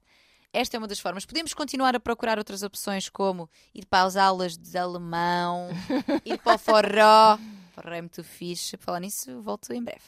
esta 0.53 0.77
é 0.77 0.79
uma 0.79 0.89
das 0.89 0.99
formas. 0.99 1.25
Podemos 1.25 1.55
continuar 1.55 1.95
a 1.95 2.01
procurar 2.01 2.39
outras 2.39 2.63
opções 2.63 3.09
como 3.09 3.49
ir 3.75 3.87
para 3.87 4.05
as 4.05 4.17
aulas 4.17 4.57
de 4.57 4.77
alemão, 4.77 5.69
ir 6.25 6.39
para 6.39 6.55
o 6.55 6.59
forró. 6.59 7.39
Forró 7.81 7.95
é 7.95 8.01
muito 8.01 8.23
fixe. 8.23 8.77
Falar 8.77 9.01
nisso, 9.01 9.41
volto 9.43 9.73
em 9.73 9.83
breve. 9.83 10.03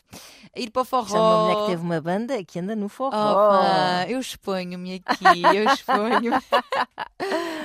Ir 0.57 0.71
para 0.71 0.83
o 0.83 0.85
forró. 0.85 1.09
Já 1.09 1.19
uma 1.21 1.43
mulher 1.45 1.57
que 1.57 1.67
teve 1.67 1.83
uma 1.83 2.01
banda 2.01 2.45
que 2.45 2.59
anda 2.59 2.77
no 2.77 2.89
forró. 2.89 3.33
Opa, 3.33 4.07
eu 4.09 4.21
exponho-me 4.21 4.95
aqui, 4.95 5.43
eu 5.57 5.65
exponho-me. 5.73 6.31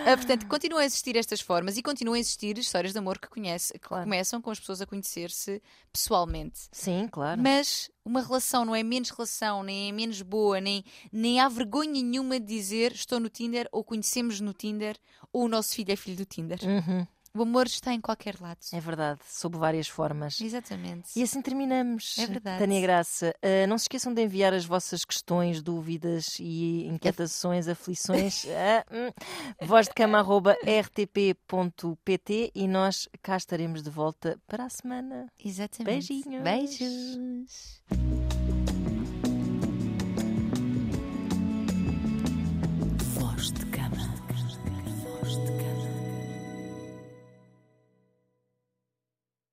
Ah, 0.09 0.15
portanto, 0.15 0.47
continuam 0.47 0.81
a 0.81 0.85
existir 0.85 1.17
estas 1.17 1.41
formas 1.41 1.75
e 1.75 1.81
continuam 1.83 2.15
a 2.15 2.19
existir 2.19 2.57
histórias 2.57 2.93
de 2.93 2.99
amor 2.99 3.19
que, 3.19 3.27
conhece, 3.27 3.73
que 3.73 3.79
Claro. 3.79 4.05
começam 4.05 4.41
com 4.41 4.49
as 4.49 4.57
pessoas 4.57 4.79
a 4.81 4.85
conhecer-se 4.85 5.61
pessoalmente. 5.91 6.59
Sim, 6.71 7.09
claro. 7.11 7.41
Mas 7.41 7.91
uma 8.05 8.21
relação 8.21 8.63
não 8.63 8.73
é 8.73 8.83
menos 8.83 9.09
relação, 9.09 9.63
nem 9.63 9.89
é 9.89 9.91
menos 9.91 10.21
boa, 10.21 10.61
nem, 10.61 10.85
nem 11.11 11.41
há 11.41 11.49
vergonha 11.49 11.91
nenhuma 12.01 12.39
de 12.39 12.45
dizer 12.45 12.93
estou 12.93 13.19
no 13.19 13.27
Tinder, 13.27 13.67
ou 13.69 13.83
conhecemos 13.83 14.39
no 14.39 14.53
Tinder, 14.53 14.95
ou 15.33 15.43
o 15.43 15.47
nosso 15.49 15.75
filho 15.75 15.91
é 15.91 15.95
filho 15.97 16.15
do 16.15 16.23
Tinder. 16.25 16.59
Uhum, 16.63 17.05
O 17.37 17.43
amor 17.43 17.67
está 17.67 17.93
em 17.93 18.01
qualquer 18.01 18.35
lado. 18.41 18.57
É 18.73 18.79
verdade, 18.79 19.19
sob 19.29 19.59
várias 19.59 19.87
formas. 19.87 20.41
Exatamente. 20.41 21.11
E 21.15 21.21
assim 21.21 21.39
terminamos. 21.39 22.17
É 22.17 22.25
verdade. 22.25 22.57
Tânia 22.57 22.81
Graça, 22.81 23.35
ah, 23.43 23.67
não 23.67 23.77
se 23.77 23.83
esqueçam 23.83 24.11
de 24.11 24.23
enviar 24.23 24.55
as 24.55 24.65
vossas 24.65 25.05
questões, 25.05 25.61
dúvidas 25.61 26.39
e 26.39 26.87
inquietações, 26.87 27.67
aflições 27.77 28.47
a 28.47 28.83
hum, 28.91 29.11
vozdecama.rtp.pt 29.61 32.51
e 32.55 32.67
nós 32.67 33.07
cá 33.21 33.37
estaremos 33.37 33.83
de 33.83 33.91
volta 33.91 34.39
para 34.47 34.65
a 34.65 34.69
semana. 34.69 35.27
Exatamente. 35.37 36.07
Beijinhos. 36.07 36.43
Beijos. 36.43 37.83